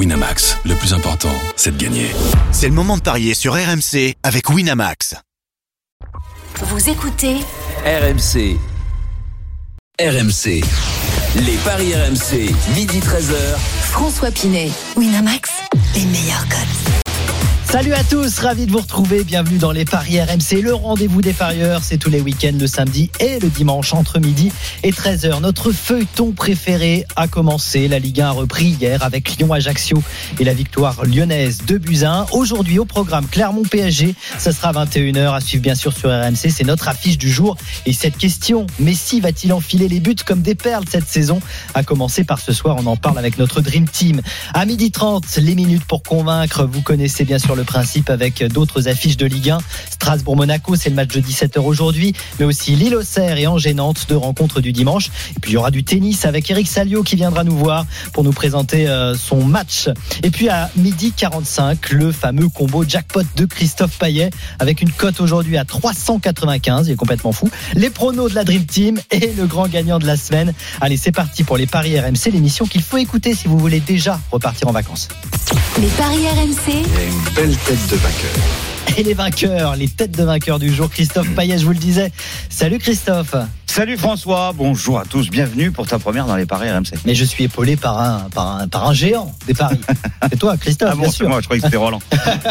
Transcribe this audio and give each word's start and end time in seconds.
Winamax, 0.00 0.56
le 0.64 0.74
plus 0.76 0.94
important, 0.94 1.28
c'est 1.56 1.76
de 1.76 1.84
gagner. 1.84 2.06
C'est 2.52 2.68
le 2.68 2.72
moment 2.72 2.96
de 2.96 3.02
parier 3.02 3.34
sur 3.34 3.52
RMC 3.52 4.14
avec 4.22 4.48
Winamax. 4.48 5.14
Vous 6.62 6.88
écoutez 6.88 7.36
RMC. 7.84 8.56
RMC. 10.00 10.64
Les 11.44 11.56
paris 11.66 11.92
RMC, 11.94 12.50
midi 12.74 13.00
13h. 13.00 13.58
François 13.90 14.30
Pinet, 14.30 14.70
Winamax, 14.96 15.50
les 15.94 16.06
meilleurs 16.06 16.48
codes. 16.48 16.99
Salut 17.70 17.92
à 17.92 18.02
tous, 18.02 18.40
ravi 18.40 18.66
de 18.66 18.72
vous 18.72 18.80
retrouver. 18.80 19.22
Bienvenue 19.22 19.58
dans 19.58 19.70
les 19.70 19.84
Paris 19.84 20.20
RMC, 20.20 20.60
le 20.60 20.74
rendez-vous 20.74 21.20
des 21.20 21.32
parieurs. 21.32 21.84
C'est 21.84 21.98
tous 21.98 22.10
les 22.10 22.20
week-ends, 22.20 22.56
le 22.58 22.66
samedi 22.66 23.12
et 23.20 23.38
le 23.38 23.48
dimanche 23.48 23.94
entre 23.94 24.18
midi 24.18 24.50
et 24.82 24.90
13h. 24.90 25.40
Notre 25.40 25.70
feuilleton 25.70 26.32
préféré 26.32 27.06
a 27.14 27.28
commencé. 27.28 27.86
La 27.86 28.00
Ligue 28.00 28.22
1 28.22 28.26
a 28.26 28.30
repris 28.32 28.70
hier 28.70 29.04
avec 29.04 29.36
Lyon-Ajaccio 29.36 30.02
et 30.40 30.44
la 30.44 30.52
victoire 30.52 31.04
lyonnaise 31.04 31.58
de 31.64 31.78
Buzyn. 31.78 32.26
Aujourd'hui, 32.32 32.80
au 32.80 32.86
programme 32.86 33.28
Clermont-PSG, 33.28 34.16
ça 34.36 34.50
sera 34.50 34.72
21h 34.72 35.32
à 35.32 35.40
suivre 35.40 35.62
bien 35.62 35.76
sûr 35.76 35.92
sur 35.96 36.10
RMC. 36.10 36.50
C'est 36.50 36.66
notre 36.66 36.88
affiche 36.88 37.18
du 37.18 37.30
jour. 37.30 37.56
Et 37.86 37.92
cette 37.92 38.18
question, 38.18 38.66
Messi 38.80 39.20
va-t-il 39.20 39.52
enfiler 39.52 39.86
les 39.86 40.00
buts 40.00 40.16
comme 40.26 40.42
des 40.42 40.56
perles 40.56 40.86
cette 40.90 41.06
saison? 41.06 41.38
A 41.74 41.84
commencer 41.84 42.24
par 42.24 42.40
ce 42.40 42.52
soir, 42.52 42.74
on 42.80 42.86
en 42.86 42.96
parle 42.96 43.18
avec 43.18 43.38
notre 43.38 43.60
Dream 43.60 43.88
Team. 43.88 44.22
À 44.54 44.66
midi 44.66 44.90
30, 44.90 45.36
les 45.36 45.54
minutes 45.54 45.84
pour 45.84 46.02
convaincre. 46.02 46.64
Vous 46.64 46.82
connaissez 46.82 47.24
bien 47.24 47.38
sûr 47.38 47.54
le 47.54 47.59
principe 47.64 48.10
avec 48.10 48.44
d'autres 48.44 48.88
affiches 48.88 49.16
de 49.16 49.26
Ligue 49.26 49.50
1. 49.50 49.58
Strasbourg-Monaco, 49.90 50.76
c'est 50.76 50.90
le 50.90 50.96
match 50.96 51.14
de 51.14 51.20
17h 51.20 51.60
aujourd'hui, 51.60 52.14
mais 52.38 52.44
aussi 52.44 52.76
Lille-Auxerre 52.76 53.38
et 53.38 53.46
Angers-Nantes, 53.46 54.06
deux 54.08 54.16
rencontres 54.16 54.60
du 54.60 54.72
dimanche. 54.72 55.10
Et 55.36 55.40
puis 55.40 55.52
il 55.52 55.54
y 55.54 55.56
aura 55.56 55.70
du 55.70 55.84
tennis 55.84 56.24
avec 56.24 56.50
Eric 56.50 56.66
Salio 56.66 57.02
qui 57.02 57.16
viendra 57.16 57.44
nous 57.44 57.56
voir 57.56 57.86
pour 58.12 58.24
nous 58.24 58.32
présenter 58.32 58.88
euh, 58.88 59.14
son 59.14 59.44
match. 59.44 59.88
Et 60.22 60.30
puis 60.30 60.48
à 60.48 60.70
midi 60.76 61.12
45, 61.12 61.90
le 61.90 62.12
fameux 62.12 62.48
combo 62.48 62.84
jackpot 62.86 63.22
de 63.36 63.44
Christophe 63.44 63.98
Payet 63.98 64.30
avec 64.58 64.80
une 64.80 64.90
cote 64.90 65.20
aujourd'hui 65.20 65.56
à 65.56 65.64
395, 65.64 66.88
il 66.88 66.92
est 66.92 66.96
complètement 66.96 67.32
fou. 67.32 67.48
Les 67.74 67.90
pronos 67.90 68.30
de 68.30 68.34
la 68.34 68.44
Dream 68.44 68.64
Team 68.64 69.00
et 69.10 69.32
le 69.36 69.46
grand 69.46 69.68
gagnant 69.68 69.98
de 69.98 70.06
la 70.06 70.16
semaine. 70.16 70.52
Allez, 70.80 70.96
c'est 70.96 71.12
parti 71.12 71.44
pour 71.44 71.56
les 71.56 71.66
paris 71.66 71.98
RMC, 71.98 72.32
l'émission 72.32 72.66
qu'il 72.66 72.82
faut 72.82 72.98
écouter 72.98 73.34
si 73.34 73.48
vous 73.48 73.58
voulez 73.58 73.80
déjà 73.80 74.20
repartir 74.30 74.68
en 74.68 74.72
vacances. 74.72 75.08
Les 75.80 75.88
paris 75.88 76.26
RMC, 76.28 76.84
belle 77.34 77.56
tête 77.56 77.86
de 77.90 77.96
vainqueur. 77.96 78.96
Et 78.96 79.02
les 79.02 79.14
vainqueurs, 79.14 79.76
les 79.76 79.88
têtes 79.88 80.16
de 80.16 80.24
vainqueurs 80.24 80.58
du 80.58 80.72
jour, 80.72 80.90
Christophe 80.90 81.28
Payet, 81.34 81.58
je 81.58 81.64
vous 81.64 81.72
le 81.72 81.78
disais. 81.78 82.10
Salut 82.48 82.78
Christophe. 82.78 83.34
Salut 83.72 83.96
François, 83.96 84.52
bonjour 84.52 84.98
à 84.98 85.04
tous, 85.04 85.30
bienvenue 85.30 85.70
pour 85.70 85.86
ta 85.86 86.00
première 86.00 86.26
dans 86.26 86.34
les 86.34 86.44
paris 86.44 86.68
RMC. 86.68 86.90
Mais 87.06 87.14
je 87.14 87.24
suis 87.24 87.44
épaulé 87.44 87.76
par 87.76 88.00
un, 88.00 88.26
par 88.34 88.56
un, 88.56 88.66
par 88.66 88.88
un 88.88 88.92
géant 88.92 89.32
des 89.46 89.54
paris. 89.54 89.78
C'est 90.28 90.38
toi, 90.38 90.56
Christophe, 90.56 90.88
Ah 90.90 90.94
bon, 90.96 91.02
bien 91.02 91.10
c'est 91.10 91.16
sûr. 91.18 91.28
moi, 91.28 91.38
je 91.40 91.44
croyais 91.46 91.60
que 91.60 91.66
c'était 91.68 91.76
Roland. 91.76 92.00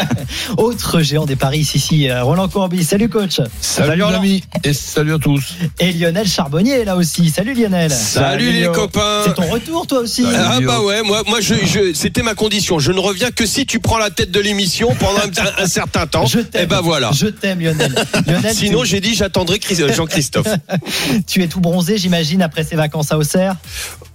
Autre 0.56 1.00
géant 1.02 1.26
des 1.26 1.36
paris 1.36 1.58
ici, 1.58 2.08
euh, 2.08 2.22
Roland 2.24 2.48
Courbis. 2.48 2.84
Salut 2.84 3.08
coach. 3.10 3.36
Salut, 3.60 4.00
Salut 4.00 4.02
amis 4.02 4.42
et 4.64 4.72
salut 4.72 5.12
à 5.14 5.18
tous. 5.18 5.54
Et 5.78 5.92
Lionel 5.92 6.26
Charbonnier 6.26 6.80
est 6.80 6.84
là 6.86 6.96
aussi. 6.96 7.28
Salut 7.30 7.52
Lionel. 7.54 7.90
Salut 7.90 8.50
les 8.52 8.66
copains. 8.68 9.22
C'est 9.26 9.34
ton 9.34 9.48
retour 9.50 9.86
toi 9.86 9.98
aussi. 10.00 10.24
Ah 10.34 10.58
bah 10.62 10.80
ouais, 10.80 11.02
moi, 11.02 11.22
moi 11.28 11.40
je, 11.40 11.54
je- 11.54 11.92
c'était 11.94 12.22
ma 12.22 12.34
condition. 12.34 12.78
Je 12.78 12.92
ne 12.92 12.98
reviens 12.98 13.30
que 13.30 13.44
si 13.46 13.66
tu 13.66 13.78
prends 13.78 13.98
la 13.98 14.10
tête 14.10 14.30
de 14.30 14.40
l'émission 14.40 14.94
pendant 14.98 15.20
un, 15.20 15.62
un 15.62 15.66
certain 15.66 16.06
temps. 16.06 16.24
Je 16.26 16.40
t'aime. 16.40 16.62
Et 16.62 16.66
ben 16.66 16.80
voilà. 16.80 17.10
Je 17.12 17.26
t'aime 17.26 17.60
Lionel. 17.60 17.94
Lionel, 18.26 18.54
Sinon, 18.54 18.84
j'ai 18.84 19.00
dit 19.00 19.14
j'attendrai 19.14 19.60
euh, 19.80 19.92
Jean-Christophe. 19.94 20.48
tu 21.26 21.42
es 21.42 21.48
tout 21.48 21.60
bronzé, 21.60 21.98
j'imagine, 21.98 22.42
après 22.42 22.64
ces 22.64 22.76
vacances 22.76 23.12
à 23.12 23.18
Auxerre. 23.18 23.56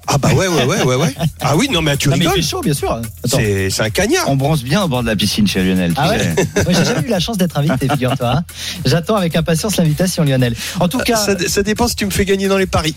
Ah 0.08 0.20
bah 0.20 0.30
ouais, 0.34 0.48
ouais, 0.48 0.66
ouais, 0.66 0.84
ouais, 0.84 0.96
ouais. 0.96 1.16
Ah 1.42 1.56
oui, 1.58 1.68
non 1.72 1.82
mais 1.82 1.98
tu 1.98 2.10
Non, 2.10 2.16
mais 2.16 2.26
il 2.26 2.28
rigoles. 2.28 2.44
fait 2.44 2.48
chaud, 2.48 2.62
bien 2.62 2.76
sûr. 2.76 3.02
C'est 3.26 3.80
un 3.82 3.90
cagnard. 3.90 4.30
On 4.30 4.36
bronze 4.36 4.64
bien 4.64 4.84
au 4.84 4.88
bord 4.88 5.02
de 5.02 5.08
la 5.08 5.16
piscine 5.16 5.48
chez 5.48 5.64
Lionel. 5.64 5.94
tu 5.96 6.00
Ah 6.00 6.10
ouais 6.10 6.36
J'ai 6.70 6.86
jamais 6.86 7.08
eu 7.08 7.10
la 7.10 7.20
chance 7.20 7.38
d'être 7.38 7.58
invité, 7.58 7.90
figure-toi. 7.90 8.30
hein. 8.38 8.44
J'attends 8.86 9.16
avec 9.16 9.36
impatience 9.36 9.78
l'invitation, 9.78 10.24
Lionel. 10.24 10.56
En 10.80 10.88
tout 10.88 11.00
cas, 11.00 11.16
Ça, 11.18 11.36
ça 11.48 11.64
dépend 11.64 11.88
si 11.88 11.96
tu 11.96 12.06
me 12.06 12.12
fais 12.12 12.24
gagner 12.24 12.48
dans 12.48 12.58
les 12.60 12.68
paris. 12.68 12.94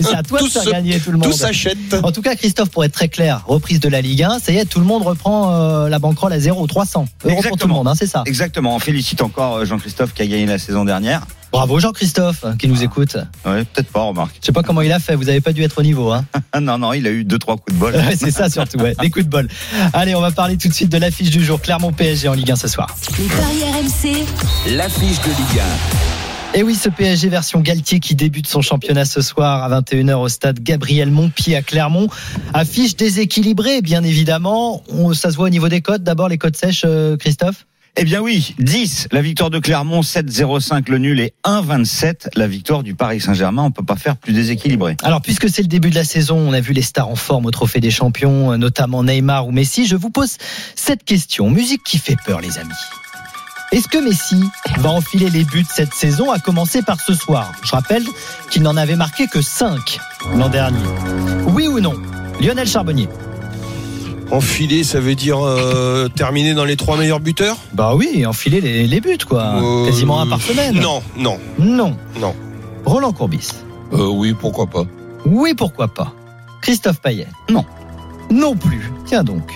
c'est 0.00 0.14
à 0.14 0.22
toi 0.22 0.38
de 0.40 0.44
Tout 0.46 0.50
faire 0.50 0.62
se- 0.62 0.70
gagner 0.70 0.98
tout 0.98 1.12
le 1.12 1.18
monde. 1.18 1.30
Tout 1.30 1.36
s'achète. 1.36 1.76
En 2.02 2.10
tout 2.10 2.22
cas, 2.22 2.34
Christophe, 2.36 2.70
pour 2.70 2.84
être 2.86 2.92
très 2.92 3.08
clair, 3.08 3.42
reprise 3.46 3.78
de 3.80 3.88
la 3.90 4.00
Ligue 4.00 4.22
1, 4.22 4.38
ça 4.38 4.50
y 4.52 4.56
est, 4.56 4.64
tout 4.64 4.80
le 4.80 4.86
monde 4.86 5.02
reprend 5.02 5.52
euh, 5.52 5.88
la 5.90 5.98
banquerolle 5.98 6.32
à 6.32 6.40
0 6.40 6.66
300 6.66 7.00
euros 7.00 7.08
pour 7.08 7.20
tout 7.20 7.28
le 7.28 7.34
Exactement. 7.36 7.74
monde, 7.74 7.88
hein, 7.88 7.94
c'est 7.94 8.06
ça. 8.06 8.22
Exactement, 8.24 8.74
on 8.74 8.78
félicite 8.78 9.20
encore 9.20 9.56
euh, 9.56 9.64
Jean-Christophe 9.66 10.14
qui 10.14 10.22
a 10.22 10.26
gagné 10.26 10.46
la 10.46 10.58
saison 10.58 10.86
dernière. 10.86 11.26
Bravo 11.52 11.80
Jean-Christophe 11.80 12.44
qui 12.58 12.68
nous 12.68 12.82
écoute. 12.82 13.16
Ouais, 13.46 13.64
peut-être 13.64 13.88
pas, 13.90 14.02
remarque. 14.02 14.36
Je 14.40 14.46
sais 14.46 14.52
pas 14.52 14.62
comment 14.62 14.82
il 14.82 14.92
a 14.92 14.98
fait, 14.98 15.14
vous 15.16 15.28
avez 15.28 15.40
pas 15.40 15.52
dû 15.52 15.62
être 15.62 15.78
au 15.78 15.82
niveau. 15.82 16.12
Hein. 16.12 16.24
Ah 16.52 16.60
non, 16.60 16.78
non, 16.78 16.92
il 16.92 17.06
a 17.06 17.10
eu 17.10 17.24
deux, 17.24 17.38
trois 17.38 17.56
coups 17.56 17.74
de 17.74 17.80
bol. 17.80 17.94
Ouais, 17.94 18.16
c'est 18.18 18.30
ça 18.30 18.48
surtout, 18.50 18.78
ouais. 18.78 18.94
des 19.00 19.10
coups 19.10 19.24
de 19.24 19.30
bol. 19.30 19.48
Allez, 19.92 20.14
on 20.14 20.20
va 20.20 20.30
parler 20.30 20.56
tout 20.58 20.68
de 20.68 20.74
suite 20.74 20.90
de 20.90 20.98
l'affiche 20.98 21.30
du 21.30 21.42
jour, 21.44 21.60
Clermont 21.60 21.92
PSG 21.92 22.28
en 22.28 22.34
Ligue 22.34 22.50
1 22.50 22.56
ce 22.56 22.68
soir. 22.68 22.94
les 23.18 23.24
paris 23.26 23.62
RMC, 23.62 24.74
L'affiche 24.76 25.20
de 25.22 25.28
Ligue 25.28 25.62
Et 26.54 26.62
oui, 26.62 26.74
ce 26.74 26.88
PSG 26.90 27.28
version 27.28 27.60
Galtier 27.60 27.98
qui 28.00 28.14
débute 28.14 28.46
son 28.46 28.60
championnat 28.60 29.04
ce 29.06 29.20
soir 29.22 29.62
à 29.72 29.80
21h 29.80 30.14
au 30.16 30.28
stade 30.28 30.60
Gabriel 30.60 31.10
Montpied 31.10 31.56
à 31.56 31.62
Clermont. 31.62 32.08
Affiche 32.52 32.94
déséquilibrée, 32.96 33.80
bien 33.80 34.04
évidemment. 34.04 34.82
On- 34.90 35.14
ça 35.14 35.30
se 35.30 35.36
voit 35.36 35.46
au 35.46 35.50
niveau 35.50 35.68
des 35.68 35.80
codes. 35.80 36.02
D'abord, 36.02 36.28
les 36.28 36.38
codes 36.38 36.56
sèches, 36.56 36.82
euh, 36.84 37.16
Christophe? 37.16 37.64
Eh 37.96 38.04
bien 38.04 38.20
oui, 38.20 38.54
10, 38.58 39.08
la 39.10 39.22
victoire 39.22 39.50
de 39.50 39.58
Clermont, 39.58 40.02
7-0-5 40.02 40.88
le 40.88 40.98
nul 40.98 41.20
et 41.20 41.34
1-27 41.44 42.28
la 42.36 42.46
victoire 42.46 42.82
du 42.82 42.94
Paris 42.94 43.20
Saint-Germain. 43.20 43.64
On 43.64 43.70
peut 43.72 43.84
pas 43.84 43.96
faire 43.96 44.16
plus 44.16 44.32
déséquilibré. 44.32 44.96
Alors, 45.02 45.20
puisque 45.20 45.48
c'est 45.48 45.62
le 45.62 45.68
début 45.68 45.90
de 45.90 45.96
la 45.96 46.04
saison, 46.04 46.36
on 46.36 46.52
a 46.52 46.60
vu 46.60 46.72
les 46.72 46.82
stars 46.82 47.08
en 47.08 47.16
forme 47.16 47.46
au 47.46 47.50
Trophée 47.50 47.80
des 47.80 47.90
Champions, 47.90 48.52
euh, 48.52 48.56
notamment 48.56 49.02
Neymar 49.02 49.48
ou 49.48 49.50
Messi. 49.50 49.86
Je 49.86 49.96
vous 49.96 50.10
pose 50.10 50.36
cette 50.76 51.04
question. 51.04 51.50
Musique 51.50 51.82
qui 51.82 51.98
fait 51.98 52.16
peur, 52.24 52.40
les 52.40 52.58
amis. 52.58 52.70
Est-ce 53.72 53.88
que 53.88 53.98
Messi 53.98 54.42
va 54.78 54.90
enfiler 54.90 55.28
les 55.28 55.44
buts 55.44 55.66
cette 55.68 55.92
saison, 55.92 56.30
à 56.30 56.38
commencer 56.38 56.82
par 56.82 57.00
ce 57.00 57.12
soir? 57.14 57.52
Je 57.62 57.72
rappelle 57.72 58.04
qu'il 58.50 58.62
n'en 58.62 58.76
avait 58.76 58.96
marqué 58.96 59.26
que 59.26 59.42
5 59.42 59.98
l'an 60.36 60.48
dernier. 60.48 60.78
Oui 61.48 61.66
ou 61.66 61.80
non? 61.80 61.94
Lionel 62.40 62.68
Charbonnier 62.68 63.08
Enfiler, 64.30 64.84
ça 64.84 65.00
veut 65.00 65.14
dire 65.14 65.38
euh, 65.44 66.08
terminer 66.08 66.52
dans 66.52 66.64
les 66.66 66.76
trois 66.76 66.98
meilleurs 66.98 67.20
buteurs? 67.20 67.56
Bah 67.72 67.94
oui, 67.94 68.26
enfiler 68.26 68.60
les, 68.60 68.86
les 68.86 69.00
buts, 69.00 69.16
quoi. 69.26 69.54
Euh, 69.62 69.86
Quasiment 69.86 70.20
un 70.20 70.26
par 70.26 70.40
semaine. 70.42 70.74
Non, 70.78 71.02
non, 71.16 71.38
Non. 71.58 71.96
non. 72.20 72.34
Roland 72.84 73.12
Courbis 73.12 73.48
Euh, 73.92 74.06
oui, 74.06 74.34
pourquoi 74.38 74.66
pas. 74.66 74.84
Oui, 75.24 75.54
pourquoi 75.54 75.88
pas 75.88 76.12
Christophe 76.60 77.00
Payet 77.00 77.26
Non. 77.50 77.64
Non 78.30 78.54
plus. 78.54 78.90
Tiens 79.06 79.24
donc. 79.24 79.50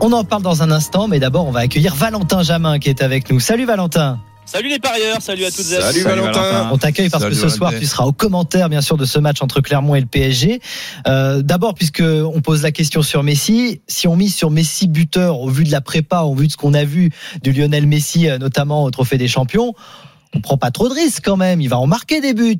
On 0.00 0.12
en 0.12 0.24
parle 0.24 0.42
dans 0.42 0.62
un 0.62 0.70
instant, 0.72 1.06
mais 1.08 1.20
d'abord, 1.20 1.46
on 1.46 1.50
va 1.52 1.60
accueillir 1.60 1.94
Valentin 1.94 2.42
Jamin 2.42 2.78
qui 2.80 2.88
est 2.88 3.02
avec 3.02 3.30
nous. 3.30 3.38
Salut 3.40 3.64
Valentin. 3.66 4.18
Salut 4.50 4.70
les 4.70 4.78
parieurs, 4.78 5.20
salut 5.20 5.44
à 5.44 5.50
toutes 5.50 5.70
et 5.72 5.76
à 5.76 5.80
tous. 5.80 5.84
Salut, 5.84 6.00
Salut, 6.00 6.20
Valentin. 6.22 6.40
Valentin. 6.40 6.70
On 6.72 6.78
t'accueille 6.78 7.10
parce 7.10 7.22
Salut, 7.22 7.34
que 7.36 7.40
ce 7.42 7.50
soir, 7.50 7.68
Valentin. 7.70 7.84
tu 7.84 7.86
seras 7.86 8.04
au 8.04 8.12
commentaire, 8.12 8.70
bien 8.70 8.80
sûr, 8.80 8.96
de 8.96 9.04
ce 9.04 9.18
match 9.18 9.42
entre 9.42 9.60
Clermont 9.60 9.94
et 9.94 10.00
le 10.00 10.06
PSG. 10.06 10.60
Euh, 11.06 11.42
D'abord, 11.42 11.74
puisque 11.74 12.00
on 12.02 12.40
pose 12.40 12.62
la 12.62 12.72
question 12.72 13.02
sur 13.02 13.22
Messi, 13.22 13.82
si 13.88 14.08
on 14.08 14.16
mise 14.16 14.34
sur 14.34 14.50
Messi 14.50 14.88
buteur 14.88 15.38
au 15.40 15.50
vu 15.50 15.64
de 15.64 15.70
la 15.70 15.82
prépa, 15.82 16.20
au 16.20 16.34
vu 16.34 16.46
de 16.46 16.52
ce 16.52 16.56
qu'on 16.56 16.72
a 16.72 16.84
vu 16.84 17.10
du 17.42 17.52
Lionel 17.52 17.86
Messi, 17.86 18.26
euh, 18.26 18.38
notamment 18.38 18.84
au 18.84 18.90
Trophée 18.90 19.18
des 19.18 19.28
Champions, 19.28 19.74
on 20.34 20.40
prend 20.40 20.56
pas 20.56 20.70
trop 20.70 20.88
de 20.88 20.94
risques 20.94 21.24
quand 21.26 21.36
même. 21.36 21.60
Il 21.60 21.68
va 21.68 21.78
en 21.78 21.86
marquer 21.86 22.22
des 22.22 22.32
buts. 22.32 22.56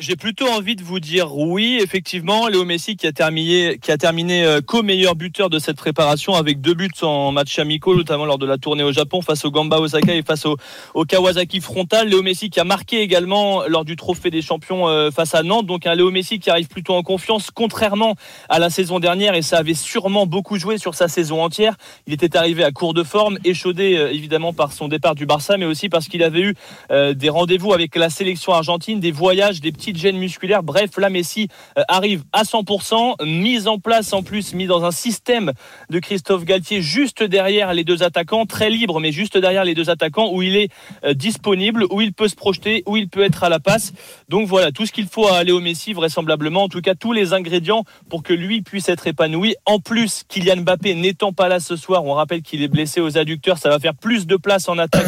J'ai 0.00 0.14
plutôt 0.14 0.46
envie 0.46 0.76
de 0.76 0.84
vous 0.84 1.00
dire 1.00 1.36
oui, 1.36 1.80
effectivement, 1.82 2.46
Léo 2.46 2.64
Messi 2.64 2.94
qui 2.94 3.08
a 3.08 3.12
terminé, 3.12 3.80
qui 3.82 3.90
euh, 3.90 4.60
co-meilleur 4.60 5.16
buteur 5.16 5.50
de 5.50 5.58
cette 5.58 5.76
préparation 5.76 6.34
avec 6.34 6.60
deux 6.60 6.74
buts 6.74 6.88
en 7.02 7.32
match 7.32 7.58
amicaux, 7.58 7.96
notamment 7.96 8.24
lors 8.24 8.38
de 8.38 8.46
la 8.46 8.58
tournée 8.58 8.84
au 8.84 8.92
Japon 8.92 9.22
face 9.22 9.44
au 9.44 9.50
Gamba 9.50 9.80
Osaka 9.80 10.14
et 10.14 10.22
face 10.22 10.46
au, 10.46 10.56
au 10.94 11.04
Kawasaki 11.04 11.60
frontal. 11.60 12.10
Léo 12.10 12.22
Messi 12.22 12.48
qui 12.48 12.60
a 12.60 12.64
marqué 12.64 13.00
également 13.00 13.66
lors 13.66 13.84
du 13.84 13.96
Trophée 13.96 14.30
des 14.30 14.40
Champions 14.40 14.86
euh, 14.86 15.10
face 15.10 15.34
à 15.34 15.42
Nantes. 15.42 15.66
Donc 15.66 15.84
un 15.84 15.96
Léo 15.96 16.12
Messi 16.12 16.38
qui 16.38 16.48
arrive 16.48 16.68
plutôt 16.68 16.94
en 16.94 17.02
confiance, 17.02 17.50
contrairement 17.52 18.14
à 18.48 18.60
la 18.60 18.70
saison 18.70 19.00
dernière 19.00 19.34
et 19.34 19.42
ça 19.42 19.58
avait 19.58 19.74
sûrement 19.74 20.26
beaucoup 20.26 20.60
joué 20.60 20.78
sur 20.78 20.94
sa 20.94 21.08
saison 21.08 21.42
entière. 21.42 21.74
Il 22.06 22.12
était 22.12 22.36
arrivé 22.36 22.62
à 22.62 22.70
court 22.70 22.94
de 22.94 23.02
forme, 23.02 23.40
échaudé 23.42 23.96
euh, 23.96 24.12
évidemment 24.12 24.52
par 24.52 24.70
son 24.70 24.86
départ 24.86 25.16
du 25.16 25.26
Barça, 25.26 25.56
mais 25.56 25.66
aussi 25.66 25.88
parce 25.88 26.06
qu'il 26.06 26.22
avait 26.22 26.42
eu 26.42 26.54
des 26.88 27.28
rendez-vous 27.28 27.72
avec 27.72 27.96
la 27.96 28.10
sélection 28.10 28.52
argentine, 28.52 29.00
des 29.00 29.10
voyages, 29.10 29.60
des 29.60 29.72
petites 29.88 30.02
gênes 30.02 30.18
musculaires. 30.18 30.62
Bref, 30.62 30.98
là, 30.98 31.08
Messi 31.08 31.48
euh, 31.78 31.82
arrive 31.88 32.22
à 32.32 32.42
100%, 32.42 33.24
mise 33.24 33.68
en 33.68 33.78
place 33.78 34.12
en 34.12 34.22
plus, 34.22 34.52
mis 34.52 34.66
dans 34.66 34.84
un 34.84 34.90
système 34.90 35.52
de 35.88 35.98
Christophe 35.98 36.44
Galtier 36.44 36.82
juste 36.82 37.22
derrière 37.22 37.72
les 37.72 37.84
deux 37.84 38.02
attaquants, 38.02 38.44
très 38.44 38.68
libre, 38.68 39.00
mais 39.00 39.12
juste 39.12 39.38
derrière 39.38 39.64
les 39.64 39.74
deux 39.74 39.88
attaquants 39.88 40.30
où 40.32 40.42
il 40.42 40.56
est 40.56 40.68
euh, 41.04 41.14
disponible, 41.14 41.86
où 41.90 42.02
il 42.02 42.12
peut 42.12 42.28
se 42.28 42.34
projeter, 42.34 42.82
où 42.86 42.98
il 42.98 43.08
peut 43.08 43.22
être 43.22 43.44
à 43.44 43.48
la 43.48 43.60
passe. 43.60 43.94
Donc 44.28 44.46
voilà, 44.46 44.72
tout 44.72 44.84
ce 44.84 44.92
qu'il 44.92 45.06
faut 45.06 45.26
à 45.26 45.42
Léo 45.42 45.60
Messi, 45.60 45.94
vraisemblablement, 45.94 46.64
en 46.64 46.68
tout 46.68 46.82
cas 46.82 46.94
tous 46.94 47.12
les 47.12 47.32
ingrédients 47.32 47.84
pour 48.10 48.22
que 48.22 48.34
lui 48.34 48.60
puisse 48.60 48.90
être 48.90 49.06
épanoui. 49.06 49.54
En 49.64 49.80
plus, 49.80 50.24
Kylian 50.28 50.58
Mbappé 50.58 50.94
n'étant 50.94 51.32
pas 51.32 51.48
là 51.48 51.60
ce 51.60 51.76
soir, 51.76 52.04
on 52.04 52.12
rappelle 52.12 52.42
qu'il 52.42 52.62
est 52.62 52.68
blessé 52.68 53.00
aux 53.00 53.16
adducteurs, 53.16 53.56
ça 53.56 53.70
va 53.70 53.78
faire 53.78 53.94
plus 53.94 54.26
de 54.26 54.36
place 54.36 54.68
en 54.68 54.76
attaque 54.76 55.06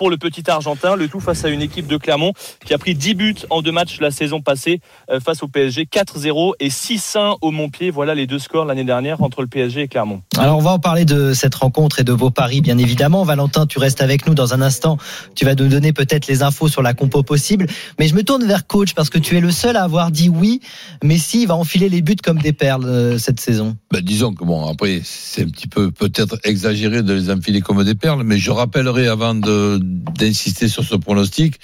pour 0.00 0.08
le 0.08 0.16
petit 0.16 0.50
Argentin. 0.50 0.96
Le 0.96 1.08
tout 1.08 1.20
face 1.20 1.44
à 1.44 1.50
une 1.50 1.60
équipe 1.60 1.86
de 1.86 1.98
Clermont 1.98 2.32
qui 2.64 2.72
a 2.72 2.78
pris 2.78 2.94
10 2.94 3.14
buts 3.14 3.34
en 3.50 3.60
deux 3.60 3.70
matchs 3.70 4.00
la 4.00 4.10
saison 4.10 4.40
passée 4.40 4.80
euh, 5.10 5.20
face 5.20 5.42
au 5.42 5.48
PSG. 5.48 5.84
4-0 5.84 6.52
et 6.58 6.70
6-1 6.70 7.36
au 7.42 7.50
Montpied. 7.50 7.90
Voilà 7.90 8.14
les 8.14 8.26
deux 8.26 8.38
scores 8.38 8.64
l'année 8.64 8.84
dernière 8.84 9.22
entre 9.22 9.42
le 9.42 9.46
PSG 9.46 9.82
et 9.82 9.88
Clermont. 9.88 10.22
Alors 10.38 10.56
on 10.56 10.62
va 10.62 10.70
en 10.70 10.78
parler 10.78 11.04
de 11.04 11.34
cette 11.34 11.54
rencontre 11.54 12.00
et 12.00 12.04
de 12.04 12.12
vos 12.12 12.30
paris 12.30 12.62
bien 12.62 12.78
évidemment. 12.78 13.24
Valentin, 13.24 13.66
tu 13.66 13.78
restes 13.78 14.00
avec 14.00 14.26
nous 14.26 14.32
dans 14.32 14.54
un 14.54 14.62
instant. 14.62 14.96
Tu 15.34 15.44
vas 15.44 15.54
nous 15.54 15.68
donner 15.68 15.92
peut-être 15.92 16.28
les 16.28 16.42
infos 16.42 16.68
sur 16.68 16.80
la 16.80 16.94
compo 16.94 17.22
possible. 17.22 17.66
Mais 17.98 18.08
je 18.08 18.14
me 18.14 18.22
tourne 18.22 18.46
vers 18.46 18.66
coach 18.66 18.94
parce 18.94 19.10
que 19.10 19.18
tu 19.18 19.36
es 19.36 19.40
le 19.40 19.50
seul 19.50 19.76
à 19.76 19.82
avoir 19.82 20.10
dit 20.10 20.30
oui. 20.30 20.60
Messi 21.04 21.44
va 21.44 21.56
enfiler 21.56 21.90
les 21.90 22.00
buts 22.00 22.16
comme 22.24 22.38
des 22.38 22.54
perles 22.54 22.86
euh, 22.86 23.18
cette 23.18 23.38
saison. 23.38 23.76
Ben, 23.92 24.00
disons 24.00 24.32
que 24.32 24.44
bon, 24.46 24.66
après, 24.66 25.02
c'est 25.04 25.42
un 25.42 25.48
petit 25.50 25.68
peu 25.68 25.90
peut-être 25.90 26.38
exagéré 26.44 27.02
de 27.02 27.12
les 27.12 27.30
enfiler 27.30 27.60
comme 27.60 27.84
des 27.84 27.94
perles, 27.94 28.22
mais 28.24 28.38
je 28.38 28.50
rappellerai 28.50 29.06
avant 29.06 29.34
de- 29.34 29.89
d'insister 29.90 30.68
sur 30.68 30.84
ce 30.84 30.94
pronostic 30.96 31.58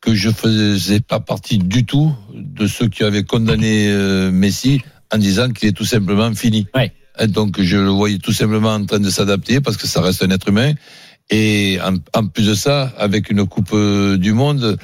que 0.00 0.14
je 0.14 0.30
faisais 0.30 1.00
pas 1.00 1.20
partie 1.20 1.58
du 1.58 1.84
tout 1.84 2.14
de 2.34 2.66
ceux 2.66 2.88
qui 2.88 3.02
avaient 3.04 3.24
condamné 3.24 3.88
euh, 3.88 4.30
Messi 4.30 4.80
en 5.12 5.18
disant 5.18 5.50
qu'il 5.50 5.68
est 5.68 5.72
tout 5.72 5.84
simplement 5.84 6.34
fini. 6.34 6.66
Ouais. 6.74 6.92
Et 7.20 7.26
donc 7.26 7.60
je 7.60 7.76
le 7.76 7.90
voyais 7.90 8.18
tout 8.18 8.32
simplement 8.32 8.74
en 8.74 8.84
train 8.86 8.98
de 9.00 9.10
s'adapter 9.10 9.60
parce 9.60 9.76
que 9.76 9.86
ça 9.86 10.00
reste 10.00 10.22
un 10.22 10.30
être 10.30 10.48
humain. 10.48 10.72
Et 11.30 11.78
en, 11.82 11.94
en 12.18 12.26
plus 12.26 12.46
de 12.46 12.54
ça, 12.54 12.92
avec 12.98 13.30
une 13.30 13.46
Coupe 13.46 13.70
euh, 13.72 14.16
du 14.18 14.32
Monde, 14.32 14.78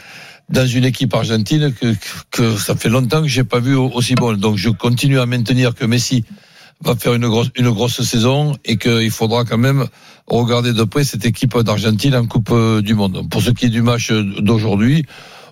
dans 0.49 0.67
une 0.67 0.85
équipe 0.85 1.15
argentine 1.15 1.73
que, 1.73 1.94
que, 1.94 2.06
que 2.31 2.56
ça 2.56 2.75
fait 2.75 2.88
longtemps 2.88 3.23
que 3.23 3.29
j'ai 3.29 3.44
pas 3.44 3.61
vu 3.61 3.75
au- 3.75 3.91
aussi 3.91 4.15
bon. 4.15 4.32
Donc 4.37 4.56
je 4.56 4.69
continue 4.71 5.19
à 5.21 5.27
maintenir 5.27 5.75
que 5.75 5.85
Messi 5.85 6.25
va 6.82 6.97
faire 6.97 7.15
une 7.15 7.29
grosse, 7.29 7.50
une 7.56 7.71
grosse 7.71 8.00
saison 8.03 8.56
et 8.65 8.77
qu'il 8.79 9.11
faudra 9.11 9.44
quand 9.44 9.59
même 9.59 9.87
regarder 10.27 10.73
de 10.73 10.85
près 10.85 11.05
cette 11.05 11.25
équipe 11.27 11.56
d'Argentine 11.59 12.15
en 12.15 12.27
Coupe 12.27 12.55
du 12.81 12.94
Monde. 12.94 13.29
Pour 13.31 13.43
ce 13.43 13.50
qui 13.50 13.67
est 13.67 13.71
du 13.71 13.82
match 13.82 14.11
d'aujourd'hui, 14.12 15.05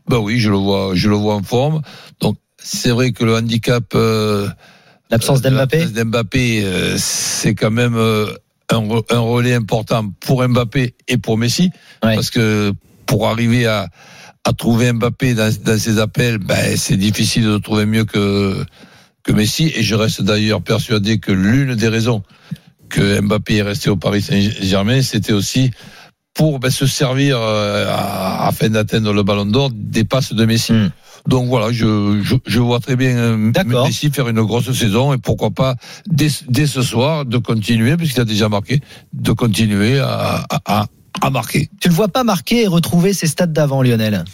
ben 0.09 0.19
oui, 0.19 0.39
je 0.39 0.51
le 0.51 0.57
vois, 0.57 0.93
je 0.95 1.09
le 1.09 1.17
vois 1.17 1.35
en 1.35 1.43
forme. 1.43 1.83
Donc 2.21 2.37
c'est 2.59 2.91
vrai 2.91 3.13
que 3.13 3.25
le 3.25 3.35
handicap, 3.37 3.85
euh, 3.95 4.49
L'absence 5.11 5.41
euh, 5.45 5.87
d'Mbappé. 5.87 6.63
euh, 6.65 6.97
c'est 6.99 7.55
quand 7.55 7.71
même 7.71 7.95
euh, 7.97 8.27
un, 8.71 8.83
un 9.11 9.19
relais 9.21 9.55
important 9.55 10.11
pour 10.21 10.47
Mbappé 10.47 10.95
et 11.09 11.19
pour 11.19 11.37
Messi, 11.39 11.71
Ouais. 12.03 12.15
parce 12.15 12.31
que 12.31 12.73
pour 13.07 13.29
arriver 13.29 13.67
à, 13.67 13.89
à 14.45 14.53
trouver 14.53 14.93
Mbappé 14.93 15.35
dans, 15.35 15.51
dans 15.65 15.79
ses 15.79 15.99
appels, 15.99 16.39
ben, 16.39 16.77
c'est 16.77 16.97
difficile 16.97 17.45
de 17.45 17.59
trouver 17.59 17.87
mieux 17.87 18.05
que 18.05 18.65
que 19.23 19.33
Messi. 19.33 19.73
Et 19.75 19.83
je 19.83 19.95
reste 19.95 20.23
d'ailleurs 20.23 20.63
persuadé 20.63 21.19
que 21.19 21.33
l'une 21.33 21.75
des 21.75 21.89
raisons 21.89 22.23
que 22.89 23.21
Mbappé 23.21 23.57
est 23.57 23.63
resté 23.63 23.91
au 23.91 23.97
Paris 23.97 24.23
Saint-Germain, 24.23 25.03
c'était 25.03 25.33
aussi 25.35 25.71
pour 26.35 26.59
ben, 26.61 26.71
se 26.71 26.87
servir 26.87 27.37
euh, 27.39 27.87
à- 27.89 28.47
afin 28.47 28.69
d'atteindre 28.71 29.13
le 29.13 29.23
Ballon 29.23 29.45
d'Or 29.47 29.71
des 29.75 30.05
passes 30.05 30.33
de 30.33 30.45
Messi. 30.45 30.73
Hmm. 30.73 30.91
Donc 31.27 31.49
voilà, 31.49 31.73
je, 31.73 32.21
je, 32.23 32.37
je 32.47 32.61
vois 32.61 32.79
très 32.81 32.97
bien 32.97 33.17
euh. 33.17 33.53
Messi 33.85 34.09
faire 34.11 34.29
une 34.29 34.41
grosse 34.43 34.73
saison 34.73 35.13
et 35.13 35.19
pourquoi 35.19 35.51
pas 35.51 35.75
dès, 36.07 36.29
dès 36.49 36.67
ce 36.67 36.81
soir 36.81 37.27
de 37.27 37.37
continuer, 37.39 37.97
puisqu'il 37.97 38.21
a 38.21 38.25
déjà 38.25 38.49
marqué, 38.49 38.81
de 39.13 39.33
continuer 39.33 39.99
à, 39.99 40.47
à, 40.65 40.87
à, 41.21 41.27
à 41.27 41.31
marquer. 41.31 41.69
Tu 41.81 41.89
le 41.89 41.95
vois 41.95 42.09
pas 42.09 42.25
marquer 42.25 42.63
et 42.63 42.67
retrouver 42.67 43.13
ses 43.13 43.27
stats 43.27 43.47
d'avant, 43.47 43.83
Lionel. 43.83 44.25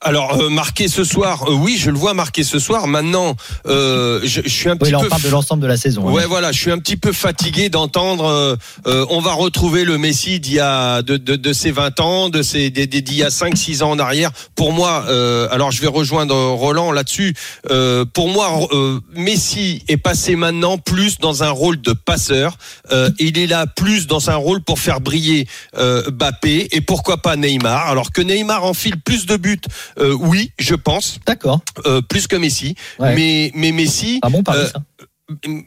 Alors 0.00 0.40
euh, 0.40 0.48
marqué 0.50 0.88
ce 0.88 1.02
soir, 1.04 1.44
euh, 1.48 1.52
oui, 1.54 1.76
je 1.78 1.90
le 1.90 1.96
vois 1.98 2.14
marqué 2.14 2.44
ce 2.44 2.58
soir. 2.58 2.86
Maintenant, 2.86 3.36
euh, 3.66 4.20
je, 4.24 4.42
je 4.44 4.48
suis 4.48 4.68
un 4.68 4.72
Oui, 4.72 4.78
petit 4.80 4.90
là 4.92 4.98
on 4.98 5.02
peu 5.02 5.08
parle 5.08 5.22
de 5.22 5.28
l'ensemble 5.30 5.62
de 5.62 5.66
la 5.66 5.76
saison. 5.76 6.08
hein. 6.08 6.12
Ouais, 6.12 6.26
voilà, 6.26 6.52
je 6.52 6.60
suis 6.60 6.70
un 6.70 6.78
petit 6.78 6.96
peu 6.96 7.12
fatigué 7.12 7.68
d'entendre. 7.70 8.24
euh, 8.26 8.56
euh, 8.86 9.06
on 9.10 9.20
va 9.20 9.32
retrouver 9.32 9.84
le 9.84 9.96
Messi 9.98 10.40
d'il 10.40 10.54
y 10.54 10.60
a 10.60 11.02
de, 11.02 11.16
de, 11.16 11.36
de 11.36 11.52
ses 11.52 11.70
20 11.70 12.00
ans, 12.00 12.28
de 12.28 12.42
ses 12.42 12.70
d'il 12.70 13.14
y 13.14 13.22
a 13.22 13.30
5 13.30 13.56
6 13.56 13.82
ans 13.82 13.90
en 13.92 13.98
arrière. 13.98 14.30
Pour 14.54 14.72
moi, 14.72 15.04
euh, 15.08 15.48
alors 15.50 15.70
je 15.70 15.80
vais 15.80 15.86
rejoindre 15.86 16.34
Roland 16.34 16.92
là-dessus. 16.92 17.34
Euh, 17.70 18.04
pour 18.04 18.28
moi, 18.28 18.50
euh, 18.72 19.00
Messi 19.14 19.82
est 19.88 19.96
passé 19.96 20.36
maintenant 20.36 20.76
plus 20.78 21.18
dans 21.18 21.42
un 21.42 21.50
rôle 21.50 21.80
de 21.80 21.92
passeur. 21.92 22.58
Euh, 22.92 23.10
il 23.18 23.38
est 23.38 23.46
là 23.46 23.66
plus 23.66 24.06
dans 24.06 24.28
un 24.30 24.36
rôle 24.36 24.60
pour 24.62 24.78
faire 24.78 25.00
briller 25.00 25.46
euh, 25.78 26.10
Mbappé 26.34 26.68
et 26.72 26.80
pourquoi 26.80 27.18
pas 27.22 27.36
Neymar. 27.36 27.88
Alors 27.88 28.12
que 28.12 28.20
Neymar 28.22 28.64
enfile 28.64 28.96
plus 29.04 29.26
de 29.26 29.36
buts, 29.36 29.60
euh, 29.98 30.12
oui, 30.18 30.52
je 30.58 30.74
pense, 30.74 31.18
D'accord. 31.26 31.60
euh, 31.86 32.00
plus 32.02 32.26
que 32.26 32.36
Messi. 32.36 32.74
Ouais. 32.98 33.14
Mais 33.14 33.52
mais 33.54 33.72
Messi, 33.72 34.20
Un 34.22 34.30
bon 34.30 34.42
pari, 34.42 34.58
Euh, 34.60 34.68
ça. 34.68 34.80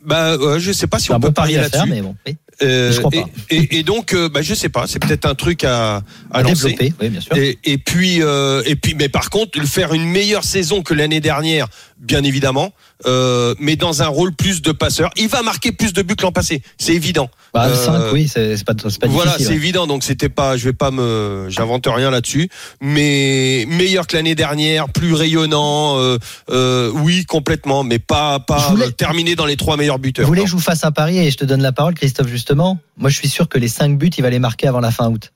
bah 0.05 0.37
ouais, 0.37 0.59
je 0.59 0.71
sais 0.71 0.87
pas 0.87 0.99
si 0.99 1.11
on 1.11 1.19
peut 1.19 1.31
parier 1.31 1.57
là-dessus. 1.57 1.89
mais 1.89 2.01
bon. 2.01 2.15
oui. 2.25 2.37
Euh, 2.63 2.91
Je 2.91 2.97
crois 2.99 3.11
pas. 3.11 3.17
Et, 3.51 3.55
et- 3.57 3.77
et 3.79 3.83
donc, 3.83 4.13
euh, 4.13 4.29
bah, 4.29 4.41
je 4.41 4.55
sais 4.55 4.69
pas, 4.69 4.87
c'est 4.87 4.97
peut-être 4.97 5.25
un 5.25 5.35
truc 5.35 5.63
à, 5.63 5.97
à 5.97 6.01
À 6.31 6.41
lancer. 6.41 6.69
développer, 6.71 6.93
oui, 7.01 7.09
bien 7.09 7.21
sûr. 7.21 7.35
Et, 7.37 7.59
et 7.63 7.77
puis, 7.77 8.23
euh, 8.23 8.63
et 8.65 8.75
puis, 8.75 8.95
mais 8.95 9.09
par 9.09 9.29
contre, 9.29 9.61
faire 9.67 9.93
une 9.93 10.05
meilleure 10.05 10.43
saison 10.43 10.81
que 10.81 10.95
l'année 10.95 11.19
dernière, 11.19 11.67
bien 11.99 12.23
évidemment, 12.23 12.73
euh, 13.05 13.55
mais 13.59 13.75
dans 13.75 14.01
un 14.01 14.07
rôle 14.07 14.33
plus 14.33 14.61
de 14.61 14.71
passeur. 14.71 15.09
Il 15.15 15.27
va 15.27 15.41
marquer 15.41 15.71
plus 15.71 15.93
de 15.93 16.01
buts 16.01 16.15
que 16.15 16.23
l'an 16.23 16.31
passé, 16.31 16.61
c'est 16.77 16.93
évident. 16.93 17.29
Bah, 17.53 17.67
Euh, 17.67 17.75
5, 17.75 18.13
oui, 18.13 18.27
c'est 18.27 18.63
pas, 18.65 18.73
pas 18.75 18.89
voilà, 19.07 19.35
c'est 19.37 19.47
ouais. 19.47 19.53
évident. 19.55 19.87
Donc 19.87 20.03
c'était 20.03 20.29
pas, 20.29 20.57
je 20.57 20.65
vais 20.65 20.73
pas 20.73 20.91
me, 20.91 21.47
j'invente 21.49 21.87
rien 21.87 22.11
là-dessus, 22.11 22.49
mais 22.81 23.65
meilleur 23.67 24.05
que 24.07 24.15
l'année 24.15 24.35
dernière, 24.35 24.89
plus 24.89 25.13
rayonnant, 25.13 25.97
euh, 25.99 26.17
euh, 26.49 26.91
oui, 26.93 27.25
complètement, 27.25 27.83
mais 27.83 27.99
pas 27.99 28.39
pas 28.39 28.69
voulais- 28.69 28.87
euh, 28.87 28.91
terminé 28.91 29.35
dans 29.35 29.45
les 29.45 29.57
trois 29.57 29.77
meilleurs 29.77 29.95
Vous 29.97 30.01
buteurs. 30.03 30.27
voulez 30.27 30.41
non. 30.41 30.45
que 30.45 30.51
je 30.51 30.55
vous 30.55 30.61
fasse 30.61 30.83
un 30.83 30.91
pari 30.91 31.17
et 31.19 31.31
je 31.31 31.37
te 31.37 31.45
donne 31.45 31.61
la 31.61 31.71
parole, 31.71 31.93
Christophe, 31.95 32.27
justement 32.27 32.77
Moi, 32.97 33.09
je 33.09 33.15
suis 33.17 33.29
sûr 33.29 33.47
que 33.49 33.57
les 33.57 33.67
5 33.69 33.97
buts, 33.97 34.09
il 34.17 34.21
va 34.21 34.29
les 34.29 34.39
marquer 34.39 34.67
avant 34.67 34.79
la 34.79 34.91
fin 34.91 35.09
août. 35.09 35.31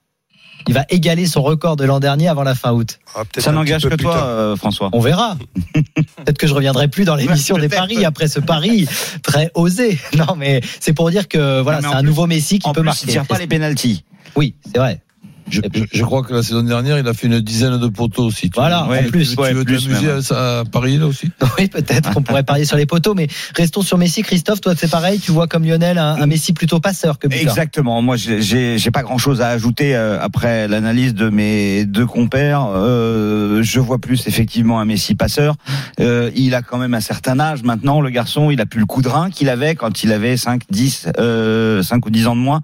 Il 0.67 0.73
va 0.73 0.85
égaler 0.89 1.25
son 1.25 1.41
record 1.41 1.75
de 1.75 1.85
l'an 1.85 1.99
dernier 1.99 2.27
avant 2.27 2.43
la 2.43 2.55
fin 2.55 2.71
août. 2.71 2.99
Ah, 3.15 3.23
Ça 3.37 3.51
n'engage 3.51 3.87
que 3.87 3.95
toi, 3.95 4.23
euh, 4.25 4.55
François. 4.55 4.89
On 4.93 4.99
verra. 4.99 5.37
Peut-être 5.75 6.37
que 6.37 6.47
je 6.47 6.53
reviendrai 6.53 6.87
plus 6.87 7.03
dans 7.05 7.15
l'émission 7.15 7.57
des 7.57 7.69
paris 7.69 8.05
après 8.05 8.27
ce 8.27 8.39
pari 8.39 8.87
très 9.23 9.51
osé. 9.55 9.99
Non, 10.17 10.35
mais 10.37 10.61
c'est 10.79 10.93
pour 10.93 11.09
dire 11.11 11.27
que 11.27 11.61
voilà, 11.61 11.81
c'est 11.81 11.87
un 11.87 11.99
plus- 11.99 12.07
nouveau 12.07 12.27
Messi 12.27 12.59
qui 12.59 12.67
En 12.67 12.73
peut 12.73 12.81
plus, 12.81 12.85
marquer. 12.85 13.05
il 13.05 13.11
tire 13.11 13.25
pas 13.25 13.37
les 13.39 13.47
pénalties. 13.47 14.03
Oui, 14.35 14.55
c'est 14.65 14.77
vrai. 14.77 15.01
Je, 15.51 15.61
je- 15.73 15.83
je 15.93 16.03
crois 16.03 16.23
que 16.23 16.33
la 16.33 16.41
saison 16.43 16.63
dernière, 16.63 16.97
il 16.97 17.07
a 17.07 17.13
fait 17.13 17.27
une 17.27 17.39
dizaine 17.41 17.77
de 17.77 17.87
poteaux 17.87 18.23
aussi. 18.25 18.49
Tu 18.49 18.59
Voilà, 18.59 18.87
veux- 18.89 18.97
en 19.07 19.09
plus. 19.09 19.35
ouais, 19.35 19.49
tu 19.49 19.55
veux 19.55 19.65
t'amuser 19.65 20.33
à, 20.33 20.59
à 20.59 20.65
Paris 20.65 20.97
là 20.97 21.07
aussi 21.07 21.29
Oui, 21.59 21.67
peut-être 21.67 22.13
qu'on 22.13 22.21
pourrait 22.21 22.43
parier 22.43 22.65
sur 22.65 22.77
les 22.77 22.85
poteaux, 22.85 23.13
mais 23.13 23.27
restons 23.55 23.81
sur 23.81 23.97
Messi. 23.97 24.21
Christophe, 24.23 24.61
toi, 24.61 24.73
c'est 24.77 24.89
pareil. 24.89 25.19
Tu 25.19 25.31
vois 25.31 25.47
comme 25.47 25.63
Lionel 25.65 25.97
un, 25.97 26.15
un 26.15 26.25
Messi 26.25 26.53
plutôt 26.53 26.79
passeur 26.79 27.19
que 27.19 27.27
buteur. 27.27 27.43
Exactement. 27.49 28.01
Moi, 28.01 28.15
j'ai- 28.15 28.41
j'ai 28.41 28.77
j'ai 28.77 28.91
pas 28.91 29.03
grand 29.03 29.17
chose 29.17 29.41
à 29.41 29.49
ajouter 29.49 29.95
euh, 29.95 30.19
après 30.21 30.67
l'analyse 30.67 31.13
de 31.13 31.29
mes 31.29 31.85
deux 31.85 32.05
compères. 32.05 32.65
Euh, 32.73 33.61
je 33.63 33.79
vois 33.79 33.99
plus 33.99 34.27
effectivement 34.27 34.79
un 34.79 34.85
Messi 34.85 35.15
passeur. 35.15 35.55
Euh, 35.99 36.31
il 36.35 36.55
a 36.55 36.61
quand 36.61 36.77
même 36.77 36.93
un 36.93 37.01
certain 37.01 37.39
âge 37.39 37.63
maintenant, 37.63 38.01
le 38.01 38.09
garçon. 38.09 38.51
Il 38.51 38.61
a 38.61 38.65
plus 38.65 38.79
le 38.79 38.85
coup 38.85 39.01
de 39.01 39.07
rein 39.09 39.29
qu'il 39.29 39.49
avait 39.49 39.75
quand 39.75 40.03
il 40.03 40.11
avait 40.11 40.37
5, 40.37 40.61
10, 40.69 41.07
euh, 41.19 41.83
5 41.83 42.05
ou 42.05 42.09
10 42.09 42.27
ans 42.27 42.35
de 42.35 42.41
moins 42.41 42.61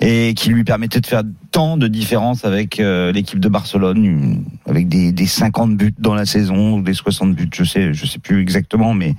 et 0.00 0.34
qui 0.34 0.50
lui 0.50 0.64
permettait 0.64 1.00
de 1.00 1.06
faire 1.06 1.22
tant 1.56 1.78
de 1.78 1.88
différence 1.88 2.44
avec 2.44 2.80
euh, 2.80 3.12
l'équipe 3.12 3.40
de 3.40 3.48
Barcelone, 3.48 4.04
une- 4.04 4.44
avec 4.68 4.88
des, 4.88 5.10
des 5.10 5.26
50 5.26 5.74
buts 5.74 5.94
dans 5.98 6.14
la 6.14 6.26
saison, 6.26 6.74
ou 6.74 6.82
des 6.82 6.92
60 6.92 7.34
buts, 7.34 7.48
je 7.54 7.64
sais, 7.64 7.94
je 7.94 8.04
sais 8.04 8.18
plus 8.18 8.42
exactement, 8.42 8.92
mais 8.92 9.14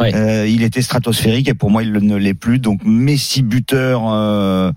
Ouais. 0.00 0.14
euh, 0.14 0.46
il 0.48 0.62
était 0.62 0.80
stratosphérique 0.80 1.46
et 1.46 1.52
pour 1.52 1.70
moi 1.70 1.82
il 1.82 1.92
ne 1.92 2.16
l'est 2.16 2.32
plus. 2.32 2.58
Donc 2.58 2.80
Messi 2.86 3.42
buteur. 3.42 4.02
Euh, 4.10 4.72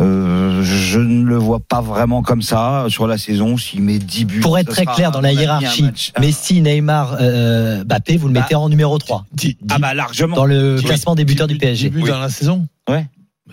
euh, 0.00 0.62
je 0.64 0.98
ne 0.98 1.24
le 1.24 1.36
vois 1.36 1.60
pas 1.60 1.80
vraiment 1.80 2.20
comme 2.22 2.42
ça 2.42 2.86
sur 2.88 3.06
la 3.06 3.16
saison. 3.16 3.56
S'il 3.56 3.80
met 3.80 3.98
10 3.98 4.24
buts, 4.26 4.40
Pour 4.40 4.58
être 4.58 4.68
très 4.70 4.84
clair 4.86 5.12
dans 5.12 5.20
la 5.22 5.32
hiérarchie, 5.32 5.86
Messi, 6.20 6.60
Neymar, 6.60 7.16
euh, 7.20 7.84
Mbappé, 7.84 8.16
vous 8.18 8.26
le 8.28 8.34
Bah, 8.34 8.40
mettez 8.40 8.54
en 8.56 8.68
numéro 8.68 8.98
3 8.98 9.24
Dix- 9.32 9.56
Ah 9.70 9.78
bah 9.78 9.94
largement. 9.94 10.34
dans 10.36 10.46
le 10.46 10.78
classement 10.84 11.14
des 11.14 11.24
buteurs 11.24 11.46
du 11.46 11.56
PSG. 11.56 11.88
dix 11.90 11.94
buts 11.96 12.02
Oui. 12.02 12.10
dans 12.10 12.18
la 12.18 12.28
saison 12.28 12.66
Ouais. 12.90 13.06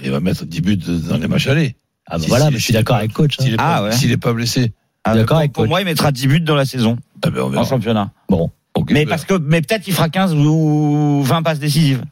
Il 0.03 0.09
va 0.11 0.19
mettre 0.19 0.45
10 0.45 0.61
buts 0.61 0.77
dans 1.09 1.17
les 1.17 1.27
matchs 1.27 1.47
allés. 1.47 1.75
Ah 2.13 2.17
bah 2.17 2.23
Si- 2.23 2.29
voilà, 2.29 2.45
si- 2.47 2.51
mais 2.53 2.59
je 2.59 2.63
suis 2.63 2.73
d'accord 2.73 2.97
avec 2.97 3.13
coach. 3.13 3.37
hein. 3.39 3.43
S'il 3.43 3.53
est, 3.53 3.57
Ah 3.59 3.77
pas- 3.77 3.83
ouais. 3.85 3.91
s'il 3.93 4.11
est 4.11 4.17
pas 4.17 4.33
blessé. 4.33 4.73
Ah, 5.03 5.15
D'accord 5.15 5.27
pour, 5.29 5.37
avec 5.37 5.53
pour 5.53 5.63
coach. 5.63 5.69
moi, 5.69 5.81
il 5.81 5.85
mettra 5.85 6.11
10 6.11 6.27
buts 6.27 6.41
dans 6.41 6.55
la 6.55 6.65
saison 6.65 6.97
Ah 7.23 7.29
ben, 7.31 7.41
on 7.41 7.49
verra. 7.49 7.63
en 7.63 7.65
championnat. 7.65 8.11
Bon, 8.29 8.51
Ok, 8.75 8.91
Mais 8.91 9.05
ben. 9.05 9.09
parce 9.09 9.25
que, 9.25 9.33
mais 9.33 9.61
peut-être 9.61 9.87
il 9.87 9.93
fera 9.93 10.09
15 10.09 10.33
ou 10.35 11.21
20 11.23 11.41
passes 11.41 11.59
décisives. 11.59 12.03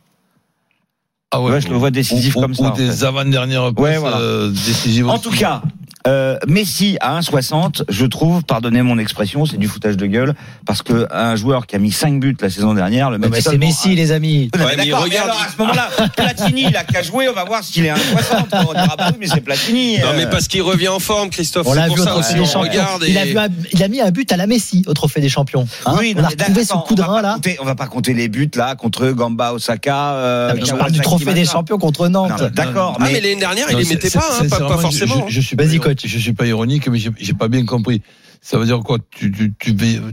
Ah 1.32 1.42
Ouais, 1.42 1.62
je 1.62 1.68
le 1.68 1.76
vois 1.76 1.92
décisif 1.92 2.36
ou, 2.36 2.42
comme 2.42 2.52
ou- 2.52 2.56
ça, 2.56 2.64
Ou 2.64 2.66
en 2.68 2.72
des 2.72 2.90
fait. 2.92 3.06
avant-dernières 3.06 3.74
passes 3.74 3.84
Ouais, 3.84 3.98
voilà. 3.98 4.18
euh, 4.18 4.50
décisives. 4.50 5.08
En 5.08 5.14
aussi. 5.16 5.24
tout 5.24 5.32
cas, 5.38 5.62
euh, 6.08 6.38
Messi 6.48 6.98
à 7.02 7.20
1,60, 7.20 7.84
je 7.90 8.06
trouve, 8.06 8.44
pardonnez 8.44 8.82
mon 8.82 8.98
expression, 8.98 9.46
c'est 9.46 9.58
du 9.58 9.68
foutage 9.68 9.98
de 9.98 10.06
gueule, 10.06 10.34
parce 10.66 10.82
que 10.82 11.08
un 11.12 11.36
joueur 11.36 11.68
qui 11.68 11.76
a 11.76 11.80
mis 11.80 11.92
5 11.92 12.20
buts 12.20 12.36
la 12.42 12.50
saison 12.50 12.74
dernière, 12.74 13.10
le 13.12 13.18
mais 13.18 13.28
mettre 13.30 13.52
c'est 13.52 13.58
Messi, 13.58 13.96
les 13.96 14.12
amis. 14.12 14.50
Ouais, 14.58 14.76
mais 14.78 14.92
regarde, 14.94 15.30
alors 15.30 15.42
à 15.42 15.52
ce 15.52 15.58
moment-là, 15.62 15.90
Platini, 16.16 16.66
il 16.70 16.76
a 16.78 16.84
qu'à 16.84 17.02
jouer, 17.04 17.28
on 17.30 17.34
va 17.34 17.44
voir 17.44 17.64
s'il 17.64 17.86
est 17.86 17.90
à 17.90 17.96
1,60. 17.96 18.66
On 18.70 18.74
dira 18.74 18.96
pas 18.98 19.10
oui, 19.12 19.18
mais 19.20 19.28
c'est 19.28 19.42
Platini. 19.42 19.98
Non, 20.00 20.08
euh. 20.08 20.14
mais 20.18 20.28
parce 20.28 20.48
qu'il 20.48 20.62
revient 20.62 20.88
en 20.90 21.00
forme, 21.00 21.30
Christophe. 21.30 21.68
On 21.68 21.74
l'a 21.74 21.88
vu 21.88 21.94
au 21.94 21.98
ça 21.98 22.12
Trophée 22.12 22.20
aussi, 22.20 22.34
des 22.36 22.40
on 22.42 22.46
Champions. 22.46 22.84
Il, 23.08 23.18
a 23.18 23.26
et- 23.26 23.32
vu 23.32 23.38
un- 23.38 23.48
il 23.74 23.84
a 23.84 23.88
mis 23.88 24.02
un 24.02 24.12
but 24.12 24.32
à 24.32 24.38
la 24.38 24.48
Messi 24.48 24.84
au 24.88 24.94
Trophée 24.94 25.22
des 25.22 25.30
Champions. 25.30 25.68
Hein 25.86 25.96
oui, 26.00 26.14
on 26.16 26.22
non, 26.22 26.28
a 26.28 26.30
retrouvé 26.30 26.64
ce 26.64 26.72
attends, 26.74 26.82
coup 26.82 26.96
de 26.96 27.02
rein 27.02 27.16
pas 27.16 27.22
là. 27.22 27.34
compter- 27.36 27.58
on 27.62 27.66
va 27.66 27.76
pas 27.76 27.88
compter 27.88 28.14
les 28.14 28.30
buts 28.30 28.50
là 28.56 28.76
contre 28.76 29.10
Gamba, 29.12 29.54
Osaka. 29.54 30.14
euh, 30.14 30.50
Ah, 30.52 30.54
mais 30.56 30.66
je 30.66 30.74
parle 30.74 30.92
du 30.92 31.02
Trophée 31.02 31.34
des. 31.34 31.46
Champions 31.46 31.78
contre 31.78 32.08
Nantes. 32.08 32.32
Non, 32.40 32.50
D'accord, 32.54 32.98
Ah, 33.00 33.04
mais, 33.06 33.14
l'année 33.20 33.36
dernière, 33.36 33.66
il 33.70 33.74
Non, 33.74 33.80
les 33.80 33.86
mettait 33.86 34.10
pas, 34.10 34.20
hein, 34.42 34.48
pas, 34.50 34.78
forcément. 34.78 35.26
Je, 35.28 35.42
suis 35.42 35.56
Vas-y, 35.56 35.80
coach. 35.90 36.06
Je 36.06 36.20
suis 36.20 36.34
pas 36.34 36.46
ironique, 36.46 36.88
mais 36.88 37.00
j'ai 37.00 37.34
pas 37.34 37.48
bien 37.48 37.66
compris. 37.66 38.02
Ça 38.42 38.58
veut 38.58 38.66
dire 38.66 38.80
quoi? 38.80 38.98
Tu, 39.12 39.32
tu, 39.32 39.54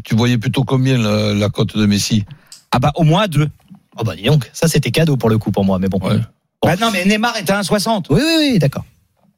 tu, 0.05 0.15
voyais 0.15 0.39
plutôt 0.39 0.65
combien 0.65 0.99
la, 0.99 1.35
la 1.35 1.49
cote 1.49 1.77
de 1.77 1.87
Messi? 1.87 2.25
Ah 2.73 2.79
bah 2.79 2.93
au 2.97 3.05
moins 3.05 3.29
deux. 3.29 3.49
Oh 3.97 4.05
bah 4.05 4.17
dis 4.17 4.25
donc, 4.25 4.51
ça 4.53 4.69
c'était 4.69 4.91
cadeau 4.91 5.17
pour 5.17 5.31
le 5.31 5.39
coup 5.39 5.53
pour 5.53 5.65
moi, 5.65 5.79
mais 5.79 5.89
bon. 5.89 5.99
Ouais. 6.01 6.19
Bah 6.63 6.75
non, 6.81 6.91
mais 6.93 7.05
Neymar 7.05 7.37
est 7.37 7.49
à 7.51 7.61
1,60. 7.61 8.07
Oui, 8.11 8.21
oui, 8.21 8.35
oui, 8.53 8.59
d'accord. 8.59 8.85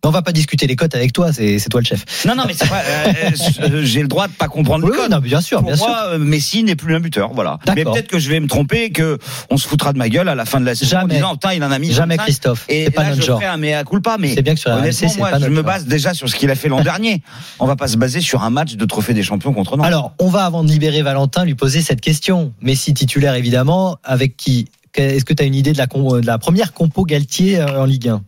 On 0.05 0.11
va 0.11 0.23
pas 0.23 0.31
discuter 0.33 0.67
les 0.69 0.77
cotes 0.77 0.95
avec 0.95 1.13
toi, 1.13 1.33
c'est 1.33 1.59
c'est 1.59 1.69
toi 1.69 1.81
le 1.81 1.85
chef. 1.87 2.25
Non, 2.25 2.37
non, 2.37 2.45
mais 2.47 2.55
c'est 2.55 2.67
vrai. 2.67 2.83
euh, 2.87 3.31
euh, 3.63 3.83
J'ai 3.85 4.01
le 4.01 4.07
droit 4.09 4.29
de 4.29 4.33
pas 4.33 4.47
comprendre 4.47 4.85
Oui, 4.85 4.93
le 4.93 4.97
code. 4.97 5.11
non, 5.11 5.19
bien 5.19 5.41
sûr, 5.41 5.59
Pour 5.59 5.67
bien 5.69 5.77
sûr. 5.77 5.89
moi, 5.89 6.03
euh, 6.13 6.19
Messi 6.19 6.63
n'est 6.63 6.77
plus 6.77 6.95
un 6.95 7.01
buteur, 7.01 7.33
voilà. 7.35 7.59
Mais 7.75 7.83
peut-être 7.85 8.07
que 8.07 8.21
je 8.21 8.29
vais 8.31 8.39
me 8.39 8.47
tromper 8.47 8.85
et 8.85 8.91
que 8.93 9.19
on 9.51 9.57
se 9.57 9.67
foutra 9.67 9.93
de 9.93 9.99
ma 9.99 10.09
gueule 10.09 10.29
à 10.29 10.37
la 10.37 10.45
fin 10.45 10.61
de 10.61 10.67
la 10.67 10.77
saison 10.77 10.93
Jamais. 10.93 11.15
en 11.15 11.17
disant 11.17 11.33
putain, 11.33 11.53
il 11.55 11.65
en 11.65 11.73
a 11.73 11.79
mis 11.81 11.93
Jamais 11.93 12.15
25. 12.17 12.25
Christophe, 12.25 12.65
Et 12.69 12.91
pas 12.91 13.03
là, 13.03 13.09
notre 13.11 13.23
je 13.23 13.27
genre. 13.27 13.41
ferai 13.41 13.51
un 13.51 13.57
mea 13.57 13.83
culpa, 13.85 14.17
mais 14.21 14.35
C'est 14.37 14.43
bien 14.43 14.55
que 14.55 14.61
sur 14.61 14.71
honnêtement, 14.71 15.15
moi, 15.19 15.31
pas 15.31 15.41
je 15.41 15.47
me 15.49 15.55
genre. 15.57 15.65
base 15.65 15.87
déjà 15.87 16.15
sur 16.15 16.29
ce 16.29 16.37
qu'il 16.37 16.51
a 16.51 16.55
fait 16.55 16.69
l'an 16.69 16.81
dernier. 16.81 17.23
On 17.59 17.67
va 17.67 17.75
pas 17.75 17.89
se 17.89 17.97
baser 17.97 18.21
sur 18.21 18.45
un 18.45 18.51
match 18.51 18.77
de 18.77 18.85
trophée 18.85 19.15
des 19.15 19.25
champions 19.25 19.53
contre 19.53 19.77
Nantes. 19.77 19.87
Alors, 19.87 20.15
on 20.21 20.29
va 20.29 20.45
avant 20.45 20.63
de 20.63 20.69
libérer 20.71 21.03
Valentin 21.03 21.45
lui 21.45 21.57
poser 21.57 21.83
cette 21.83 22.01
question. 22.01 22.53
Messi 22.63 22.95
titulaire 22.95 23.35
évidemment, 23.35 23.97
avec 24.05 24.37
qui? 24.37 24.69
Est-ce 24.95 25.25
que 25.25 25.33
tu 25.35 25.43
as 25.43 25.47
une 25.47 25.55
idée 25.55 25.73
de 25.73 25.79
la, 25.79 25.87
de 25.87 26.27
la 26.27 26.39
première 26.39 26.73
compo 26.73 27.05
Galtier 27.05 27.61
euh, 27.61 27.83
en 27.83 27.85
Ligue 27.85 28.09
1 28.09 28.23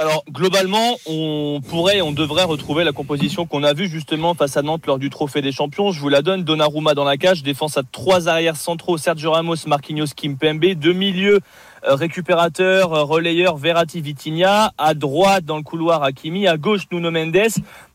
Alors 0.00 0.24
globalement, 0.30 0.96
on 1.04 1.60
pourrait, 1.60 2.00
on 2.00 2.10
devrait 2.10 2.44
retrouver 2.44 2.84
la 2.84 2.92
composition 2.92 3.44
qu'on 3.44 3.62
a 3.62 3.74
vue 3.74 3.86
justement 3.86 4.32
face 4.32 4.56
à 4.56 4.62
Nantes 4.62 4.86
lors 4.86 4.98
du 4.98 5.10
Trophée 5.10 5.42
des 5.42 5.52
Champions. 5.52 5.92
Je 5.92 6.00
vous 6.00 6.08
la 6.08 6.22
donne. 6.22 6.42
Donnarumma 6.42 6.94
dans 6.94 7.04
la 7.04 7.18
cage, 7.18 7.42
défense 7.42 7.76
à 7.76 7.82
trois 7.82 8.26
arrières 8.26 8.56
centraux, 8.56 8.96
Sergio 8.96 9.32
Ramos, 9.32 9.56
Marquinhos, 9.66 10.06
Kimpembe, 10.16 10.72
deux 10.72 10.94
milieux 10.94 11.40
euh, 11.86 11.96
récupérateurs, 11.96 12.94
euh, 12.94 13.04
relayeurs, 13.04 13.58
Verratti, 13.58 14.00
Vitinha, 14.00 14.72
à 14.78 14.94
droite 14.94 15.44
dans 15.44 15.58
le 15.58 15.62
couloir 15.62 16.02
Hakimi, 16.02 16.46
à 16.48 16.56
gauche 16.56 16.84
Nuno 16.90 17.10
Mendes, 17.10 17.36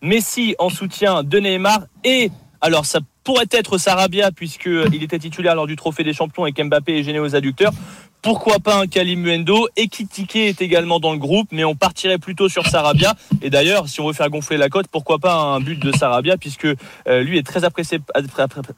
Messi 0.03 0.53
en 0.59 0.69
soutien 0.69 1.23
de 1.23 1.39
Neymar. 1.39 1.85
Et 2.03 2.29
alors 2.61 2.85
ça 2.85 2.99
pourrait 3.25 3.49
être 3.51 3.77
Sarabia 3.77 4.31
puisque 4.31 4.69
il 4.93 5.03
était 5.03 5.19
titulaire 5.19 5.55
lors 5.55 5.67
du 5.67 5.75
Trophée 5.75 6.03
des 6.03 6.13
Champions 6.13 6.45
et 6.45 6.53
qu'Mbappé 6.53 6.99
est 6.99 7.03
gêné 7.03 7.19
aux 7.19 7.35
adducteurs. 7.35 7.73
Pourquoi 8.25 8.57
pas 8.57 8.79
un 8.79 8.87
Kalimuendo 8.87 9.67
Ekitike 9.77 10.35
est 10.37 10.59
également 10.59 10.99
dans 10.99 11.11
le 11.11 11.19
groupe, 11.19 11.49
mais 11.51 11.63
on 11.63 11.75
partirait 11.75 12.17
plutôt 12.17 12.49
sur 12.49 12.65
Sarabia. 12.65 13.13
Et 13.43 13.51
d'ailleurs, 13.51 13.87
si 13.87 14.01
on 14.01 14.07
veut 14.07 14.13
faire 14.13 14.31
gonfler 14.31 14.57
la 14.57 14.67
cote, 14.67 14.87
pourquoi 14.91 15.19
pas 15.19 15.35
un 15.35 15.59
but 15.59 15.79
de 15.79 15.91
Sarabia, 15.91 16.35
puisque 16.35 16.65
euh, 16.65 17.21
lui 17.21 17.37
est 17.37 17.45
très 17.45 17.63
apprécié, 17.65 17.99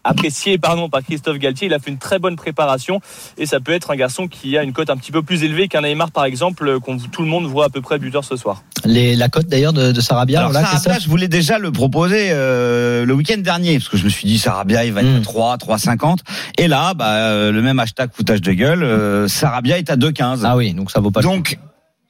apprécié 0.04 0.58
pardon, 0.58 0.90
par 0.90 1.02
Christophe 1.02 1.38
Galtier. 1.38 1.68
Il 1.68 1.74
a 1.74 1.80
fait 1.80 1.92
une 1.92 1.98
très 1.98 2.20
bonne 2.20 2.36
préparation 2.36 3.00
et 3.38 3.46
ça 3.46 3.62
peut 3.62 3.72
être 3.72 3.90
un 3.90 3.96
garçon 3.96 4.28
qui 4.28 4.58
a 4.58 4.64
une 4.64 4.74
cote 4.74 4.90
un 4.90 4.98
petit 4.98 5.14
peu 5.14 5.22
plus 5.22 5.46
élevée 5.46 5.70
qu'un 5.70 5.80
Neymar, 5.80 6.12
par 6.12 6.26
exemple, 6.26 6.82
qu'on 6.82 6.98
tout 6.98 7.22
le 7.22 7.30
monde 7.30 7.46
voit 7.46 7.68
à 7.68 7.70
peu 7.70 7.80
près 7.80 8.00
buteur 8.00 8.26
ce 8.26 8.36
soir. 8.36 8.64
Les, 8.84 9.16
La 9.16 9.30
cote 9.30 9.48
d'ailleurs 9.48 9.72
de, 9.72 9.94
de 9.94 10.02
Sarabia, 10.02 10.40
Alors 10.40 10.52
là, 10.52 10.66
Sarabia, 10.66 11.00
je 11.00 11.08
voulais 11.08 11.30
déjà 11.30 11.58
le 11.58 11.72
proposer 11.72 12.32
euh, 12.32 13.06
le 13.06 13.14
week-end 13.14 13.38
dernier 13.38 13.78
parce 13.78 13.88
que 13.88 13.96
je 13.96 14.04
me 14.04 14.10
suis 14.10 14.28
dit 14.28 14.37
Sarabia 14.38 14.86
il 14.86 14.94
va 14.94 15.02
être 15.02 15.08
Mm. 15.08 15.18
à 15.18 15.22
3, 15.22 15.58
3,50 15.58 16.20
et 16.58 16.68
là 16.68 16.94
bah, 16.94 17.06
euh, 17.30 17.52
le 17.52 17.62
même 17.62 17.80
hashtag 17.80 18.10
foutage 18.14 18.42
de 18.42 18.54
gueule, 18.54 18.84
euh, 18.84 19.28
Sarabia 19.28 19.78
est 19.78 19.90
à 19.90 19.96
2,15. 19.96 20.42
Ah 20.44 20.56
oui, 20.56 20.74
donc 20.74 20.92
ça 20.92 21.00
vaut 21.00 21.12
pas 21.12 21.22
le 21.22 21.28
coup. 21.28 21.34
Donc 21.36 21.58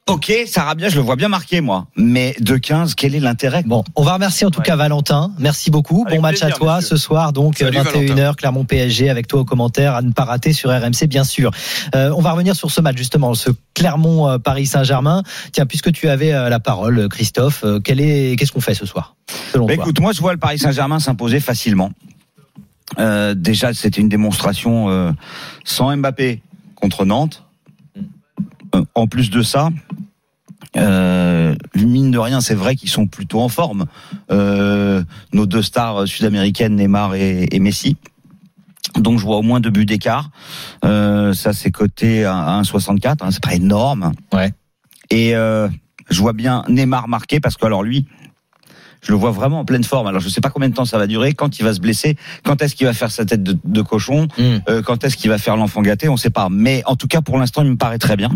ok 0.10 0.32
Sarabia 0.48 0.88
je 0.88 0.96
le 0.96 1.02
vois 1.02 1.18
bien 1.18 1.28
marqué 1.28 1.60
moi, 1.60 1.88
mais 1.98 2.34
2,15 2.40 2.94
quel 2.96 3.14
est 3.14 3.20
l'intérêt? 3.20 3.64
Bon, 3.66 3.84
on 3.96 4.04
va 4.04 4.14
remercier 4.14 4.48
en 4.48 4.52
tout 4.52 4.60
Ouais. 4.62 4.66
cas 4.66 4.78
Valentin. 4.78 5.32
Merci 5.38 5.70
beaucoup. 5.70 6.06
Avec 6.08 6.20
bon 6.20 6.22
match 6.24 6.40
plaisir, 6.40 6.56
à 6.56 6.58
toi 6.58 6.76
monsieur. 6.78 6.96
ce 6.96 7.04
soir, 7.04 7.34
donc 7.34 7.58
Salut, 7.58 7.78
21h, 7.78 8.36
Clermont 8.38 8.64
PSG, 8.64 9.10
avec 9.10 9.28
toi 9.28 9.42
au 9.42 9.46
commentaire, 9.46 9.96
à 9.96 10.02
ne 10.02 10.12
pas 10.14 10.24
rater 10.24 10.54
sur 10.54 10.70
RMC, 10.70 11.08
bien 11.08 11.26
sûr. 11.26 11.52
Euh, 11.94 12.14
on 12.16 12.22
va 12.22 12.32
revenir 12.32 12.56
sur 12.56 12.72
ce 12.72 12.80
match 12.80 12.96
justement, 12.98 13.34
ce 13.34 13.50
Clermont 13.74 14.30
euh, 14.30 14.38
Paris 14.38 14.66
Saint-Germain. 14.66 15.24
Tiens, 15.52 15.66
puisque 15.66 15.92
tu 15.92 16.08
avais 16.08 16.32
euh, 16.34 16.48
la 16.48 16.62
parole, 16.62 17.10
Christophe, 17.10 17.64
euh, 17.66 17.82
quel 17.84 18.00
est, 18.00 18.38
qu'est-ce 18.40 18.54
qu'on 18.54 18.62
fait 18.62 18.76
ce 18.76 18.86
soir 18.86 19.16
selon 19.52 19.66
Bah, 19.66 19.76
toi? 19.76 19.84
écoute, 19.84 20.00
moi 20.00 20.14
je 20.14 20.22
vois 20.22 20.32
le 20.32 20.40
Paris 20.40 20.58
Saint-Germain 20.60 21.00
s'imposer 21.00 21.42
facilement. 21.42 21.92
Euh, 23.00 23.34
déjà, 23.36 23.74
c'était 23.74 24.02
une 24.02 24.10
démonstration 24.10 24.90
euh, 24.90 25.12
sans 25.64 25.96
Mbappé 25.96 26.42
contre 26.76 27.06
Nantes. 27.06 27.44
Euh, 28.76 28.84
en 28.96 29.08
plus 29.08 29.30
de 29.30 29.42
ça, 29.42 29.70
euh, 30.76 31.56
mine 31.76 32.12
de 32.12 32.18
rien, 32.18 32.42
c'est 32.42 32.56
vrai 32.56 32.76
qu'ils 32.76 32.90
sont 32.90 33.08
plutôt 33.08 33.42
en 33.42 33.50
forme. 33.50 33.86
Nos 34.30 35.46
deux 35.46 35.62
stars 35.62 36.08
sud-américaines, 36.08 36.76
Neymar 36.76 37.16
et, 37.16 37.48
et 37.52 37.60
Messi. 37.60 37.98
Donc 38.96 39.20
je 39.20 39.26
vois 39.26 39.38
au 39.38 39.42
moins 39.42 39.60
deux 39.60 39.70
buts 39.70 39.86
d'écart. 39.86 40.30
Ça 40.82 41.54
c'est 41.54 41.72
coté 41.72 42.26
à 42.26 42.62
1,64, 42.62 43.18
hein, 43.22 43.32
c'est 43.32 43.44
pas 43.44 43.54
énorme. 43.54 44.12
Ouais. 44.34 44.54
Et 45.10 45.32
je 45.32 46.22
vois 46.22 46.34
bien 46.34 46.64
Neymar 46.68 47.08
marquer 47.08 47.40
parce 47.40 47.58
que 47.58 47.66
alors 47.66 47.84
lui, 47.84 48.08
je 49.02 49.12
le 49.12 49.18
vois 49.18 49.32
vraiment 49.32 49.60
en 49.60 49.66
pleine 49.66 49.84
forme. 49.84 50.08
Alors 50.08 50.22
je 50.22 50.30
sais 50.30 50.42
pas 50.42 50.50
combien 50.50 50.70
de 50.70 50.74
temps 50.74 50.86
ça 50.86 50.98
va 50.98 51.08
durer, 51.08 51.34
quand 51.34 51.60
il 51.60 51.64
va 51.64 51.74
se 51.74 51.80
blesser, 51.80 52.16
quand 52.44 52.62
est-ce 52.62 52.76
qu'il 52.76 52.88
va 52.88 52.94
faire 52.94 53.12
sa 53.12 53.26
tête 53.26 53.44
de, 53.44 53.58
de 53.64 53.82
cochon, 53.82 54.28
Hmm. 54.38 54.58
euh, 54.70 54.82
quand 54.82 55.04
est-ce 55.04 55.16
qu'il 55.18 55.30
va 55.30 55.38
faire 55.38 55.56
l'enfant 55.58 55.82
gâté, 55.82 56.10
on 56.10 56.18
sait 56.18 56.30
pas. 56.30 56.48
Mais 56.52 56.82
en 56.86 56.96
tout 56.96 57.08
cas 57.08 57.22
pour 57.22 57.38
l'instant 57.38 57.64
il 57.64 57.72
me 57.72 57.78
paraît 57.78 57.98
très 58.00 58.16
bien. 58.18 58.30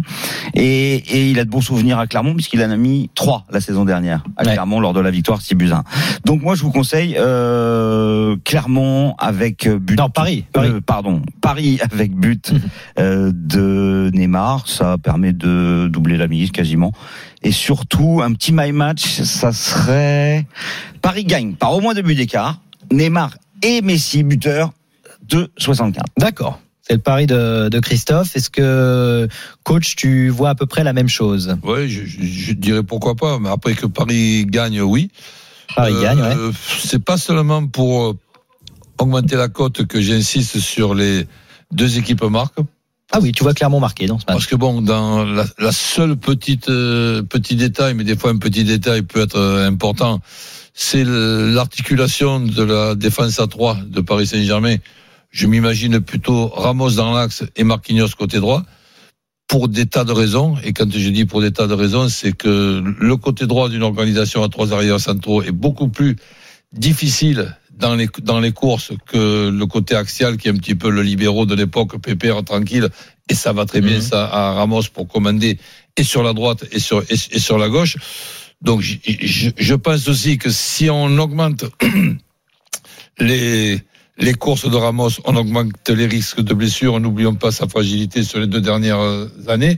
Et, 0.54 0.96
et 0.96 1.30
il 1.32 1.40
a 1.40 1.46
de 1.46 1.50
bons 1.50 1.62
souvenirs 1.62 2.00
à 2.00 2.08
Clermont 2.08 2.34
puisqu'il 2.34 2.62
en 2.64 2.70
a 2.72 2.78
mis 2.78 3.10
trois 3.16 3.46
la 3.52 3.62
saison 3.62 3.86
dernière 3.86 4.24
à 4.38 4.44
Ouais. 4.46 4.54
Clermont 4.54 4.80
lors 4.80 4.94
de 4.94 5.00
la 5.00 5.12
victoire 5.12 5.42
6 5.42 5.56
buts 5.56 5.72
1. 5.72 5.84
Donc 6.26 6.42
moi 6.42 6.56
je 6.56 6.62
vous 6.64 6.72
conseille 6.72 7.16
euh, 7.18 8.36
Clermont 8.46 9.16
avec 9.18 9.68
but. 9.70 9.98
Non, 9.98 10.10
Paris. 10.10 10.46
Paris. 10.54 10.70
Euh, 10.70 10.82
pardon, 10.82 11.22
Paris 11.42 11.80
avec 11.92 12.14
but 12.16 12.54
euh, 13.00 13.32
de 13.34 14.10
Neymar, 14.14 14.68
ça 14.68 14.98
permet 14.98 15.34
de 15.34 15.88
doubler 15.92 16.18
la 16.18 16.28
mise 16.28 16.52
quasiment. 16.52 16.92
Et 17.44 17.52
surtout, 17.52 18.22
un 18.24 18.34
petit 18.34 18.52
my 18.54 18.72
match, 18.72 19.22
ça 19.24 19.52
serait 19.52 20.46
Paris 21.02 21.24
gagne 21.26 21.54
par 21.56 21.74
au 21.74 21.82
moins 21.82 21.94
deux 21.94 22.02
buts 22.04 22.16
d'écart. 22.16 22.62
Neymar 22.92 23.36
et 23.64 23.82
Messi 23.82 24.24
buteurs 24.24 24.72
de 25.28 25.50
75. 25.58 26.04
D'accord. 26.18 26.60
C'est 26.82 26.94
le 26.94 27.00
pari 27.00 27.26
de, 27.26 27.70
de 27.70 27.80
Christophe. 27.80 28.36
Est-ce 28.36 28.50
que, 28.50 29.28
coach, 29.64 29.96
tu 29.96 30.30
vois 30.30 30.50
à 30.50 30.56
peu 30.56 30.66
près 30.66 30.84
la 30.84 30.94
même 30.94 31.08
chose? 31.08 31.56
Je, 31.66 31.88
je- 31.88 32.24
je 32.26 32.54
dirais 32.54 32.84
pourquoi 32.84 33.16
pas, 33.16 33.40
mais 33.40 33.50
après 33.50 33.74
que 33.76 33.86
Paris 33.86 34.46
gagne, 34.48 34.82
oui. 34.82 35.10
Paris 35.76 35.94
Euh, 35.96 36.02
gagne, 36.02 36.20
ouais. 36.22 36.52
C'est 36.84 37.04
pas 37.04 37.18
seulement 37.18 37.66
pour 37.68 38.04
euh, 38.10 38.18
augmenter 38.98 39.36
la 39.36 39.48
cote 39.48 39.86
que 39.86 40.02
j'insiste 40.02 40.60
sur 40.60 40.94
les 40.96 41.26
deux 41.72 41.98
équipes 41.98 42.24
marques. 42.24 42.60
Ah 43.12 43.20
oui, 43.22 43.34
tu 43.34 43.44
vois 43.44 43.54
clairement 43.54 43.80
marqué 43.80 44.08
dans 44.08 44.20
ce 44.20 44.26
match. 44.26 44.36
Parce 44.36 44.48
que 44.48 44.56
bon, 44.56 44.82
dans 44.82 45.26
la, 45.26 45.46
la 45.60 45.72
seule 45.72 46.16
petite 46.16 46.70
euh, 46.70 47.22
petit 47.24 47.56
détail, 47.56 47.94
mais 47.94 48.06
des 48.06 48.16
fois 48.16 48.32
un 48.32 48.38
petit 48.38 48.64
détail 48.64 49.02
peut 49.02 49.22
être 49.22 49.38
euh, 49.38 49.68
important, 49.68 50.22
c'est 50.74 51.04
l'articulation 51.04 52.40
de 52.40 52.64
la 52.64 52.96
défense 52.96 53.40
à 53.40 53.48
3 53.48 53.80
de 53.86 54.00
Paris 54.00 54.28
Saint-Germain. 54.28 54.78
Je 55.30 55.48
m'imagine 55.48 56.00
plutôt 56.00 56.48
Ramos 56.48 56.92
dans 56.92 57.14
l'axe 57.14 57.44
et 57.56 57.64
Marquinhos 57.64 58.10
côté 58.18 58.40
droit 58.40 58.64
pour 59.48 59.68
des 59.68 59.86
tas 59.86 60.06
de 60.06 60.14
raisons. 60.14 60.56
Et 60.64 60.72
quand 60.72 60.90
je 60.90 61.10
dis 61.10 61.26
pour 61.26 61.42
des 61.42 61.52
tas 61.52 61.68
de 61.68 61.74
raisons, 61.74 62.08
c'est 62.08 62.32
que 62.32 62.82
le 62.98 63.18
côté 63.18 63.48
droit 63.48 63.68
d'une 63.68 63.84
organisation 63.84 64.44
à 64.44 64.50
trois 64.50 64.74
arrières 64.74 65.02
centraux 65.02 65.42
est 65.42 65.52
beaucoup 65.52 65.90
plus 65.90 66.16
difficile 66.72 67.58
dans 67.82 67.96
les, 67.96 68.08
dans 68.24 68.40
les 68.40 68.52
courses 68.54 68.92
que 69.08 69.50
le 69.50 69.66
côté 69.66 69.96
axial 69.96 70.38
qui 70.38 70.48
est 70.48 70.52
un 70.52 70.58
petit 70.58 70.76
peu 70.76 70.90
le 70.90 71.02
libéraux 71.02 71.46
de 71.46 71.56
l'époque, 71.56 72.00
pépère, 72.02 72.44
tranquille. 72.44 72.88
Et 73.30 73.36
ça 73.36 73.52
va 73.54 73.66
très 73.66 73.82
bien, 73.82 73.98
Mhm. 73.98 74.02
ça, 74.12 74.20
à 74.26 74.54
Ramos 74.54 74.84
pour 74.94 75.08
commander 75.08 75.58
et 75.98 76.04
sur 76.04 76.24
la 76.24 76.34
droite 76.34 76.64
et 76.72 76.80
sur, 76.80 77.02
et, 77.10 77.16
et 77.36 77.40
sur 77.40 77.58
la 77.58 77.70
gauche. 77.70 77.98
Donc, 78.62 78.82
je, 78.82 78.96
je, 79.06 79.50
je 79.58 79.76
pense 79.76 80.08
aussi 80.08 80.38
que 80.38 80.50
si 80.52 80.90
on 80.90 81.18
augmente 81.18 81.66
les, 83.20 83.80
les 84.18 84.34
courses 84.34 84.70
de 84.70 84.76
Ramos, 84.76 85.10
on 85.26 85.36
augmente 85.36 85.90
les 85.90 86.06
risques 86.06 86.42
de 86.42 86.54
blessure. 86.54 87.00
N'oublions 87.00 87.36
pas 87.36 87.52
sa 87.52 87.68
fragilité 87.68 88.24
sur 88.24 88.40
les 88.40 88.48
deux 88.48 88.62
dernières 88.62 89.28
années. 89.48 89.78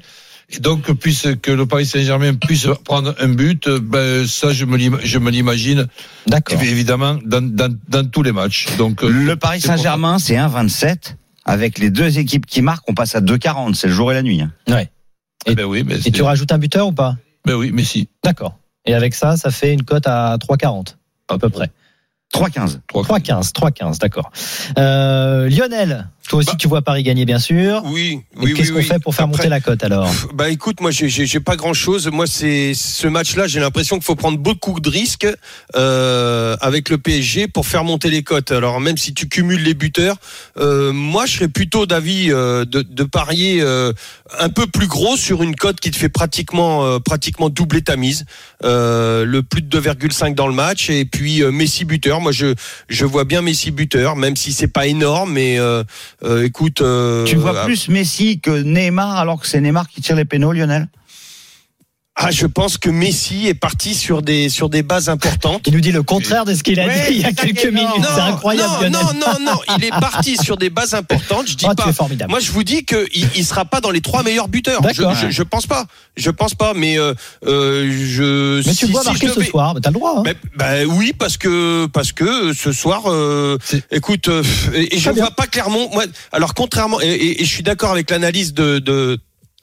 Et 0.55 0.59
donc, 0.59 0.91
puisque 0.93 1.47
le 1.47 1.65
Paris 1.65 1.85
Saint-Germain 1.85 2.35
puisse 2.35 2.67
prendre 2.85 3.15
un 3.19 3.29
but, 3.29 3.67
ben, 3.69 4.27
ça, 4.27 4.53
je 4.53 4.65
me 4.65 4.77
l'im- 4.77 4.99
je 5.03 5.17
me 5.17 5.31
l'imagine, 5.31 5.87
D'accord. 6.27 6.61
évidemment, 6.61 7.17
dans, 7.25 7.41
dans, 7.41 7.75
dans 7.89 8.07
tous 8.07 8.21
les 8.23 8.31
matchs. 8.31 8.67
Donc, 8.77 9.03
euh, 9.03 9.09
Le 9.09 9.35
Paris 9.35 9.61
Saint-Germain, 9.61 10.19
c'est 10.19 10.35
1,27. 10.35 11.15
Avec 11.45 11.77
les 11.79 11.89
deux 11.89 12.19
équipes 12.19 12.45
qui 12.45 12.61
marquent, 12.61 12.87
on 12.89 12.93
passe 12.93 13.15
à 13.15 13.21
2,40. 13.21 13.73
C'est 13.73 13.87
le 13.87 13.93
jour 13.93 14.11
et 14.11 14.15
la 14.15 14.21
nuit. 14.21 14.41
hein. 14.41 14.51
Ouais. 14.69 14.89
Eh 15.45 15.55
ben 15.55 15.65
oui, 15.65 15.83
mais 15.85 15.95
Et 16.05 16.11
tu 16.11 16.21
rajoutes 16.21 16.51
un 16.53 16.57
buteur 16.57 16.87
ou 16.87 16.93
pas? 16.93 17.17
Ben 17.45 17.55
oui, 17.55 17.71
mais 17.73 17.83
si. 17.83 18.07
D'accord. 18.23 18.57
Et 18.85 18.93
avec 18.93 19.13
ça, 19.13 19.35
ça 19.35 19.51
fait 19.51 19.73
une 19.73 19.83
cote 19.83 20.07
à 20.07 20.37
3,40 20.37 20.95
à 21.29 21.37
peu 21.37 21.49
près. 21.49 21.69
3-15. 22.33 22.79
3-15, 22.93 23.51
3-15, 23.53 23.99
d'accord. 23.99 24.31
Euh, 24.79 25.47
Lionel, 25.49 26.07
toi 26.27 26.39
aussi 26.39 26.47
Bah. 26.51 26.55
tu 26.57 26.67
vois 26.67 26.81
Paris 26.81 27.03
gagner 27.03 27.25
bien 27.25 27.37
sûr. 27.37 27.83
Oui, 27.85 28.21
Et 28.35 28.39
oui, 28.39 28.53
Qu'est-ce 28.53 28.69
oui, 28.69 28.73
qu'on 28.73 28.79
oui. 28.79 28.85
fait 28.85 28.99
pour 28.99 29.13
faire 29.13 29.25
Après- 29.25 29.37
monter 29.37 29.49
la 29.49 29.59
cote 29.59 29.83
alors? 29.83 30.09
Bah 30.33 30.49
écoute, 30.49 30.81
moi 30.81 30.89
j'ai- 30.89 31.09
j'ai 31.09 31.25
j'ai 31.27 31.39
pas 31.39 31.55
grand 31.55 31.73
chose. 31.73 32.07
Moi 32.07 32.25
c'est 32.25 32.73
ce 32.73 33.07
match-là, 33.07 33.45
j'ai 33.47 33.59
l'impression 33.59 33.97
qu'il 33.97 34.05
faut 34.05 34.15
prendre 34.15 34.37
beaucoup 34.39 34.79
de 34.79 34.89
risques 34.89 35.27
euh, 35.75 36.55
avec 36.61 36.89
le 36.89 36.97
PSG 36.97 37.47
pour 37.47 37.67
faire 37.67 37.83
monter 37.83 38.09
les 38.09 38.23
cotes. 38.23 38.51
Alors 38.51 38.79
même 38.79 38.97
si 38.97 39.13
tu 39.13 39.27
cumules 39.27 39.61
les 39.61 39.73
buteurs, 39.75 40.15
euh, 40.57 40.91
moi 40.91 41.25
je 41.27 41.33
serais 41.33 41.47
plutôt 41.49 41.85
d'avis 41.85 42.31
euh, 42.31 42.65
de, 42.65 42.81
de 42.81 43.03
parier 43.03 43.59
euh, 43.61 43.91
un 44.39 44.49
peu 44.49 44.65
plus 44.65 44.87
gros 44.87 45.17
sur 45.17 45.43
une 45.43 45.55
cote 45.55 45.79
qui 45.79 45.91
te 45.91 45.97
fait 45.97 46.09
pratiquement 46.09 46.83
euh, 46.85 46.99
pratiquement 46.99 47.49
doubler 47.49 47.81
ta 47.83 47.95
mise. 47.95 48.25
Euh, 48.63 49.25
le 49.25 49.43
plus 49.43 49.61
de 49.61 49.79
2,5 49.79 50.33
dans 50.35 50.47
le 50.47 50.53
match 50.53 50.89
et 50.89 51.05
puis 51.05 51.43
euh, 51.43 51.51
Messi 51.51 51.85
buteur. 51.85 52.21
Moi 52.23 52.31
je 52.31 52.55
je 52.89 53.05
vois 53.05 53.25
bien 53.25 53.41
Messi 53.41 53.71
buteur, 53.71 54.15
même 54.15 54.35
si 54.35 54.53
c'est 54.53 54.67
pas 54.67 54.87
énorme, 54.87 55.33
mais 55.33 55.59
euh, 55.59 55.83
euh, 56.23 56.43
écoute. 56.45 56.81
euh, 56.81 57.25
Tu 57.25 57.35
vois 57.35 57.53
ah, 57.61 57.65
plus 57.65 57.89
Messi 57.89 58.39
que 58.39 58.63
Neymar 58.63 59.17
alors 59.17 59.39
que 59.39 59.47
c'est 59.47 59.61
Neymar 59.61 59.87
qui 59.87 60.01
tire 60.01 60.15
les 60.15 60.25
pénaux, 60.25 60.53
Lionel? 60.53 60.87
Ah, 62.15 62.29
je 62.29 62.45
pense 62.45 62.77
que 62.77 62.91
Messi 62.91 63.47
est 63.47 63.55
parti 63.55 63.95
sur 63.95 64.21
des 64.21 64.47
sur 64.47 64.69
des 64.69 64.83
bases 64.83 65.09
importantes. 65.09 65.63
Il 65.65 65.73
nous 65.73 65.81
dit 65.81 65.91
le 65.91 66.03
contraire 66.03 66.45
de 66.45 66.53
ce 66.53 66.61
qu'il 66.61 66.79
a 66.79 66.85
Ouais, 66.85 67.07
dit 67.09 67.15
il 67.15 67.21
y 67.21 67.25
a 67.25 67.33
quelques 67.33 67.65
minutes. 67.65 67.89
C'est 68.13 68.21
incroyable, 68.21 68.87
non, 68.89 68.99
non, 69.01 69.13
non, 69.39 69.51
non, 69.53 69.59
il 69.77 69.85
est 69.85 69.89
parti 69.89 70.37
sur 70.37 70.55
des 70.57 70.69
bases 70.69 70.93
importantes. 70.93 71.47
Je 71.47 71.55
dis 71.55 71.65
Oh, 71.67 71.73
pas. 71.73 71.91
formidable. 71.91 72.29
Moi, 72.29 72.39
je 72.39 72.51
vous 72.51 72.63
dis 72.63 72.85
que 72.85 73.07
il, 73.15 73.27
il 73.35 73.43
sera 73.43 73.65
pas 73.65 73.81
dans 73.81 73.89
les 73.89 73.99
trois 74.01 74.21
meilleurs 74.21 74.47
buteurs. 74.47 74.81
Je, 74.83 75.01
D'accord. 75.01 75.15
je, 75.15 75.31
je 75.31 75.41
pense 75.43 75.65
pas. 75.65 75.87
Je 76.15 76.29
pense 76.29 76.53
pas. 76.53 76.73
Mais 76.75 76.99
euh, 76.99 77.15
euh, 77.47 77.91
je. 77.91 78.57
Mais 78.57 78.75
tu 78.75 78.85
si- 78.85 78.91
vois 78.91 79.01
si 79.01 79.07
marquer 79.09 79.29
ce 79.29 79.41
soir, 79.43 79.73
mais 79.73 79.81
t'as 79.81 79.89
le 79.89 79.95
droit. 79.95 80.19
hein. 80.19 80.23
Mais- 80.23 80.35
bah 80.55 80.85
oui, 80.87 81.13
parce 81.17 81.37
que 81.37 81.87
parce 81.87 82.11
que 82.11 82.53
ce 82.53 82.71
soir, 82.71 83.03
euh, 83.07 83.57
écoute, 83.89 84.27
euh, 84.27 84.43
et, 84.75 84.95
et 84.95 84.99
je 84.99 85.09
bien. 85.09 85.23
vois 85.23 85.31
pas 85.35 85.47
Clermont. 85.47 85.89
Moi, 85.91 86.03
alors 86.31 86.53
contrairement, 86.53 87.01
et, 87.01 87.07
et- 87.07 87.41
et 87.41 87.45
je 87.45 87.49
suis 87.49 87.63
d'accord 87.63 87.91
avec 87.91 88.11
l'analyse 88.11 88.53
de. 88.53 88.77
de 88.77 89.17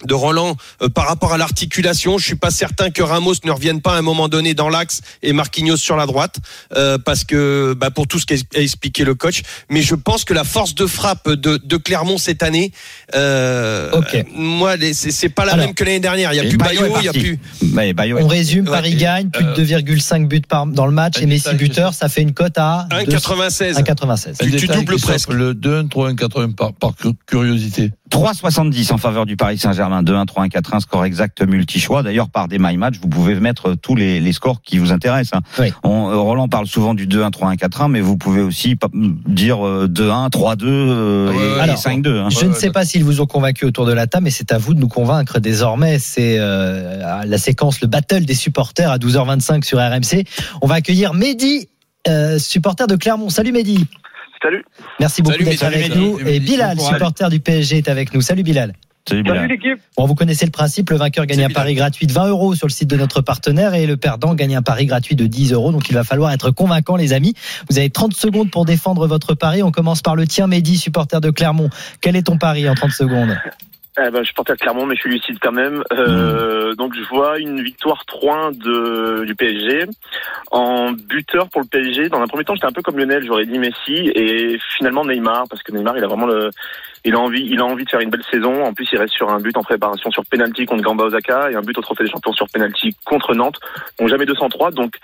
de 0.06 0.14
Roland 0.14 0.56
euh, 0.82 0.88
par 0.88 1.06
rapport 1.06 1.32
à 1.32 1.38
l'articulation, 1.38 2.18
je 2.18 2.24
suis 2.26 2.34
pas 2.36 2.50
certain 2.50 2.90
que 2.90 3.02
Ramos 3.02 3.34
ne 3.44 3.50
revienne 3.50 3.80
pas 3.80 3.94
à 3.94 3.98
un 3.98 4.02
moment 4.02 4.28
donné 4.28 4.54
dans 4.54 4.68
l'axe 4.68 5.00
et 5.22 5.32
Marquinhos 5.32 5.76
sur 5.76 5.96
la 5.96 6.06
droite 6.06 6.36
euh, 6.76 6.98
parce 6.98 7.24
que 7.24 7.74
bah, 7.78 7.90
pour 7.90 8.06
tout 8.06 8.18
ce 8.18 8.26
qu'a 8.26 8.36
expliqué 8.54 9.04
le 9.04 9.14
coach. 9.14 9.42
Mais 9.68 9.82
je 9.82 9.94
pense 9.94 10.24
que 10.24 10.32
la 10.34 10.44
force 10.44 10.74
de 10.74 10.86
frappe 10.86 11.28
de, 11.30 11.58
de 11.62 11.76
Clermont 11.76 12.18
cette 12.18 12.42
année, 12.42 12.72
euh, 13.14 13.90
Ok. 13.92 14.24
moi, 14.34 14.74
c'est 14.92 15.10
c'est 15.10 15.28
pas 15.28 15.44
la 15.44 15.52
Alors. 15.52 15.66
même 15.66 15.74
que 15.74 15.84
l'année 15.84 16.00
dernière. 16.00 16.32
Il 16.32 16.36
y 16.36 16.40
a 16.40 16.44
plus 16.48 16.56
Bayo 16.56 16.82
il 16.98 17.04
y 17.04 17.08
a 17.08 17.12
plus. 17.12 17.38
Bah, 17.62 17.92
Bayo 17.92 18.18
On 18.20 18.26
résume, 18.26 18.64
Paris 18.64 18.94
gagne, 18.94 19.30
plus 19.30 19.44
de 19.44 19.74
euh, 19.74 19.80
2,5 19.80 20.26
buts 20.26 20.40
par, 20.48 20.66
dans 20.66 20.86
le 20.86 20.92
match 20.92 21.20
et 21.20 21.26
Messi 21.26 21.54
buteur, 21.54 21.94
ça 21.94 22.08
fait 22.08 22.22
une 22.22 22.32
cote 22.32 22.56
à 22.58 22.86
1,96. 22.90 23.74
1,96. 23.82 24.58
Tu- 24.58 24.66
doubles 24.66 24.98
presque. 25.00 25.30
Le 25.32 25.54
2-1, 25.54 25.88
3-1, 25.88 26.14
4-1 26.14 26.54
par, 26.54 26.72
par 26.72 26.94
cu- 26.96 27.08
curiosité. 27.26 27.90
3,70 28.10 28.92
en 28.92 28.98
faveur 28.98 29.24
du 29.26 29.36
Paris 29.36 29.56
Saint-Germain. 29.58 30.02
2-1, 30.02 30.26
3-1, 30.26 30.48
4-1, 30.50 30.80
score 30.80 31.04
exact 31.04 31.42
multi-choix. 31.42 32.02
D'ailleurs, 32.02 32.28
par 32.28 32.48
des 32.48 32.58
My 32.58 32.76
Match, 32.76 32.96
vous 33.00 33.08
pouvez 33.08 33.34
mettre 33.38 33.74
tous 33.74 33.94
les, 33.94 34.20
les 34.20 34.32
scores 34.32 34.60
qui 34.62 34.78
vous 34.78 34.92
intéressent. 34.92 35.38
hein. 35.40 35.42
Oui. 35.58 35.72
On, 35.84 36.10
euh, 36.10 36.16
Roland 36.16 36.48
parle 36.48 36.66
souvent 36.66 36.94
du 36.94 37.06
2-1, 37.06 37.30
3-1, 37.30 37.56
4-1, 37.56 37.88
mais 37.90 38.00
vous 38.00 38.16
pouvez 38.16 38.42
aussi 38.42 38.76
dire 39.26 39.64
euh, 39.66 39.86
2-1, 39.88 40.30
3-2 40.30 40.64
euh, 40.64 41.28
ouais, 41.30 41.34
et, 41.34 41.38
ouais, 41.38 41.56
et 41.56 41.60
alors, 41.60 41.76
5-2. 41.76 42.08
hein. 42.18 42.28
Je 42.30 42.46
ne 42.46 42.52
sais 42.52 42.70
pas 42.70 42.84
s'ils 42.84 43.04
vous 43.04 43.20
ont 43.20 43.26
convaincu 43.26 43.64
autour 43.64 43.86
de 43.86 43.92
la 43.92 44.06
table, 44.06 44.24
mais 44.24 44.30
c'est 44.30 44.52
à 44.52 44.58
vous 44.58 44.74
de 44.74 44.80
nous 44.80 44.88
convaincre 44.88 45.38
désormais. 45.38 45.98
C'est 45.98 46.36
euh, 46.38 47.24
la 47.24 47.38
séquence, 47.38 47.80
le 47.80 47.86
battle 47.86 48.24
des 48.24 48.34
supporters 48.34 48.90
à 48.90 48.98
12h25 48.98 49.64
sur 49.64 49.78
RMC. 49.78 50.24
On 50.62 50.66
va 50.66 50.74
accueillir 50.76 51.14
Mehdi, 51.14 51.68
euh, 52.08 52.38
supporter 52.38 52.86
de 52.86 52.96
Clermont. 52.96 53.28
Salut 53.30 53.52
Mehdi. 53.52 53.86
Salut. 54.42 54.64
Merci 54.98 55.22
beaucoup 55.22 55.42
d'être 55.42 55.62
avec 55.62 55.88
Salut, 55.88 56.00
nous. 56.00 56.18
Et 56.26 56.40
Bilal, 56.40 56.80
supporter 56.80 57.28
du 57.28 57.40
PSG, 57.40 57.78
est 57.78 57.88
avec 57.88 58.14
nous. 58.14 58.20
Salut 58.20 58.42
Bilal. 58.42 58.72
Salut, 59.08 59.22
Bilal. 59.22 59.48
l'équipe. 59.48 59.78
Bon, 59.96 60.06
vous 60.06 60.14
connaissez 60.14 60.44
le 60.44 60.50
principe. 60.50 60.90
Le 60.90 60.96
vainqueur 60.96 61.26
gagne 61.26 61.40
un 61.40 61.48
Bilal. 61.48 61.54
pari 61.54 61.74
gratuit 61.74 62.06
de 62.06 62.12
20 62.12 62.28
euros 62.28 62.54
sur 62.54 62.66
le 62.66 62.72
site 62.72 62.88
de 62.88 62.96
notre 62.96 63.22
partenaire 63.22 63.74
et 63.74 63.86
le 63.86 63.96
perdant 63.96 64.34
gagne 64.34 64.56
un 64.56 64.62
pari 64.62 64.86
gratuit 64.86 65.16
de 65.16 65.26
10 65.26 65.52
euros. 65.52 65.72
Donc, 65.72 65.88
il 65.88 65.94
va 65.94 66.04
falloir 66.04 66.32
être 66.32 66.50
convaincant, 66.50 66.96
les 66.96 67.12
amis. 67.12 67.34
Vous 67.68 67.78
avez 67.78 67.90
30 67.90 68.14
secondes 68.14 68.50
pour 68.50 68.64
défendre 68.64 69.06
votre 69.06 69.34
pari. 69.34 69.62
On 69.62 69.72
commence 69.72 70.02
par 70.02 70.16
le 70.16 70.26
tien, 70.26 70.46
Mehdi, 70.46 70.76
supporter 70.76 71.20
de 71.20 71.30
Clermont. 71.30 71.70
Quel 72.00 72.16
est 72.16 72.24
ton 72.24 72.38
pari 72.38 72.68
en 72.68 72.74
30 72.74 72.90
secondes? 72.90 73.36
Eh 74.06 74.10
ben, 74.10 74.24
je 74.24 74.32
portais 74.32 74.52
à 74.52 74.56
Clermont, 74.56 74.86
mais 74.86 74.94
je 74.94 75.00
suis 75.00 75.10
lucide 75.10 75.38
quand 75.40 75.52
même. 75.52 75.82
Euh, 75.92 76.74
Donc, 76.74 76.94
je 76.94 77.02
vois 77.08 77.38
une 77.38 77.62
victoire 77.62 78.04
3-1 78.06 78.56
de, 78.56 79.24
du 79.24 79.34
PSG. 79.34 79.86
En 80.50 80.92
buteur 80.92 81.48
pour 81.48 81.60
le 81.60 81.66
PSG, 81.66 82.08
dans 82.08 82.20
un 82.20 82.26
premier 82.26 82.44
temps, 82.44 82.54
j'étais 82.54 82.66
un 82.66 82.72
peu 82.72 82.82
comme 82.82 82.98
Lionel, 82.98 83.24
j'aurais 83.24 83.46
dit 83.46 83.58
Messi. 83.58 84.10
Et 84.14 84.58
finalement, 84.76 85.04
Neymar, 85.04 85.44
parce 85.48 85.62
que 85.62 85.72
Neymar, 85.72 85.98
il 85.98 86.04
a 86.04 86.06
vraiment 86.06 86.26
le, 86.26 86.50
il 87.04 87.14
a 87.14 87.18
envie, 87.18 87.46
il 87.50 87.60
a 87.60 87.64
envie 87.64 87.84
de 87.84 87.90
faire 87.90 88.00
une 88.00 88.10
belle 88.10 88.24
saison. 88.30 88.64
En 88.64 88.74
plus, 88.74 88.86
il 88.92 88.98
reste 88.98 89.14
sur 89.14 89.30
un 89.30 89.38
but 89.38 89.56
en 89.56 89.62
préparation 89.62 90.10
sur 90.10 90.24
penalty 90.26 90.66
contre 90.66 90.82
Gamba 90.82 91.04
Osaka 91.04 91.50
et 91.50 91.54
un 91.54 91.62
but 91.62 91.76
au 91.78 91.80
Trophée 91.80 92.04
des 92.04 92.10
Champions 92.10 92.32
sur 92.32 92.46
penalty 92.52 92.94
contre 93.04 93.34
Nantes. 93.34 93.58
Donc, 93.98 94.08
jamais 94.08 94.26
203. 94.26 94.72
Donc, 94.72 94.94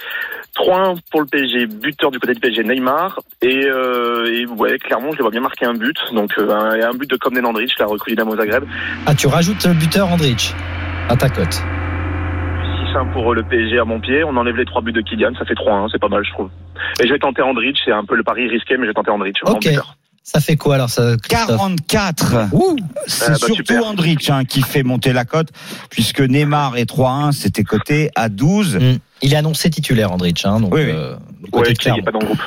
3-1 0.57 0.99
pour 1.11 1.21
le 1.21 1.27
PSG, 1.27 1.67
buteur 1.67 2.11
du 2.11 2.19
côté 2.19 2.35
du 2.35 2.41
PSG, 2.41 2.65
Neymar. 2.65 3.21
Et, 3.41 3.67
euh, 3.67 4.27
et 4.27 4.47
ouais, 4.47 4.79
Clermont, 4.79 5.13
je 5.13 5.19
le 5.19 5.23
vois 5.23 5.31
bien 5.31 5.41
marquer 5.41 5.67
un 5.67 5.75
but. 5.75 5.97
Donc, 6.13 6.33
euh, 6.39 6.51
un, 6.51 6.91
un 6.91 6.95
but 6.95 7.09
de 7.09 7.17
Komnen 7.17 7.47
Andrich, 7.47 7.79
la 7.79 7.87
recrue 7.87 8.15
d'Amo 8.15 8.37
Zagreb. 8.37 8.65
Ah, 9.07 9.15
tu 9.15 9.27
rajoutes 9.27 9.65
le 9.65 9.75
buteur 9.75 10.09
Andrich 10.09 10.55
à 11.09 11.17
ta 11.17 11.29
cote. 11.29 11.63
6-1 12.95 13.13
pour 13.13 13.35
le 13.35 13.43
PSG 13.43 13.79
à 13.79 13.85
mon 13.85 14.01
pied. 14.01 14.23
On 14.25 14.37
enlève 14.37 14.57
les 14.57 14.65
trois 14.65 14.83
buts 14.83 14.93
de 14.93 15.01
Kylian, 15.01 15.35
ça 15.39 15.45
fait 15.45 15.55
3-1, 15.55 15.89
c'est 15.91 16.01
pas 16.01 16.09
mal, 16.09 16.25
je 16.25 16.33
trouve. 16.33 16.51
Et 17.03 17.07
je 17.07 17.13
vais 17.13 17.19
tenter 17.19 17.43
Andrich, 17.43 17.79
c'est 17.85 17.93
un 17.93 18.05
peu 18.05 18.17
le 18.17 18.23
pari 18.23 18.49
risqué, 18.49 18.77
mais 18.77 18.85
je 18.85 18.89
vais 18.89 18.95
tenter 18.95 19.11
Andrich. 19.11 19.39
Ok. 19.45 19.69
Ça 20.29 20.41
fait 20.41 20.57
quoi 20.57 20.75
alors 20.75 20.91
ça, 20.91 21.15
Christophe 21.23 21.57
44. 21.87 22.49
Ouh, 22.53 22.77
C'est 23.07 23.25
Ah 23.27 23.29
bah, 23.31 23.35
surtout 23.37 23.55
super. 23.55 23.87
Andrich 23.87 24.29
hein, 24.29 24.45
qui 24.45 24.61
fait 24.61 24.83
monter 24.83 25.13
la 25.13 25.25
cote, 25.25 25.49
puisque 25.89 26.21
Neymar 26.21 26.77
et 26.77 26.85
3-1, 26.85 27.31
c'était 27.31 27.63
coté 27.63 28.11
à 28.17 28.29
12. 28.29 28.75
Mm. 28.77 28.99
Il 29.23 29.33
est 29.33 29.37
annoncé 29.37 29.71
titulaire, 29.71 30.11
Andrich. 30.11 30.45
Hein, 30.45 30.59
donc, 30.61 30.75
Oui, 30.75 30.81
oui. 30.85 30.91
euh, 30.91 31.15
côté 31.53 31.57
Ouais, 31.57 31.63
de 31.63 31.69
il 31.69 31.71
n'est 31.71 31.75
Clermont. 31.77 32.03
pas 32.03 32.11
dans 32.11 32.19
le 32.19 32.27
groupe. 32.27 32.41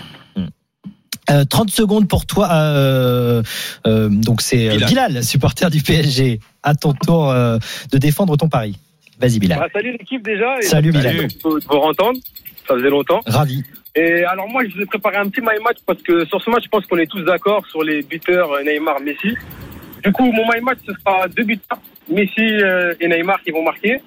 Euh, 1.32 1.46
30 1.46 1.70
secondes 1.70 2.08
pour 2.10 2.26
toi. 2.26 2.50
euh, 2.52 3.44
euh, 3.88 4.10
donc 4.10 4.42
c'est 4.42 4.68
euh, 4.70 4.74
Bilal. 4.76 4.89
Bilal, 4.89 5.24
supporter 5.24 5.70
du 5.70 5.82
PSG. 5.82 6.39
À 6.63 6.74
ton 6.76 6.94
tour 6.94 7.30
euh, 7.30 7.60
de 7.92 7.98
défendre 8.00 8.36
ton 8.36 8.50
pari. 8.50 8.78
Vas-y 9.20 9.38
Bilal. 9.39 9.60
Ah, 9.63 9.68
salut 9.72 9.92
l'équipe 9.94 10.24
déjà. 10.26 10.58
Et 10.60 10.63
Salut, 10.63 10.92
Bilal. 10.92 11.28
Vous 11.44 11.60
de 11.60 11.65
vous 11.65 11.76
entendre. 11.76 12.20
Ça 12.68 12.76
faisait 12.76 12.89
longtemps. 12.89 13.20
Ravi. 13.26 13.63
Et 13.95 14.23
alors 14.23 14.47
moi, 14.47 14.63
je 14.65 14.75
vous 14.75 14.82
ai 14.82 14.86
préparé 14.86 15.17
un 15.17 15.30
petit 15.30 15.41
my 15.41 15.62
match 15.63 15.78
parce 15.86 16.02
que 16.02 16.25
sur 16.25 16.41
ce 16.41 16.49
match, 16.49 16.63
je 16.65 16.69
pense 16.69 16.86
qu'on 16.86 16.97
est 16.97 17.10
tous 17.10 17.23
d'accord 17.23 17.65
sur 17.67 17.84
les 17.84 18.02
buteurs 18.04 18.52
euh, 18.52 18.63
Neymar, 18.63 18.99
Messi. 19.02 19.36
Du 20.04 20.12
coup, 20.12 20.32
mon 20.32 20.45
my 20.52 20.62
match, 20.62 20.80
ce 20.86 20.93
sera 20.93 21.28
deux 21.28 21.43
buteurs, 21.43 21.80
Messi 22.08 22.39
euh, 22.39 22.93
et 22.99 23.08
Neymar 23.08 23.41
qui 23.41 23.52
vont 23.52 23.63
marquer, 23.63 24.02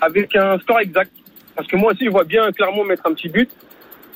avec 0.00 0.34
un 0.34 0.58
score 0.58 0.80
exact. 0.80 1.12
Parce 1.54 1.68
que 1.68 1.76
moi 1.76 1.92
aussi, 1.92 2.04
je 2.04 2.10
vois 2.10 2.24
bien 2.24 2.50
Clermont 2.52 2.84
mettre 2.84 3.06
un 3.06 3.14
petit 3.14 3.28
but. 3.28 3.50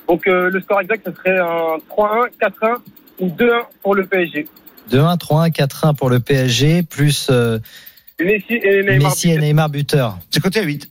Donc 0.07 0.27
euh, 0.27 0.49
le 0.49 0.61
score 0.61 0.81
exact, 0.81 1.07
ce 1.07 1.15
serait 1.15 1.39
un 1.39 1.77
3-1, 1.89 2.29
4-1 2.41 2.75
ou 3.19 3.27
2-1 3.29 3.61
pour 3.81 3.95
le 3.95 4.05
PSG. 4.05 4.47
2-1, 4.91 5.17
3-1, 5.17 5.51
4-1 5.51 5.95
pour 5.95 6.09
le 6.09 6.19
PSG, 6.19 6.83
plus 6.83 7.29
euh, 7.29 7.59
Messi 8.19 8.55
et 8.55 8.83
Neymar. 8.83 9.09
Messi 9.09 9.31
et 9.31 9.37
Neymar 9.37 9.69
buteur. 9.69 10.17
C'est 10.29 10.41
coté 10.41 10.59
à 10.59 10.63
8. 10.63 10.90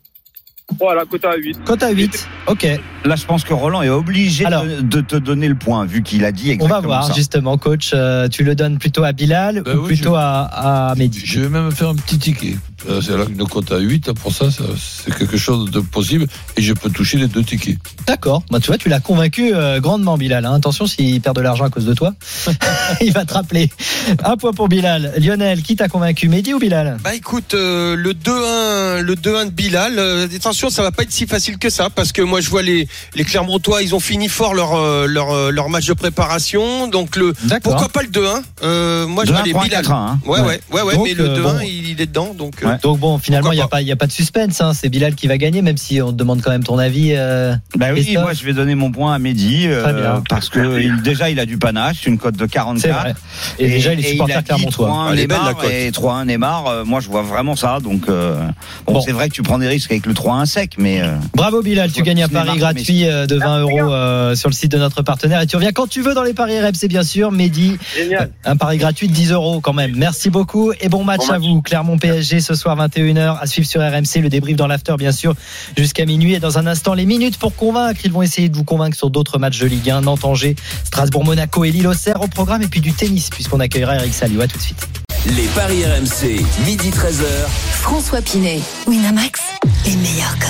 Voilà, 0.78 1.04
quota 1.04 1.30
à 1.30 1.36
8. 1.36 1.58
Cote 1.64 1.82
à 1.82 1.90
8. 1.90 2.28
Ok. 2.46 2.66
Là, 3.04 3.16
je 3.16 3.24
pense 3.24 3.44
que 3.44 3.52
Roland 3.54 3.82
est 3.82 3.88
obligé 3.88 4.44
Alors. 4.44 4.64
de, 4.64 4.80
de 4.82 5.00
te 5.00 5.16
donner 5.16 5.48
le 5.48 5.54
point, 5.54 5.84
vu 5.86 6.02
qu'il 6.02 6.24
a 6.24 6.32
dit 6.32 6.48
On 6.50 6.52
exactement 6.52 6.80
va 6.80 6.86
voir 6.86 7.06
ça. 7.08 7.14
justement, 7.14 7.56
coach. 7.58 7.90
euh, 7.94 8.28
tu 8.28 8.44
le 8.44 8.54
donnes 8.54 8.78
plutôt 8.78 9.04
à 9.04 9.12
Bilal 9.12 9.62
Ben 9.64 9.76
ou 9.76 9.80
oui, 9.82 9.86
plutôt 9.88 10.10
je- 10.10 10.16
à, 10.18 10.90
à 10.90 10.94
Mehdi 10.96 11.20
Je 11.24 11.40
vais 11.40 11.48
même 11.48 11.70
faire 11.72 11.88
un 11.88 11.94
petit 11.94 12.18
ticket. 12.18 12.56
Euh, 12.88 13.00
C'est 13.02 13.16
là 13.16 13.24
une 13.28 13.46
cote 13.46 13.72
à 13.72 13.78
8. 13.78 14.12
Pour 14.12 14.32
ça, 14.32 14.50
ça, 14.50 14.64
c'est 14.78 15.14
quelque 15.14 15.36
chose 15.38 15.70
de 15.70 15.80
possible. 15.80 16.26
Et 16.56 16.62
je 16.62 16.72
peux 16.74 16.90
toucher 16.90 17.18
les 17.18 17.26
deux 17.26 17.42
tickets. 17.42 17.76
D'accord. 18.06 18.42
Bah, 18.50 18.58
tu 18.60 18.68
vois, 18.68 18.78
tu 18.78 18.88
l'as 18.88 19.00
convaincu 19.00 19.52
euh, 19.54 19.80
grandement, 19.80 20.16
Bilal. 20.18 20.44
hein. 20.46 20.54
Attention, 20.54 20.86
s'il 20.86 21.20
perd 21.20 21.36
de 21.36 21.40
l'argent 21.42 21.64
à 21.64 21.70
cause 21.70 21.86
de 21.86 21.94
toi, 21.94 22.14
il 23.00 23.12
va 23.12 23.24
te 23.24 23.34
rappeler. 23.34 23.70
Un 24.24 24.36
point 24.36 24.52
pour 24.52 24.68
Bilal. 24.68 25.12
Lionel, 25.18 25.62
qui 25.62 25.76
t'a 25.76 25.88
convaincu, 25.88 26.28
Mehdi 26.28 26.52
ou 26.54 26.58
Bilal? 26.58 26.98
Bah 27.02 27.14
écoute, 27.14 27.54
euh, 27.54 27.96
le 27.96 28.12
2-1, 28.12 29.00
le 29.00 29.14
2-1 29.14 29.46
de 29.46 29.50
Bilal. 29.50 29.98
euh, 29.98 30.26
attention, 30.60 30.70
ça 30.70 30.82
va 30.82 30.90
pas 30.92 31.02
être 31.04 31.12
si 31.12 31.26
facile 31.26 31.58
que 31.58 31.70
ça 31.70 31.88
parce 31.90 32.12
que 32.12 32.22
moi 32.22 32.40
je 32.40 32.50
vois 32.50 32.62
les 32.62 32.86
les 33.14 33.24
Clermontois, 33.24 33.82
ils 33.82 33.94
ont 33.94 34.00
fini 34.00 34.28
fort 34.28 34.54
leur 34.54 34.74
euh, 34.74 35.06
leur 35.06 35.30
euh, 35.30 35.50
leur 35.50 35.68
match 35.68 35.86
de 35.86 35.94
préparation. 35.94 36.86
Donc 36.88 37.16
le 37.16 37.32
pourquoi 37.62 37.88
pas 37.88 38.02
le 38.02 38.08
2-1 38.08 38.42
euh, 38.62 39.06
Moi 39.06 39.24
je 39.24 39.30
2-1, 39.32 39.34
vois 39.34 39.42
les 39.44 39.52
3-1, 39.52 39.62
Bilal. 39.64 39.84
4-1. 39.84 39.92
hein. 39.92 40.18
Ouais, 40.26 40.40
ouais, 40.40 40.60
ouais, 40.72 40.82
ouais, 40.82 40.94
Donc, 40.94 41.04
mais 41.06 41.14
le 41.14 41.24
euh, 41.30 41.36
2-1, 41.38 41.42
bon. 41.42 41.60
il, 41.62 41.88
il 41.90 42.00
est 42.00 42.06
dedans. 42.06 42.34
Donc, 42.34 42.62
euh. 42.62 42.76
Donc 42.82 42.98
bon, 42.98 43.18
finalement, 43.18 43.52
il 43.52 43.56
n'y 43.56 43.62
a, 43.62 43.68
pas- 43.68 43.80
il 43.82 43.88
y 43.88 43.92
a 43.92 43.96
pas 43.96 44.06
de 44.06 44.12
suspense. 44.12 44.60
Hein. 44.60 44.72
C'est 44.74 44.88
Bilal 44.88 45.14
qui 45.14 45.26
va 45.26 45.38
gagner, 45.38 45.62
même 45.62 45.76
si 45.76 46.00
on 46.02 46.08
te 46.12 46.16
demande 46.16 46.42
quand 46.42 46.50
même 46.50 46.64
ton 46.64 46.78
avis. 46.78 47.12
euh, 47.14 47.54
Bah 47.76 47.86
oui, 47.94 48.02
Christophe 48.02 48.22
moi 48.22 48.32
je 48.34 48.44
vais 48.44 48.52
donner 48.52 48.74
mon 48.74 48.90
point 48.92 49.14
à 49.14 49.18
Mehdi 49.18 49.64
euh, 49.66 50.20
parce 50.28 50.48
que 50.48 50.80
il- 50.80 51.02
déjà 51.02 51.30
il 51.30 51.40
a 51.40 51.46
du 51.46 51.58
panache, 51.58 52.06
une 52.06 52.18
cote 52.18 52.36
de 52.36 52.46
44. 52.46 52.80
C'est 52.82 52.88
vrai. 52.92 53.14
Et, 53.58 53.68
déjà, 53.70 53.92
il 53.94 54.00
est 54.00 54.10
supporter 54.10 54.42
clermontois. 54.44 54.88
3-1 54.88 55.12
Elle 55.12 55.20
est 55.20 55.26
belle, 55.26 55.38
la 55.38 55.44
Neymar 55.52 55.62
cote. 55.62 55.70
et 55.70 55.90
3-1 55.90 56.24
Neymar. 56.26 56.66
euh, 56.66 56.84
moi 56.84 57.00
je 57.00 57.08
vois 57.08 57.22
vraiment 57.22 57.56
ça. 57.56 57.78
Donc 57.80 58.08
euh, 58.08 58.36
bon, 58.86 58.94
Bon. 58.94 59.00
c'est 59.00 59.12
vrai 59.12 59.28
que 59.28 59.34
tu 59.34 59.42
prends 59.42 59.58
des 59.58 59.68
risques 59.68 59.90
avec 59.90 60.06
le 60.06 60.12
3-1, 60.14 60.46
sec, 60.50 60.74
mais 60.78 61.00
euh, 61.00 61.14
Bravo 61.34 61.62
Bilal, 61.62 61.90
tu 61.92 62.02
gagnes 62.02 62.22
un 62.24 62.28
pari 62.28 62.58
gratuit 62.58 63.06
euh, 63.06 63.26
de 63.26 63.36
20 63.36 63.60
euros 63.60 63.92
euh, 63.92 64.34
sur 64.34 64.48
le 64.48 64.54
site 64.54 64.72
de 64.72 64.78
notre 64.78 65.02
partenaire 65.02 65.40
et 65.40 65.46
tu 65.46 65.56
reviens 65.56 65.72
quand 65.72 65.86
tu 65.88 66.02
veux 66.02 66.12
dans 66.12 66.22
les 66.22 66.34
paris 66.34 66.60
RMC 66.60 66.88
bien 66.88 67.02
sûr. 67.02 67.32
Mehdi, 67.32 67.78
Génial. 67.96 68.30
un 68.44 68.56
pari 68.56 68.76
gratuit 68.78 69.08
de 69.08 69.12
10 69.12 69.32
euros 69.32 69.60
quand 69.60 69.72
même. 69.72 69.94
Merci 69.96 70.28
beaucoup 70.30 70.72
et 70.80 70.88
bon 70.88 71.04
match 71.04 71.20
Bon 71.20 71.28
à 71.28 71.38
match. 71.38 71.48
vous. 71.48 71.62
Clermont 71.62 71.96
PSG 71.98 72.40
ce 72.40 72.54
soir 72.54 72.76
21h 72.76 73.38
à 73.40 73.46
suivre 73.46 73.68
sur 73.68 73.80
RMC 73.80 74.20
le 74.20 74.28
débrief 74.28 74.56
dans 74.56 74.66
l'after 74.66 74.94
bien 74.98 75.12
sûr 75.12 75.34
jusqu'à 75.76 76.04
minuit 76.04 76.34
et 76.34 76.40
dans 76.40 76.58
un 76.58 76.66
instant 76.66 76.94
les 76.94 77.06
minutes 77.06 77.38
pour 77.38 77.54
convaincre. 77.54 78.00
Ils 78.04 78.12
vont 78.12 78.22
essayer 78.22 78.48
de 78.48 78.56
vous 78.56 78.64
convaincre 78.64 78.96
sur 78.96 79.10
d'autres 79.10 79.38
matchs 79.38 79.60
de 79.60 79.66
Ligue 79.66 79.90
1, 79.90 80.02
Nantes, 80.02 80.24
Angers, 80.24 80.56
Strasbourg, 80.84 81.24
Monaco 81.24 81.64
et 81.64 81.70
Lille 81.70 81.86
Auxerre 81.86 82.20
au 82.20 82.26
programme 82.28 82.62
et 82.62 82.68
puis 82.68 82.80
du 82.80 82.92
tennis 82.92 83.30
puisqu'on 83.30 83.60
accueillera 83.60 83.96
Eric 83.96 84.12
Salio. 84.12 84.40
À 84.40 84.48
tout 84.48 84.58
de 84.58 84.62
suite. 84.62 84.86
Les 85.36 85.46
paris 85.54 85.84
RMC, 85.84 86.42
midi 86.64 86.88
13h. 86.90 87.24
François 87.82 88.22
Pinet, 88.22 88.60
Winamax, 88.86 89.38
les 89.84 89.96
meilleurs 89.96 90.38
codes. 90.38 90.48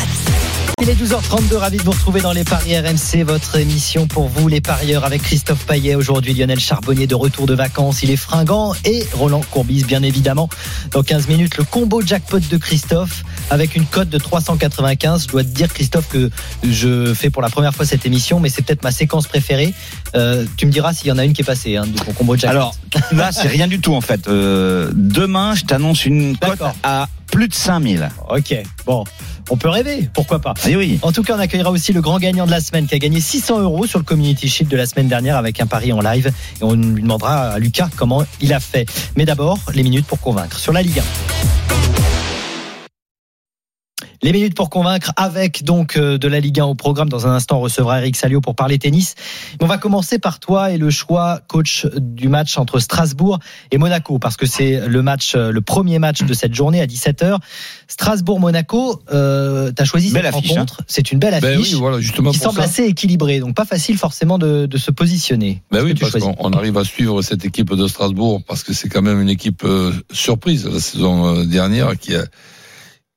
Il 0.83 0.89
est 0.89 0.95
12h32, 0.95 1.57
ravi 1.57 1.77
de 1.77 1.83
vous 1.83 1.91
retrouver 1.91 2.23
dans 2.23 2.33
les 2.33 2.43
Paris 2.43 2.79
RMC, 2.79 3.23
votre 3.23 3.57
émission 3.57 4.07
pour 4.07 4.29
vous, 4.29 4.49
les 4.49 4.63
parieurs, 4.63 5.05
avec 5.05 5.23
Christophe 5.23 5.67
Paillet. 5.67 5.95
Aujourd'hui, 5.95 6.33
Lionel 6.33 6.59
Charbonnier 6.59 7.07
de 7.07 7.15
retour 7.15 7.47
de 7.47 7.53
vacances. 7.53 8.03
Il 8.03 8.11
est 8.11 8.17
fringant 8.17 8.73
et 8.87 9.05
Roland 9.13 9.43
Courbis, 9.51 9.85
bien 9.85 10.03
évidemment. 10.03 10.49
Dans 10.93 11.03
15 11.03 11.29
minutes, 11.29 11.59
le 11.59 11.65
combo 11.65 12.01
jackpot 12.01 12.39
de 12.39 12.57
Christophe 12.57 13.25
avec 13.51 13.77
une 13.77 13.85
cote 13.85 14.09
de 14.09 14.17
395. 14.17 15.25
Je 15.25 15.29
dois 15.29 15.45
te 15.45 15.49
dire, 15.49 15.71
Christophe, 15.71 16.09
que 16.09 16.31
je 16.65 17.13
fais 17.13 17.29
pour 17.29 17.43
la 17.43 17.51
première 17.51 17.75
fois 17.75 17.85
cette 17.85 18.07
émission, 18.07 18.41
mais 18.41 18.49
c'est 18.49 18.63
peut-être 18.63 18.83
ma 18.83 18.93
séquence 18.93 19.27
préférée. 19.27 19.75
Euh, 20.15 20.47
tu 20.57 20.65
me 20.65 20.73
diras 20.73 20.95
s'il 20.95 21.09
y 21.09 21.13
en 21.13 21.19
a 21.19 21.25
une 21.27 21.35
qui 21.35 21.43
est 21.43 21.45
passée, 21.45 21.77
hein, 21.77 21.87
de 21.87 21.99
ton 21.99 22.13
combo 22.13 22.37
jackpot. 22.37 22.57
alors 22.57 22.75
là, 23.13 23.33
c'est 23.33 23.49
rien 23.49 23.69
du 23.69 23.81
tout 23.81 23.95
en 23.95 24.01
fait. 24.01 24.29
Euh, 24.29 24.91
demain, 24.95 25.55
je 25.55 25.65
t'annonce 25.65 26.07
une 26.07 26.39
cote 26.39 26.63
à 26.83 27.09
plus 27.31 27.49
de 27.49 27.55
5000. 27.55 28.09
ok, 28.29 28.63
bon, 28.87 29.05
on 29.51 29.57
peut 29.57 29.69
rêver, 29.69 30.09
pourquoi 30.15 30.39
pas. 30.39 30.55
Eh 30.69 30.77
oui. 30.77 30.99
En 31.03 31.13
tout 31.13 31.23
cas, 31.23 31.37
on 31.37 31.39
accueillera 31.39 31.71
aussi 31.71 31.93
le 31.93 32.01
grand 32.01 32.19
gagnant 32.19 32.47
de 32.47 32.51
la 32.51 32.61
semaine 32.61 32.87
qui 32.87 32.95
a 32.95 32.99
gagné 32.99 33.21
600 33.21 33.61
euros 33.61 33.87
sur 33.87 33.99
le 33.99 34.05
Community 34.05 34.49
Shield 34.49 34.71
de 34.71 34.77
la 34.77 34.87
semaine 34.87 35.09
dernière 35.09 35.37
avec 35.37 35.61
un 35.61 35.67
pari 35.67 35.93
en 35.93 36.01
live. 36.01 36.33
Et 36.61 36.65
on 36.65 36.75
lui 36.75 37.03
demandera 37.03 37.51
à 37.51 37.59
Lucas 37.59 37.89
comment 37.97 38.25
il 38.41 38.53
a 38.53 38.61
fait. 38.61 38.87
Mais 39.17 39.25
d'abord, 39.25 39.59
les 39.75 39.83
minutes 39.83 40.07
pour 40.07 40.21
convaincre 40.21 40.59
sur 40.59 40.73
la 40.73 40.83
Ligue 40.83 41.01
1. 41.01 42.20
Les 44.23 44.33
minutes 44.33 44.55
pour 44.55 44.69
convaincre 44.69 45.13
avec 45.17 45.65
donc 45.65 45.97
euh, 45.97 46.19
de 46.19 46.29
la 46.29 46.41
Ligue 46.41 46.61
1 46.61 46.67
au 46.67 46.75
programme. 46.75 47.09
Dans 47.09 47.27
un 47.27 47.33
instant, 47.33 47.57
on 47.57 47.61
recevra 47.61 48.01
Eric 48.01 48.17
Salio 48.17 48.43
pour 48.43 48.55
parler 48.55 48.79
tennis. 48.79 49.15
On 49.63 49.67
va 49.67 49.79
commencer 49.79 50.19
par 50.19 50.41
toi 50.41 50.73
et 50.73 50.77
le 50.77 50.91
choix 50.91 51.41
coach 51.49 51.87
du 51.97 52.29
match 52.29 52.59
entre 52.59 52.81
Strasbourg 52.81 53.39
et 53.71 53.79
Monaco 53.79 54.19
parce 54.19 54.37
que 54.37 54.45
c'est 54.45 54.87
le 54.87 55.01
match, 55.01 55.33
euh, 55.37 55.51
le 55.51 55.63
premier 55.63 55.99
match 55.99 56.23
de 56.23 56.35
cette 56.35 56.55
journée 56.55 56.83
à 56.83 56.87
17h. 56.87 57.39
Strasbourg-Monaco, 57.89 59.01
euh, 59.11 59.73
t'as 59.73 59.87
choisi 59.87 60.13
Belle 60.13 60.27
cette 60.27 60.35
affiche, 60.35 60.51
rencontre. 60.51 60.83
C'est 60.87 61.13
une 61.13 61.19
belle 61.19 61.41
Ben 61.41 61.55
affiche 61.55 61.73
oui, 61.73 61.79
voilà, 61.79 61.99
justement 62.01 62.33
qui 62.33 62.39
pour 62.41 62.49
semble 62.49 62.59
ça. 62.61 62.65
assez 62.65 62.85
équilibrée, 62.85 63.41
donc 63.41 63.55
pas 63.55 63.65
facile 63.65 63.97
forcément 63.97 64.37
de, 64.37 64.67
de 64.67 64.77
se 64.77 64.91
positionner. 64.91 65.63
Ben 65.71 65.83
oui, 65.83 65.95
parce 65.95 66.13
tu 66.13 66.21
qu'on 66.21 66.37
on 66.39 66.53
arrive 66.53 66.77
à 66.77 66.85
suivre 66.85 67.23
cette 67.23 67.47
équipe 67.47 67.73
de 67.75 67.89
Strasbourg 67.89 68.43
parce 68.47 68.65
que 68.65 68.75
c'est 68.75 68.91
quand 68.91 69.03
même 69.03 69.23
une 69.23 69.31
équipe 69.31 69.65
euh, 69.65 69.95
surprise 70.13 70.67
la 70.67 70.79
saison 70.79 71.43
dernière 71.47 71.99
qui 71.99 72.15
a 72.15 72.25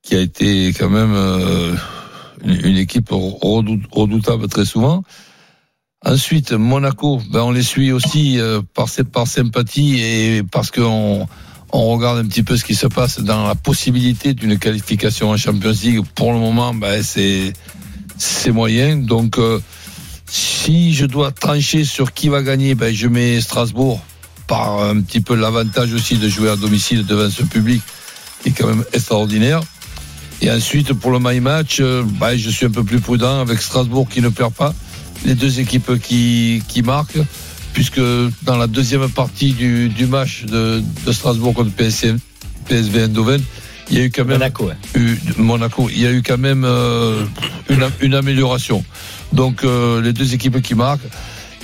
qui 0.04 0.14
a 0.14 0.20
été 0.20 0.68
quand 0.78 0.90
même 0.90 1.14
euh, 1.14 1.74
une, 2.44 2.76
équipe 2.76 3.10
redou- 3.10 3.82
redoutable 3.90 4.46
très 4.48 4.66
souvent. 4.66 5.02
Ensuite, 6.04 6.52
Monaco, 6.52 7.20
ben 7.30 7.40
on 7.40 7.50
les 7.50 7.62
suit 7.62 7.90
aussi 7.90 8.38
euh, 8.38 8.60
par 8.74 8.88
par 9.10 9.26
sympathie 9.26 9.98
et 10.00 10.42
parce 10.42 10.70
qu'on 10.70 11.26
on 11.72 11.86
regarde 11.86 12.18
un 12.18 12.26
petit 12.28 12.42
peu 12.42 12.58
ce 12.58 12.64
qui 12.64 12.74
se 12.74 12.86
passe 12.86 13.20
dans 13.20 13.48
la 13.48 13.54
possibilité 13.54 14.34
d'une 14.34 14.58
qualification 14.58 15.30
en 15.30 15.38
Champions 15.38 15.72
League. 15.82 16.02
Pour 16.14 16.34
le 16.34 16.38
moment, 16.38 16.74
ben 16.74 17.02
c'est 17.02 17.54
c'est 18.18 18.52
moyen. 18.52 18.96
Donc 18.98 19.38
euh, 19.38 19.58
si 20.26 20.92
je 20.92 21.06
dois 21.06 21.32
trancher 21.32 21.84
sur 21.84 22.12
qui 22.12 22.28
va 22.28 22.42
gagner, 22.42 22.74
ben 22.74 22.94
je 22.94 23.08
mets 23.08 23.40
Strasbourg 23.40 24.02
par 24.46 24.82
un 24.82 25.00
petit 25.00 25.22
peu 25.22 25.34
l'avantage 25.34 25.94
aussi 25.94 26.18
de 26.18 26.28
jouer 26.28 26.50
à 26.50 26.56
domicile 26.56 27.06
devant 27.06 27.30
ce 27.30 27.42
public 27.42 27.80
qui 28.42 28.50
est 28.50 28.52
quand 28.52 28.66
même 28.66 28.84
extraordinaire. 28.92 29.62
Et 30.44 30.50
ensuite, 30.50 30.92
pour 30.92 31.10
le 31.10 31.18
my 31.20 31.40
match, 31.40 31.78
euh, 31.80 32.02
ben, 32.20 32.36
je 32.36 32.50
suis 32.50 32.66
un 32.66 32.70
peu 32.70 32.84
plus 32.84 33.00
prudent 33.00 33.40
avec 33.40 33.60
Strasbourg 33.62 34.06
qui 34.06 34.20
ne 34.20 34.28
perd 34.28 34.52
pas, 34.52 34.74
les 35.24 35.34
deux 35.34 35.58
équipes 35.58 35.98
qui, 36.02 36.62
qui 36.68 36.82
marquent, 36.82 37.18
puisque 37.72 37.98
dans 38.42 38.58
la 38.58 38.66
deuxième 38.66 39.08
partie 39.08 39.52
du, 39.52 39.88
du 39.88 40.04
match 40.06 40.44
de, 40.44 40.82
de 41.06 41.12
Strasbourg 41.12 41.54
contre 41.54 41.70
PSV, 41.70 42.16
PSV 42.68 43.04
Eindhoven, 43.04 43.42
il 43.90 43.96
y 43.96 44.00
a 44.00 44.04
eu 44.04 44.10
quand 44.10 44.26
même 44.26 44.38
Monaco, 44.38 44.70
eu- 44.94 45.16
Monaco, 45.38 45.88
il 45.90 46.00
y 46.02 46.06
a 46.06 46.12
eu 46.12 46.22
quand 46.22 46.36
même 46.38 46.64
euh, 46.66 47.24
une, 47.70 47.88
une 48.02 48.14
amélioration. 48.14 48.84
Donc 49.32 49.64
euh, 49.64 50.02
les 50.02 50.12
deux 50.12 50.34
équipes 50.34 50.60
qui 50.60 50.74
marquent. 50.74 51.06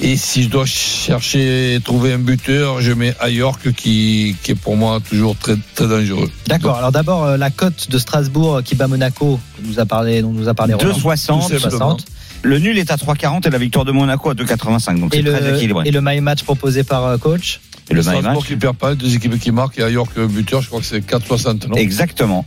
Et 0.03 0.17
si 0.17 0.43
je 0.45 0.49
dois 0.49 0.65
chercher 0.65 1.75
et 1.75 1.81
trouver 1.81 2.15
un 2.15 2.19
buteur, 2.19 2.81
je 2.81 2.93
mets 2.93 3.15
Ayork 3.21 3.73
qui, 3.73 4.35
qui 4.43 4.53
est 4.53 4.55
pour 4.55 4.77
moi 4.77 4.99
toujours 5.07 5.37
très, 5.37 5.57
très 5.75 5.89
dangereux. 5.89 6.31
D'accord. 6.47 6.77
Alors 6.77 6.91
d'abord 6.91 7.25
euh, 7.25 7.37
la 7.37 7.51
cote 7.51 7.91
de 7.91 7.99
Strasbourg 7.99 8.63
qui 8.65 8.75
bat 8.77 8.87
Monaco, 8.87 9.39
que 9.57 9.67
nous 9.67 9.79
a 9.79 9.85
parlé, 9.85 10.23
dont 10.23 10.33
nous 10.33 10.49
a 10.49 10.55
parlé 10.55 10.73
Roland. 10.73 10.97
2,60. 10.97 11.51
Tout 11.51 11.59
simplement. 11.59 11.97
2,60. 11.97 12.07
Le 12.43 12.59
nul 12.59 12.79
est 12.79 12.91
à 12.91 12.97
3,40 12.97 13.47
et 13.47 13.51
la 13.51 13.59
victoire 13.59 13.85
de 13.85 13.93
Monaco 13.93 14.31
à 14.31 14.35
2,85. 14.35 15.01
Donc 15.01 15.15
Et 15.15 15.19
c'est 15.19 15.31
très 15.31 15.41
le, 15.43 15.57
équilibré. 15.57 15.87
et 15.87 15.91
le 15.91 16.01
my 16.01 16.21
match 16.23 16.45
proposé 16.45 16.83
par 16.83 17.05
euh, 17.05 17.19
coach. 17.19 17.61
Et 17.91 17.95
le 17.95 18.01
my 18.01 18.05
Strasbourg 18.05 18.35
match 18.37 18.47
qui 18.47 18.57
perd 18.57 18.77
pas, 18.77 18.95
deux 18.95 19.15
équipes 19.15 19.39
qui 19.39 19.51
marquent 19.51 19.79
et 19.79 19.83
Ayork 19.83 20.19
buteur, 20.19 20.63
je 20.63 20.69
crois 20.69 20.81
que 20.81 20.87
c'est 20.87 21.01
4,60, 21.07 21.69
non? 21.69 21.77
Exactement. 21.77 22.47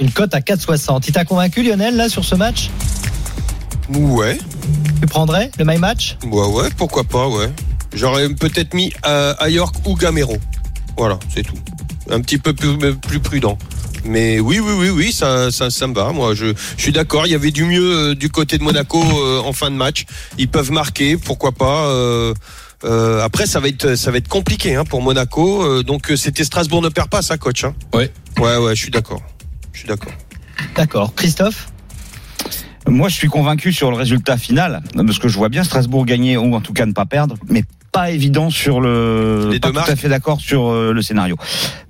Une 0.00 0.10
cote 0.10 0.32
à 0.32 0.40
4,60. 0.40 1.02
Il 1.08 1.12
t'a 1.12 1.26
convaincu 1.26 1.62
Lionel 1.62 1.96
là 1.96 2.08
sur 2.08 2.24
ce 2.24 2.34
match? 2.34 2.70
Ouais, 3.90 4.38
Tu 5.00 5.06
prendrais 5.06 5.50
le 5.58 5.64
my 5.64 5.78
match? 5.78 6.16
Ouais, 6.24 6.46
ouais, 6.46 6.68
pourquoi 6.76 7.04
pas, 7.04 7.26
ouais. 7.28 7.50
J'aurais 7.94 8.28
peut-être 8.28 8.74
mis 8.74 8.92
euh, 9.06 9.34
à 9.38 9.48
York 9.48 9.74
ou 9.86 9.96
Gamero. 9.96 10.36
Voilà, 10.96 11.18
c'est 11.34 11.42
tout. 11.42 11.56
Un 12.10 12.20
petit 12.20 12.38
peu 12.38 12.52
plus, 12.52 12.76
plus 12.96 13.20
prudent. 13.20 13.56
Mais 14.04 14.40
oui, 14.40 14.60
oui, 14.60 14.72
oui, 14.76 14.90
oui, 14.90 15.12
ça, 15.12 15.50
ça, 15.50 15.70
ça 15.70 15.86
me 15.86 15.94
va. 15.94 16.12
Moi, 16.12 16.34
je, 16.34 16.46
je 16.76 16.82
suis 16.82 16.92
d'accord. 16.92 17.26
Il 17.26 17.30
y 17.32 17.34
avait 17.34 17.50
du 17.50 17.64
mieux 17.64 18.10
euh, 18.10 18.14
du 18.14 18.28
côté 18.30 18.58
de 18.58 18.62
Monaco 18.62 19.02
euh, 19.02 19.40
en 19.40 19.52
fin 19.52 19.70
de 19.70 19.76
match. 19.76 20.04
Ils 20.38 20.48
peuvent 20.48 20.70
marquer, 20.70 21.16
pourquoi 21.16 21.52
pas. 21.52 21.86
euh, 21.86 22.34
euh, 22.84 23.22
après, 23.24 23.46
ça 23.46 23.58
va 23.58 23.68
être, 23.68 23.94
ça 23.96 24.10
va 24.10 24.18
être 24.18 24.28
compliqué 24.28 24.74
hein, 24.76 24.84
pour 24.84 25.02
Monaco. 25.02 25.62
Euh, 25.62 25.82
donc, 25.82 26.10
euh, 26.10 26.16
c'était 26.16 26.44
Strasbourg 26.44 26.82
ne 26.82 26.88
perd 26.90 27.08
pas, 27.08 27.22
ça, 27.22 27.38
coach. 27.38 27.64
Hein. 27.64 27.74
Ouais. 27.94 28.12
Ouais, 28.38 28.56
ouais, 28.58 28.76
je 28.76 28.82
suis 28.82 28.90
d'accord. 28.90 29.22
Je 29.72 29.80
suis 29.80 29.88
d'accord. 29.88 30.12
D'accord. 30.76 31.14
Christophe? 31.14 31.68
Moi, 32.88 33.08
je 33.08 33.14
suis 33.14 33.28
convaincu 33.28 33.72
sur 33.72 33.90
le 33.90 33.96
résultat 33.96 34.36
final, 34.38 34.82
parce 34.94 35.18
que 35.18 35.28
je 35.28 35.36
vois 35.36 35.50
bien 35.50 35.62
Strasbourg 35.62 36.06
gagner 36.06 36.36
ou 36.36 36.54
en 36.54 36.60
tout 36.60 36.72
cas 36.72 36.86
ne 36.86 36.92
pas 36.92 37.06
perdre, 37.06 37.36
mais 37.48 37.64
pas 37.92 38.10
évident 38.10 38.50
sur 38.50 38.80
le. 38.80 39.48
Les 39.50 39.60
pas 39.60 39.68
deux 39.68 39.80
tout 39.80 39.90
à 39.90 39.96
fait 39.96 40.08
d'accord 40.08 40.40
sur 40.40 40.68
euh, 40.68 40.92
le 40.92 41.02
scénario. 41.02 41.36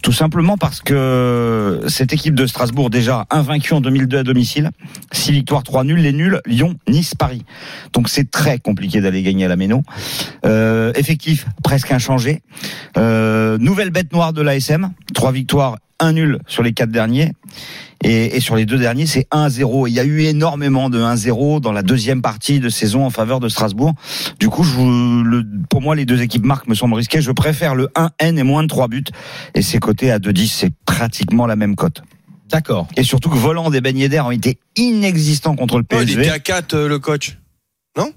Tout 0.03 0.13
simplement 0.13 0.57
parce 0.57 0.81
que 0.81 1.81
cette 1.89 2.13
équipe 2.13 2.35
de 2.35 2.47
Strasbourg 2.47 2.91
déjà 2.91 3.27
invaincue 3.31 3.75
en 3.75 3.81
2002 3.81 4.19
à 4.19 4.23
domicile, 4.23 4.71
6 5.13 5.33
victoires, 5.33 5.63
3 5.63 5.85
nuls, 5.85 6.01
les 6.01 6.13
nuls 6.13 6.41
Lyon, 6.47 6.77
Nice, 6.89 7.15
Paris. 7.15 7.45
Donc 7.93 8.09
c'est 8.09 8.31
très 8.31 8.59
compliqué 8.59 9.01
d'aller 9.01 9.23
gagner 9.23 9.45
à 9.45 9.49
la 9.49 9.57
Méno. 9.57 9.83
Euh, 10.45 10.93
effectif 10.95 11.47
presque 11.63 11.91
inchangé. 11.91 12.43
Euh, 12.97 13.59
nouvelle 13.59 13.91
bête 13.91 14.13
noire 14.13 14.33
de 14.33 14.43
l'ASM, 14.43 14.93
3 15.15 15.33
victoires, 15.33 15.77
1 16.01 16.13
nul 16.13 16.39
sur 16.47 16.63
les 16.63 16.73
4 16.73 16.91
derniers. 16.91 17.33
Et, 18.05 18.37
et 18.37 18.41
sur 18.41 18.55
les 18.55 18.65
deux 18.65 18.79
derniers, 18.79 19.07
c'est 19.07 19.27
1-0. 19.33 19.89
Il 19.89 19.95
y 19.95 20.01
a 20.01 20.05
eu 20.05 20.23
énormément 20.23 20.89
de 20.89 21.01
1-0 21.01 21.61
dans 21.61 21.73
la 21.73 21.83
deuxième 21.83 22.23
partie 22.23 22.61
de 22.61 22.69
saison 22.69 23.05
en 23.05 23.11
faveur 23.11 23.41
de 23.41 23.49
Strasbourg. 23.49 23.95
Du 24.39 24.49
coup, 24.49 24.63
je, 24.63 24.79
le, 24.79 25.45
pour 25.69 25.83
moi, 25.83 25.97
les 25.97 26.05
deux 26.05 26.23
équipes 26.23 26.45
marques 26.45 26.69
me 26.69 26.75
semblent 26.75 26.95
risquées. 26.95 27.21
Je 27.21 27.33
préfère 27.33 27.75
le 27.75 27.89
1N 27.97 28.39
et 28.39 28.43
moins 28.45 28.63
de 28.63 28.69
3 28.69 28.89
buts. 28.89 29.05
Et 29.55 29.63
c'est 29.63 29.79
coté 29.79 30.13
à 30.13 30.19
2-10, 30.19 30.47
c'est 30.47 30.73
pratiquement 30.87 31.47
la 31.47 31.57
même 31.57 31.75
cote. 31.75 32.03
D'accord. 32.51 32.87
Et 32.97 33.03
surtout 33.03 33.29
que 33.29 33.37
Voland 33.37 33.71
et 33.73 33.81
Ben 33.81 33.97
Yedder 33.97 34.21
ont 34.21 34.31
été 34.31 34.59
inexistants 34.77 35.57
contre 35.57 35.79
le 35.79 35.85
Oh, 35.93 35.97
il 36.03 36.19
était 36.19 36.31
à 36.31 36.39
4, 36.39 36.75
euh, 36.75 36.89
le 36.89 36.99
coach. 36.99 37.39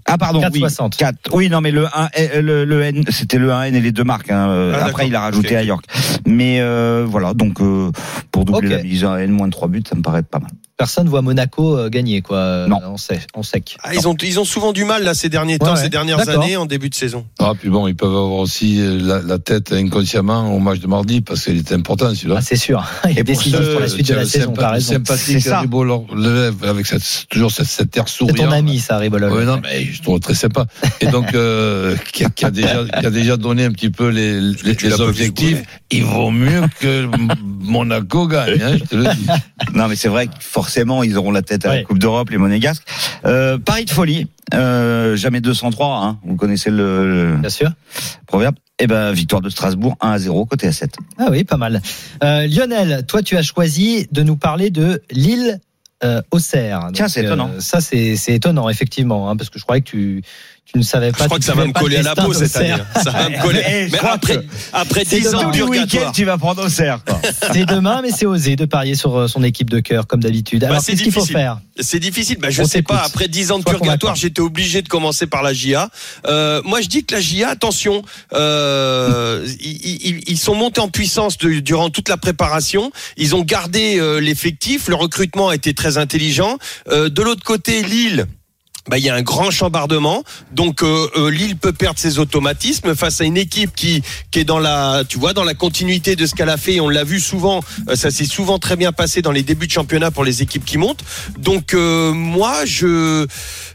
Ah 0.05 0.17
pardon, 0.17 0.41
oui, 0.53 0.61
4,60. 0.61 0.95
4. 0.97 1.33
Oui, 1.33 1.49
non, 1.49 1.59
mais 1.61 1.71
le 1.71 1.85
1, 1.85 1.89
euh, 2.19 2.41
le, 2.41 2.65
le 2.65 2.81
N, 2.83 3.03
c'était 3.09 3.39
le 3.39 3.49
1N 3.49 3.73
et 3.73 3.81
les 3.81 3.91
deux 3.91 4.03
marques. 4.03 4.29
Hein. 4.29 4.49
Euh, 4.49 4.73
Ah. 4.79 4.85
Après, 4.85 5.07
il 5.07 5.15
a 5.15 5.21
rajouté 5.21 5.49
Ok, 5.49 5.53
à 5.53 5.63
York. 5.63 5.85
Mais 6.27 6.59
euh, 6.59 7.05
voilà, 7.07 7.33
donc 7.33 7.61
euh, 7.61 7.91
pour 8.31 8.45
doubler 8.45 8.67
Ok. 8.69 8.73
la 8.77 8.83
mise 8.83 9.03
à 9.05 9.21
N 9.23 9.31
moins 9.31 9.47
de 9.47 9.51
3 9.51 9.67
buts, 9.69 9.83
ça 9.87 9.95
me 9.95 10.01
paraît 10.01 10.21
pas 10.23 10.39
mal. 10.39 10.51
Personne 10.81 11.07
voit 11.07 11.21
Monaco 11.21 11.77
euh, 11.77 11.89
gagner 11.89 12.21
quoi. 12.23 12.37
euh, 12.37 12.67
Non. 12.67 12.77
On 12.87 12.97
sait, 12.97 13.19
on 13.35 13.43
sec. 13.43 13.77
Ah, 13.83 13.93
ils, 13.93 14.07
ont, 14.07 14.15
ils 14.23 14.39
ont 14.39 14.45
souvent 14.45 14.73
du 14.73 14.83
mal 14.83 15.03
là 15.03 15.13
ces 15.13 15.29
derniers 15.29 15.59
temps, 15.59 15.67
Ouais, 15.67 15.71
ouais. 15.73 15.83
ces 15.83 15.89
dernières 15.89 16.27
années 16.27 16.57
en 16.57 16.65
début 16.65 16.89
de 16.89 16.95
saison. 16.95 17.25
Ah, 17.39 17.53
puis 17.59 17.69
bon, 17.69 17.87
ils 17.87 17.95
peuvent 17.95 18.09
avoir 18.09 18.31
aussi 18.31 18.79
la, 18.99 19.21
la 19.21 19.37
tête 19.37 19.71
inconsciemment 19.73 20.55
au 20.55 20.59
match 20.59 20.79
de 20.79 20.87
mardi 20.87 21.21
parce 21.21 21.43
qu'il 21.45 21.57
était 21.59 21.75
important 21.75 22.13
celui-là. 22.15 22.35
Ah, 22.39 22.41
c'est 22.41 22.55
sûr. 22.55 22.83
Il 23.05 23.11
est 23.11 23.19
Et 23.19 23.23
pour 23.23 23.35
décisif 23.35 23.59
pour 23.71 23.79
la 23.79 23.87
suite 23.89 24.07
de 24.07 24.13
la 24.15 24.25
saison. 24.25 24.53
T'as 24.53 24.71
raison. 24.71 24.93
Sympathique, 24.93 25.41
C'est 25.41 25.49
lève 26.15 26.55
avec 26.63 26.85
cette, 26.87 27.03
toujours 27.29 27.51
cette, 27.51 27.67
cette 27.67 27.95
air 27.95 28.07
C'est 28.07 28.15
souriant. 28.17 28.45
ton 28.47 28.51
ami, 28.51 28.79
ça, 28.79 28.97
Ribolol. 28.97 29.31
Ouais, 29.31 29.45
non, 29.45 29.59
mais 29.61 29.85
je 29.85 30.01
trouve 30.01 30.19
très 30.19 30.33
sympa. 30.33 30.65
Et 30.99 31.05
donc, 31.07 31.33
euh, 31.35 31.95
qui, 32.13 32.23
a, 32.25 32.29
qui 32.29 32.45
a 32.45 32.49
déjà, 32.51 32.83
qui 32.85 33.05
a 33.05 33.09
déjà 33.11 33.37
donné 33.37 33.65
un 33.65 33.71
petit 33.71 33.89
peu 33.91 34.07
les, 34.09 34.39
les, 34.41 34.73
les 34.81 35.01
objectifs. 35.01 35.61
Il 35.91 36.05
vaut 36.05 36.31
mieux 36.31 36.63
que 36.79 37.07
Monaco 37.61 38.27
gagne, 38.27 38.61
hein, 38.61 38.77
je 38.79 38.83
te 38.85 38.95
le 38.95 39.03
dis. 39.13 39.27
Non, 39.73 39.87
mais 39.87 39.95
c'est 39.95 40.07
vrai 40.07 40.27
que 40.27 40.33
forcément, 40.39 40.70
ils 41.03 41.17
auront 41.17 41.31
la 41.31 41.41
tête 41.41 41.65
à 41.65 41.69
Ouais. 41.69 41.77
la 41.77 41.83
Coupe 41.83 41.99
d'Europe, 41.99 42.29
les 42.29 42.37
Monégasques. 42.37 42.83
Euh, 43.25 43.57
Paris 43.57 43.85
de 43.85 43.89
folie, 43.91 44.27
euh, 44.53 45.15
jamais 45.15 45.41
203, 45.41 46.03
hein, 46.03 46.19
vous 46.23 46.35
connaissez 46.35 46.69
le, 46.69 47.31
le 47.31 47.37
Bien 47.37 47.49
sûr. 47.49 47.71
proverbe. 48.27 48.55
Eh 48.79 48.87
ben, 48.87 49.11
victoire 49.11 49.41
de 49.41 49.49
Strasbourg, 49.49 49.95
1 50.01 50.09
à 50.11 50.17
0, 50.17 50.45
côté 50.47 50.65
à 50.67 50.71
7. 50.71 50.95
Ah 51.19 51.27
oui, 51.29 51.43
pas 51.43 51.57
mal. 51.57 51.81
Euh, 52.23 52.47
Lionel, 52.47 53.05
toi, 53.07 53.21
tu 53.21 53.37
as 53.37 53.43
choisi 53.43 54.07
de 54.11 54.23
nous 54.23 54.37
parler 54.37 54.71
de 54.71 55.03
l'île 55.11 55.59
euh, 56.03 56.19
Auxerre. 56.31 56.89
Tiens, 56.93 57.07
c'est 57.07 57.23
étonnant. 57.23 57.51
euh, 57.53 57.59
ça, 57.59 57.79
c'est 57.79 58.15
c'est 58.15 58.33
étonnant, 58.33 58.69
effectivement, 58.69 59.29
hein, 59.29 59.35
parce 59.37 59.51
que 59.51 59.59
je 59.59 59.63
croyais 59.63 59.81
que 59.83 59.89
tu, 59.91 60.23
tu 60.65 60.77
ne 60.77 60.83
savais 60.83 61.11
pas. 61.11 61.17
Je 61.19 61.23
crois 61.25 61.37
que 61.39 61.43
ça 61.43 61.51
suivais 61.51 61.67
va 61.67 61.67
me 61.67 61.73
coller 61.73 61.97
à 61.97 62.01
la 62.03 62.15
peau 62.15 62.31
cette 62.33 62.55
année. 62.55 62.71
hein. 62.71 62.85
Ça 63.03 63.11
va 63.11 63.27
me 63.29 63.41
coller. 63.41 63.89
Mais 63.91 63.99
après, 63.99 64.39
après 64.71 65.03
C'est 65.05 65.19
10 65.19 65.35
ans 65.35 65.51
le 65.51 65.63
week-end, 65.65 66.11
tu 66.13 66.23
vas 66.23 66.37
prendre 66.37 66.63
Auxerre, 66.65 66.99
quoi. 67.05 67.19
C'est 67.51 67.65
demain, 67.65 68.01
mais 68.01 68.11
c'est 68.11 68.25
osé 68.25 68.55
de 68.55 68.63
parier 68.63 68.95
sur 68.95 69.17
euh, 69.17 69.27
son 69.27 69.43
équipe 69.43 69.69
de 69.69 69.81
cœur, 69.81 70.07
comme 70.07 70.21
d'habitude. 70.21 70.63
Alors, 70.63 70.77
Bah, 70.77 70.81
c'est 70.85 70.93
qu'est-ce 70.93 71.03
qu'il 71.03 71.11
faut 71.11 71.19
difficile. 71.21 71.35
faire? 71.37 71.59
C'est 71.79 71.99
difficile. 71.99 72.37
Bah, 72.39 72.49
je 72.51 72.63
sais 72.63 72.81
pas. 72.83 73.03
Après 73.05 73.27
10 73.27 73.51
ans 73.51 73.59
de 73.59 73.65
purgatoire, 73.65 74.15
j'étais 74.15 74.39
obligé 74.41 74.81
de 74.81 74.87
commencer 74.87 75.27
par 75.27 75.43
la 75.43 75.51
GIA. 75.51 75.89
Euh, 76.27 76.61
moi, 76.63 76.79
je 76.79 76.87
dis 76.87 77.03
que 77.03 77.15
la 77.15 77.21
GIA, 77.21 77.49
attention, 77.49 78.01
euh, 78.33 79.45
ils, 79.61 80.07
ils- 80.07 80.23
ils 80.27 80.37
sont 80.37 80.55
montés 80.55 80.79
en 80.79 80.87
puissance 80.87 81.37
durant 81.37 81.89
toute 81.89 82.07
la 82.07 82.15
préparation. 82.17 82.91
Ils 83.17 83.35
ont 83.35 83.41
gardé 83.43 83.99
l'effectif. 84.21 84.87
Le 84.87 84.95
recrutement 84.95 85.49
a 85.49 85.55
été 85.55 85.73
très 85.73 85.97
intelligent. 85.97 86.57
Euh, 86.89 87.09
de 87.09 87.21
l'autre 87.21 87.43
côté, 87.43 87.83
Lille. 87.83 88.25
Bah, 88.87 88.97
il 88.97 89.03
y 89.03 89.09
a 89.09 89.15
un 89.15 89.21
grand 89.21 89.51
chambardement, 89.51 90.23
donc 90.51 90.81
euh, 90.81 91.07
euh, 91.15 91.29
Lille 91.29 91.55
peut 91.55 91.71
perdre 91.71 91.99
ses 91.99 92.17
automatismes 92.17 92.95
face 92.95 93.21
à 93.21 93.25
une 93.25 93.37
équipe 93.37 93.75
qui 93.75 94.01
qui 94.31 94.39
est 94.39 94.43
dans 94.43 94.57
la, 94.57 95.03
tu 95.07 95.19
vois, 95.19 95.33
dans 95.33 95.43
la 95.43 95.53
continuité 95.53 96.15
de 96.15 96.25
ce 96.25 96.33
qu'elle 96.33 96.49
a 96.49 96.57
fait. 96.57 96.79
On 96.79 96.89
l'a 96.89 97.03
vu 97.03 97.19
souvent, 97.19 97.61
euh, 97.89 97.95
ça 97.95 98.09
s'est 98.09 98.25
souvent 98.25 98.57
très 98.57 98.75
bien 98.77 98.91
passé 98.91 99.21
dans 99.21 99.31
les 99.31 99.43
débuts 99.43 99.67
de 99.67 99.71
championnat 99.71 100.09
pour 100.09 100.23
les 100.23 100.41
équipes 100.41 100.65
qui 100.65 100.79
montent. 100.79 101.03
Donc 101.37 101.75
euh, 101.75 102.11
moi, 102.11 102.65
je, 102.65 103.27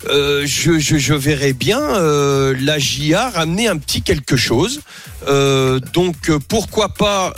euh, 0.09 0.43
je 0.45 0.79
je 0.81 0.97
je 0.97 1.15
verrais 1.15 1.53
bien 1.53 1.79
la 1.79 2.79
JA 2.81 3.31
ramener 3.31 3.69
un 3.69 3.77
petit 3.77 4.03
quelque 4.03 4.37
chose. 4.37 4.81
Donc 5.93 6.31
pourquoi 6.49 6.89
pas 6.89 7.33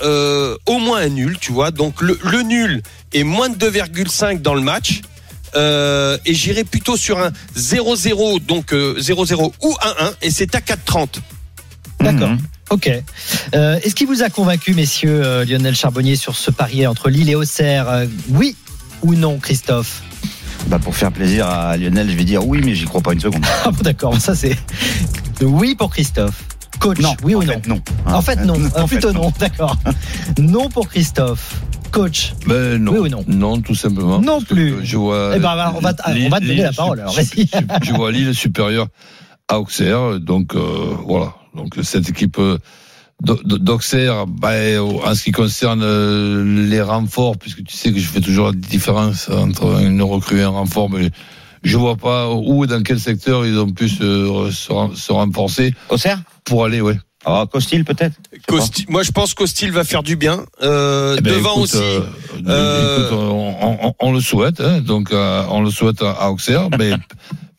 au 0.66 0.78
moins 0.78 1.00
un 1.00 1.09
nul, 1.11 1.37
tu 1.38 1.52
vois. 1.52 1.70
Donc 1.70 2.00
le, 2.00 2.18
le 2.22 2.42
nul 2.42 2.83
est 3.12 3.24
moins 3.24 3.50
de 3.50 3.57
2,5 3.57 4.40
dans 4.40 4.54
le 4.54 4.62
match. 4.62 5.02
Euh, 5.56 6.16
et 6.26 6.34
j'irai 6.34 6.64
plutôt 6.64 6.96
sur 6.96 7.18
un 7.18 7.30
0-0, 7.56 8.40
donc 8.44 8.72
euh, 8.72 8.94
0-0 8.98 9.52
ou 9.62 9.70
1-1, 9.72 10.12
et 10.22 10.30
c'est 10.30 10.54
à 10.54 10.61
4,30. 10.61 11.08
D'accord. 12.00 12.30
Mhm. 12.30 12.38
Ok. 12.70 12.90
Euh, 13.54 13.78
Est-ce 13.82 13.94
qu'il 13.94 14.06
vous 14.06 14.22
a 14.22 14.28
convaincu, 14.28 14.74
messieurs, 14.74 15.20
euh, 15.24 15.44
Lionel 15.44 15.74
Charbonnier, 15.74 16.16
sur 16.16 16.37
ce 16.37 16.50
pari 16.50 16.87
entre 16.87 17.08
Lille 17.11 17.30
et 17.30 17.34
Auxerre? 17.34 17.88
Euh, 17.88 18.06
Oui 18.28 18.56
ou 19.02 19.14
non, 19.14 19.38
Christophe? 19.38 20.02
Bah, 20.66 20.78
pour 20.78 20.94
faire 20.94 21.11
plaisir 21.12 21.46
à 21.46 21.76
Lionel, 21.76 22.11
je 22.11 22.16
vais 22.16 22.24
dire 22.24 22.46
oui, 22.46 22.61
mais 22.64 22.74
j'y 22.74 22.84
crois 22.84 23.00
pas 23.00 23.12
une 23.14 23.20
seconde. 23.20 23.44
Ah 23.64 23.70
bon, 23.70 23.82
d'accord, 23.82 24.20
ça 24.20 24.34
c'est 24.34 24.56
oui 25.40 25.74
pour 25.74 25.90
Christophe. 25.90 26.42
Coach, 26.78 26.98
Non, 27.00 27.16
oui 27.24 27.34
ou 27.34 27.42
en 27.42 27.46
non? 27.46 27.52
fait, 27.54 27.66
non. 27.68 27.82
En 28.06 28.22
fait, 28.22 28.37
non. 28.44 28.54
En 28.76 28.82
Euh, 28.82 28.87
fait, 28.87 28.96
plutôt 28.98 29.12
non, 29.12 29.32
d'accord. 29.38 29.76
Non 30.38 30.68
pour 30.68 30.88
Christophe. 30.88 31.54
Coach, 31.90 32.35
Ben 32.46 32.77
non. 32.83 32.92
Oui 32.92 32.98
ou 32.98 33.09
non? 33.09 33.24
Non, 33.27 33.61
tout 33.61 33.74
simplement. 33.74 34.20
Non 34.20 34.40
plus. 34.40 34.74
Je 34.85 34.96
vois. 34.96 35.33
Eh 35.35 35.38
ben, 35.38 35.72
on 35.77 35.81
va 35.81 35.94
te- 35.94 36.11
Lille- 36.11 36.27
on 36.27 36.31
va 36.31 36.38
te 36.38 36.42
donner 36.44 36.55
Lille 36.57 36.62
la 36.64 36.72
parole, 36.72 37.01
alors, 37.01 37.14
Je 37.83 37.92
vois 37.92 38.12
Lille 38.12 38.35
supérieure 38.35 38.87
à 39.48 39.59
Auxerre, 39.61 40.20
donc 40.20 40.55
euh, 40.55 40.94
voilà. 41.07 41.35
Donc 41.55 41.74
cette 41.83 42.09
équipe 42.09 42.38
euh, 42.38 42.59
d'Au- 43.22 43.40
d'Auxerre, 43.42 44.27
ben, 44.27 44.79
en 44.81 45.14
ce 45.14 45.24
qui 45.24 45.33
concerne 45.33 45.83
euh, 45.83 46.66
les 46.68 46.83
renforts, 46.83 47.37
puisque 47.38 47.64
tu 47.64 47.74
sais 47.77 47.92
que 47.92 47.98
je 47.98 48.07
fais 48.09 48.20
toujours 48.20 48.46
la 48.48 48.53
différence 48.53 49.29
entre 49.31 49.81
une 49.83 50.03
recrue 50.03 50.40
et 50.40 50.42
un 50.42 50.48
renfort, 50.51 50.90
mais 50.90 51.11
je 51.64 51.77
vois 51.77 51.96
pas 51.96 52.31
où 52.33 52.64
et 52.64 52.66
dans 52.66 52.83
quel 52.83 53.01
secteur 53.01 53.44
ils 53.46 53.59
ont 53.59 53.70
pu 53.72 53.88
se, 53.88 54.51
se, 54.53 54.72
se 54.94 55.12
renforcer 55.12 55.74
Auxerre? 55.88 56.20
Pour 56.44 56.64
aller, 56.64 56.81
ouais. 56.81 56.98
Ah, 57.31 57.47
Costil, 57.51 57.85
peut-être 57.85 58.14
moi, 58.88 59.03
je 59.03 59.11
pense 59.11 59.35
qu'Hostil 59.35 59.71
va 59.73 59.85
faire 59.85 60.03
du 60.03 60.17
bien. 60.17 60.45
Euh, 60.62 61.17
Eh 61.19 61.21
ben, 61.21 61.35
devant 61.35 61.53
écoute, 61.57 61.64
aussi. 61.64 61.77
euh, 61.77 62.01
euh, 62.47 63.07
écoute, 63.09 63.19
on, 63.19 63.88
on- 63.88 63.95
on 64.01 64.12
le 64.12 64.21
souhaite, 64.21 64.61
hein, 64.61 64.81
donc 64.81 65.12
euh, 65.12 65.45
on 65.51 65.61
le 65.62 65.71
souhaite 65.71 66.01
à, 66.03 66.12
à 66.12 66.31
Auxerre, 66.31 66.69
mais 66.79 66.93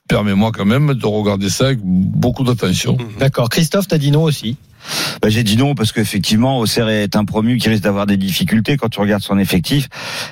permets-moi 0.08 0.52
quand 0.52 0.66
même 0.66 0.94
de 0.94 1.06
regarder 1.06 1.50
ça 1.50 1.66
avec 1.68 1.80
beaucoup 1.84 2.44
d'attention. 2.44 2.98
d'accord. 3.20 3.50
Christophe, 3.50 3.88
t'as 3.88 3.98
dit 4.00 4.12
non 4.12 4.24
aussi? 4.24 4.58
Bah, 5.22 5.30
j'ai 5.30 5.44
dit 5.44 5.58
non 5.58 5.76
parce 5.76 5.92
qu'effectivement, 5.92 6.60
Auxerre 6.60 6.90
est 6.90 7.16
un 7.16 7.26
promu 7.26 7.58
qui 7.58 7.70
risque 7.70 7.84
d'avoir 7.84 8.06
des 8.06 8.18
difficultés 8.18 8.78
quand 8.78 8.90
tu 8.90 9.00
regardes 9.00 9.24
son 9.24 9.38
effectif. 9.38 9.88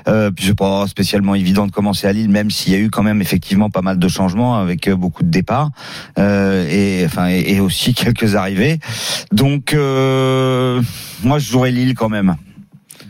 Euh, 0.07 0.31
puis 0.31 0.45
c'est 0.45 0.57
pas 0.57 0.87
spécialement 0.87 1.35
évident 1.35 1.67
de 1.67 1.71
commencer 1.71 2.07
à 2.07 2.13
Lille, 2.13 2.29
même 2.29 2.51
s'il 2.51 2.73
y 2.73 2.75
a 2.75 2.79
eu 2.79 2.89
quand 2.89 3.03
même 3.03 3.21
effectivement 3.21 3.69
pas 3.69 3.81
mal 3.81 3.99
de 3.99 4.07
changements 4.07 4.57
avec 4.57 4.87
euh, 4.87 4.95
beaucoup 4.95 5.23
de 5.23 5.29
départs 5.29 5.69
euh, 6.17 6.67
et 6.69 7.05
enfin 7.05 7.27
et, 7.27 7.59
aussi 7.59 7.93
quelques 7.93 8.35
arrivées. 8.35 8.79
Donc 9.31 9.73
euh, 9.73 10.81
moi, 11.23 11.39
je 11.39 11.49
jouerais 11.49 11.71
Lille 11.71 11.95
quand 11.95 12.09
même. 12.09 12.35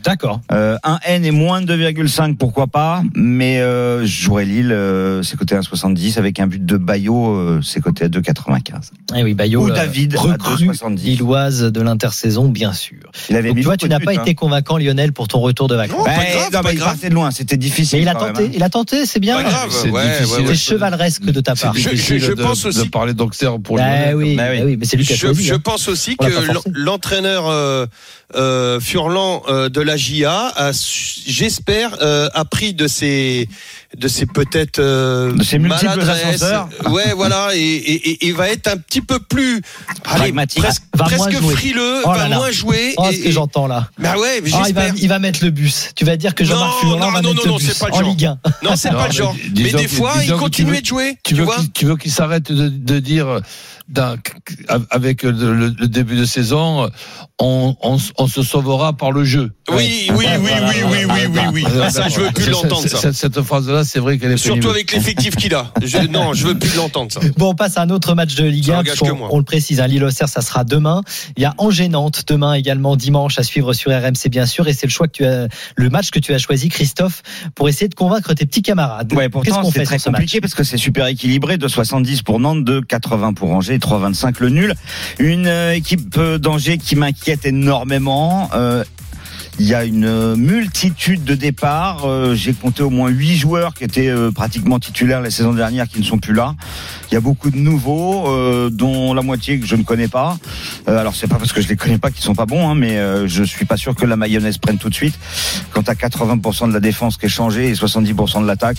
D'accord. 0.08 0.39
Euh, 0.52 0.78
un 0.84 1.00
N 1.06 1.26
et 1.26 1.32
moins 1.32 1.62
de 1.62 1.76
2,5, 1.76 2.38
pourquoi 2.38 2.67
pas. 2.67 3.04
Mais 3.15 3.60
euh, 3.60 4.02
je 4.06 4.22
jouerais 4.24 4.46
Lille, 4.46 4.72
euh, 4.72 5.22
c'est 5.22 5.36
coté 5.38 5.56
à 5.56 5.60
1,70 5.60 6.17
avec 6.17 6.39
un 6.39 6.48
but 6.48 6.65
de 6.65 6.78
Bayo, 6.78 7.36
euh, 7.36 7.60
c'est 7.62 7.82
coté 7.82 8.06
à 8.06 8.08
2,95. 8.08 8.91
Eh 9.17 9.24
oui, 9.24 9.34
Bayo, 9.34 9.63
Ou 9.65 9.70
David 9.72 10.15
à 10.15 10.20
recrue 10.22 10.67
2,70. 10.67 10.96
lilloise 11.04 11.62
de 11.63 11.82
l'intersaison, 11.82 12.48
bien 12.48 12.72
sûr. 12.74 12.98
Il 13.30 13.36
avait 13.36 13.50
Donc, 13.50 13.58
mis 13.58 13.62
tu 13.62 13.65
vois, 13.65 13.74
beaucoup 13.76 13.86
tu 13.86 13.89
de 13.89 13.93
n'as 13.93 14.00
pas 14.00 14.12
hein. 14.17 14.22
été 14.24 14.34
convaincant, 14.34 14.78
Lionel, 14.78 15.12
pour 15.12 15.28
ton 15.28 15.39
retour 15.39 15.67
de 15.67 15.76
vacances. 15.76 15.98
Non, 16.00 16.06
pas 16.06 16.12
Ben, 16.17 16.32
grave, 16.32 16.54
non, 16.54 16.62
pas 16.62 16.72
il 16.72 16.78
grave. 16.80 16.89
partait 16.93 17.10
de 17.10 17.13
loin, 17.13 17.32
c'était 17.32 17.58
difficile. 17.58 18.00
Mais 18.00 18.04
il 18.04 18.08
a 18.10 18.13
même, 18.13 18.34
tenté, 18.34 18.46
hein. 18.46 18.52
il 18.54 18.63
a 18.63 18.70
tenté, 18.70 19.06
c'est 19.06 19.20
bien. 19.20 19.36
Pas 19.38 19.43
grave. 19.50 19.70
C'est 19.72 19.89
ouais, 19.89 20.04
difficile. 20.20 20.43
ouais, 20.43 20.48
ouais. 20.50 20.56
Chevaleresque 20.56 21.24
de 21.26 21.41
ta 21.41 21.56
part. 21.56 21.74
Je- 21.76 21.89
de, 21.89 22.34
pense 22.41 22.63
de 22.63 22.67
aussi- 22.70 22.89
parler 22.89 23.13
d'Auxerre 23.13 23.60
pour 23.60 23.76
Bah 23.76 23.84
Lionel. 23.84 24.15
oui, 24.15 24.36
Bah 24.38 24.43
oui. 24.52 24.60
bah 24.60 24.63
oui, 24.65 24.78
mais 24.80 24.86
c'est 24.86 24.96
lui 24.96 25.06
qui 25.06 25.13
a 25.13 25.15
Je, 25.17 25.28
hein. 25.54 25.60
pense 25.62 25.89
aussi 25.89 26.15
que 26.15 26.26
l'entraîneur 26.74 27.88
Furlan 28.82 29.41
de 29.70 29.82
la 29.82 29.96
J'espère, 29.97 31.97
euh, 32.01 32.29
a 32.33 32.45
pris 32.45 32.73
de 32.73 32.88
ses 32.88 33.49
de 33.95 34.08
ses 34.08 34.26
peut-être 34.26 34.80
euh, 34.80 35.32
De 35.34 35.43
ses 35.43 35.60
multiples 35.60 35.86
maladresses. 35.86 36.43
ascenseurs. 36.43 36.69
Ouais, 36.89 37.13
voilà, 37.15 37.50
et, 37.56 37.60
et, 37.60 38.28
et- 38.28 38.32
va 38.34 38.50
être 38.50 38.67
un 38.67 38.78
petit 38.78 39.02
peu 39.02 39.19
plus 39.19 39.62
allez, 40.04 40.19
Pragmatique. 40.19 40.62
presque, 40.62 40.84
Va 40.93 41.06
presque 41.06 41.32
frileux, 41.41 42.02
Oh 42.04 42.12
là 42.12 42.28
va 42.28 42.36
moins 42.36 42.52
jouer. 42.52 42.93
Oh, 42.97 43.08
et- 43.10 43.15
ce 43.15 43.23
que 43.23 43.32
j'entends 43.32 43.65
là. 43.67 43.89
bah 43.97 44.17
ouais, 44.17 44.41
Ah, 44.54 44.63
il, 44.67 44.73
va, 44.76 44.88
il 44.89 45.08
va 45.08 45.19
mettre 45.19 45.43
le 45.43 45.52
bus. 45.52 45.91
Tu 45.95 46.04
vas 46.06 46.17
dire 46.17 46.36
que 46.36 46.43
Jean-Marc 46.43 46.80
Furlan 46.82 47.12
va 47.12 47.21
non, 47.21 47.30
mettre 47.34 47.45
non, 47.47 47.54
le 47.54 47.60
bus 47.60 47.80
pas 47.80 47.88
le 47.88 47.93
en. 47.95 48.10
Ligue 48.10 48.26
1. 48.26 48.39
Non, 48.63 48.76
c'est 48.76 48.89
pas 48.89 49.04
le 49.04 49.08
mais 49.10 49.15
genre. 49.15 49.36
Mais 49.43 49.50
disons 49.63 49.78
des 49.78 49.88
fois, 49.88 50.13
il 50.23 50.30
veux- 50.76 50.82
de 50.82 50.86
jouer. 50.86 51.17
Tu 51.23 51.34
Tu 51.34 51.36
veux 51.36 51.45
vois 51.45 51.58
veux 51.86 51.95
qu'il 51.97 52.12
s'arrête 52.12 52.52
de, 52.52 52.67
de 52.69 53.00
dire 53.00 53.39
avec 54.89 55.23
le, 55.23 55.32
le- 55.56 55.69
début 55.88 56.17
de 56.17 56.26
saison, 56.26 56.89
on, 57.39 57.76
on, 57.82 57.97
on 58.17 58.28
se 58.28 58.43
sauvera 58.43 58.93
par 58.93 59.12
le 59.12 59.23
jeu. 59.23 59.52
Oui, 59.69 60.08
oui, 60.13 60.26
oui, 60.26 60.26
oui, 60.41 60.52
oui, 60.89 61.06
oui, 61.10 61.26
oui, 61.30 61.41
oui. 61.54 61.65
Voilà. 61.69 61.89
Ça, 61.89 62.10
je 62.10 62.19
veux 62.19 62.32
plus 62.32 62.50
l'entendre. 62.50 62.86
Cette, 62.88 63.13
cette 63.13 63.41
phrase-là, 63.78 63.84
c'est 63.92 64.00
vrai 64.00 64.18
qu'elle 64.18 64.32
est 64.32 64.38
Surtout 64.38 64.60
pénible. 64.60 64.70
avec 64.72 64.92
l'effectif 64.92 65.36
qu'il 65.36 65.54
a. 65.54 65.72
Je, 65.84 65.98
non, 66.08 66.34
je 66.34 66.48
veux 66.48 66.58
plus 66.58 66.76
l'entendre, 66.76 67.12
ça. 67.12 67.20
Bon, 67.38 67.50
on 67.50 67.56
passe 67.56 67.78
à 67.78 67.82
un 67.82 67.90
autre 67.90 68.13
match 68.16 68.36
de 68.36 68.46
Ligue 68.46 68.66
Ça 68.66 68.78
1. 68.78 68.80
engage 68.80 68.98
parce 68.98 69.00
que 69.10 69.13
qu'on- 69.13 69.18
moi. 69.20 69.30
On 69.32 69.38
le 69.38 69.44
précise, 69.44 69.80
hein, 69.80 69.88
Lille-Auxerre, 69.88 70.30
ça 70.30 70.42
sera 70.42 70.63
demain. 70.63 71.02
Il 71.36 71.44
y 71.44 71.46
a 71.46 71.54
Angers-Nantes 71.58 72.24
demain 72.28 72.54
également, 72.54 72.96
dimanche, 72.96 73.38
à 73.40 73.44
suivre 73.44 73.74
sur 73.74 73.92
RMC, 73.92 74.30
bien 74.30 74.46
sûr. 74.46 74.68
Et 74.68 74.74
c'est 74.74 74.88
le 74.88 74.92
choix 74.92 75.08
que 75.08 75.13
tu 75.13 75.26
as, 75.26 75.48
le 75.76 75.90
match 75.90 76.12
que 76.12 76.20
tu 76.20 76.34
as 76.34 76.38
choisi, 76.38 76.70
Christophe, 76.70 77.22
pour 77.56 77.70
essayer 77.70 77.88
de 77.88 77.96
convaincre 77.96 78.34
tes 78.34 78.46
petits 78.46 78.62
camarades. 78.62 79.12
Ouais, 79.13 79.24
Qu'est-ce 79.26 79.30
pourtant 79.32 79.62
qu'on 79.62 79.72
c'est 79.72 79.84
très 79.84 80.00
ce 80.00 80.06
compliqué 80.10 80.38
match 80.38 80.42
parce 80.42 80.54
que 80.56 80.63
c'est 80.63 80.78
super 80.78 81.08
équilibré, 81.08 81.58
de 81.58 81.68
70 81.68 82.22
pour 82.24 82.40
Nantes, 82.40 82.63
de 82.63 82.80
80 82.80 83.34
pour 83.34 83.52
Angers, 83.52 83.76
et 83.76 83.80
3,25 83.80 84.40
le 84.40 84.50
nul. 84.50 84.74
Une 85.20 85.48
euh, 85.48 85.74
équipe 85.74 86.16
euh, 86.18 86.38
d'Angers 86.38 86.78
qui 86.78 86.96
m'inquiète 86.96 87.46
énormément. 87.46 88.50
Euh, 88.54 88.84
il 89.60 89.65
y 89.65 89.74
a 89.74 89.84
une 89.86 90.06
euh, 90.06 90.36
multitude 90.36 91.24
de 91.24 91.34
départs. 91.34 92.06
Euh, 92.06 92.36
J'ai 92.36 92.54
compté 92.54 92.84
au 92.84 92.89
moins 92.89 93.10
huit 93.10 93.36
joueurs 93.38 93.74
qui 93.74 93.84
étaient 93.84 94.08
euh, 94.10 94.32
pratiquement 94.32 94.80
titulaires 94.80 95.22
la 95.22 95.32
saison 95.32 95.54
dernière 95.54 95.88
qui 95.88 96.00
ne 96.00 96.04
sont 96.04 96.20
plus 96.20 96.34
là. 96.34 96.56
Il 97.10 97.15
y 97.15 97.17
a 97.17 97.22
beaucoup 97.22 97.50
de 97.50 97.58
nouveaux, 97.58 98.28
euh, 98.28 98.70
dont 98.70 99.13
la 99.13 99.22
moitié 99.22 99.60
que 99.60 99.65
je 99.65 99.76
ne 99.76 99.84
connais 99.84 100.08
pas. 100.08 100.38
Euh, 100.88 100.98
alors 101.00 101.15
c'est 101.15 101.28
pas 101.28 101.38
parce 101.38 101.54
que 101.54 101.62
je 101.62 101.67
les 101.67 101.76
connais 101.76 101.98
pas 101.98 102.12
qu'ils 102.12 102.24
sont 102.24 102.36
pas 102.36 102.46
bons, 102.46 102.70
hein, 102.70 102.76
mais 102.76 102.98
euh, 102.98 103.28
je 103.28 103.43
suis 103.43 103.65
pas 103.65 103.78
sûr 103.78 103.96
que 103.96 104.06
la 104.06 104.15
mayonnaise 104.15 104.58
prenne 104.58 104.78
tout 104.78 104.89
de 104.89 104.96
suite. 104.96 105.17
Quand 105.72 105.84
tu 105.84 105.91
as 105.91 105.96
80% 105.96 106.67
de 106.67 106.74
la 106.74 106.80
défense 106.80 107.17
qui 107.17 107.26
est 107.26 107.30
changée 107.30 107.70
et 107.70 107.74
70% 107.74 108.41
de 108.41 108.48
l'attaque, 108.48 108.78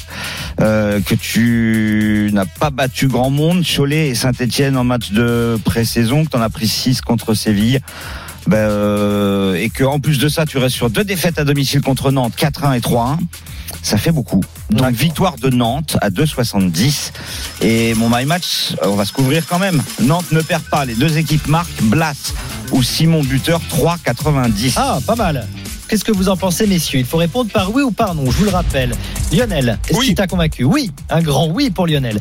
que 0.59 1.15
tu 1.15 2.31
n'as 2.33 2.45
pas 2.45 2.71
battu 2.71 3.09
grand 3.09 3.31
monde, 3.31 3.65
Cholet 3.65 4.09
et 4.09 4.15
Saint-Etienne 4.15 4.77
en 4.77 4.85
match 4.85 5.11
de 5.11 5.59
pré-saison, 5.65 6.25
que 6.25 6.31
tu 6.31 6.37
en 6.37 6.43
as 6.43 6.51
pris 6.51 6.69
6 6.69 7.01
contre 7.01 7.35
Séville. 7.35 7.81
Ben, 8.49 8.57
euh, 8.57 9.55
et 9.57 9.69
que 9.69 9.85
en 9.85 10.01
plus 10.01 10.19
de 10.19 10.29
ça, 10.29 10.47
tu 10.47 10.57
restes 10.57 10.75
sur 10.77 10.89
deux 10.89 11.05
défaites 11.05 11.39
à 11.39 11.45
domicile 11.45 11.83
contre 11.83 12.11
Nantes, 12.11 12.33
4-1 12.37 12.73
et 12.77 12.81
3-1. 12.81 13.19
Ça 13.83 13.99
fait 13.99 14.11
beaucoup. 14.11 14.43
Donc 14.71 14.93
victoire 14.95 15.37
de 15.37 15.51
Nantes 15.51 15.99
à 16.01 16.09
2,70. 16.11 17.13
Et 17.61 17.93
mon 17.95 18.09
my 18.09 18.25
match, 18.25 18.73
on 18.83 18.95
va 18.97 19.05
se 19.05 19.13
couvrir 19.13 19.47
quand 19.47 19.59
même. 19.59 19.83
Nantes 20.01 20.33
ne 20.33 20.41
perd 20.41 20.63
pas. 20.65 20.87
Les 20.87 20.95
deux 20.95 21.19
équipes 21.19 21.47
marquent 21.47 21.83
Blas 21.83 22.33
ou 22.73 22.83
Simon 22.83 23.23
Buteur 23.23 23.61
3,90. 23.71 24.73
Ah, 24.77 24.99
pas 25.07 25.15
mal. 25.15 25.47
Qu'est-ce 25.89 26.05
que 26.05 26.13
vous 26.13 26.29
en 26.31 26.37
pensez, 26.37 26.67
messieurs? 26.67 27.01
Il 27.01 27.07
faut 27.07 27.17
répondre 27.19 27.51
par 27.51 27.73
oui 27.75 27.83
ou 27.83 27.91
par 27.91 28.15
non, 28.15 28.31
je 28.31 28.37
vous 28.39 28.45
le 28.45 28.51
rappelle. 28.51 28.95
Lionel, 29.33 29.79
est-ce 29.89 29.99
Oui. 29.99 30.07
qu'il 30.07 30.15
t'a 30.15 30.27
convaincu? 30.27 30.65
Oui, 30.65 30.91
un 31.11 31.21
grand 31.23 31.49
oui 31.49 31.71
pour 31.71 31.87
Lionel. 31.87 32.19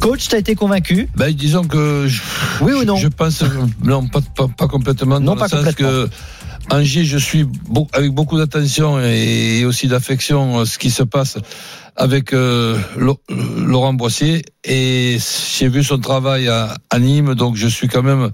Coach, 0.00 0.28
t'as 0.28 0.38
été 0.38 0.54
convaincu 0.54 1.08
Ben, 1.16 1.30
disons 1.32 1.64
que 1.64 2.06
je, 2.08 2.20
Oui 2.62 2.72
ou 2.72 2.84
non 2.84 2.96
je 2.96 3.08
pense 3.08 3.42
non 3.84 4.06
pas, 4.08 4.20
pas, 4.34 4.48
pas 4.48 4.66
complètement 4.68 5.20
Non, 5.20 5.34
dans 5.34 5.36
pas 5.36 5.44
le 5.44 5.50
sens 5.50 5.58
complètement. 5.60 5.88
que 5.88 6.08
Angers 6.74 7.04
je 7.04 7.18
suis 7.18 7.46
avec 7.92 8.12
beaucoup 8.12 8.38
d'attention 8.38 8.98
et 9.00 9.64
aussi 9.64 9.88
d'affection 9.88 10.60
euh, 10.60 10.64
ce 10.64 10.78
qui 10.78 10.90
se 10.90 11.02
passe 11.02 11.36
avec 11.96 12.32
euh, 12.32 12.78
Lo- 12.96 13.20
Laurent 13.28 13.92
Boissier 13.92 14.44
et 14.64 15.18
j'ai 15.58 15.68
vu 15.68 15.82
son 15.84 15.98
travail 15.98 16.48
à, 16.48 16.74
à 16.90 16.98
Nîmes 16.98 17.34
donc 17.34 17.56
je 17.56 17.66
suis 17.66 17.88
quand 17.88 18.02
même 18.02 18.30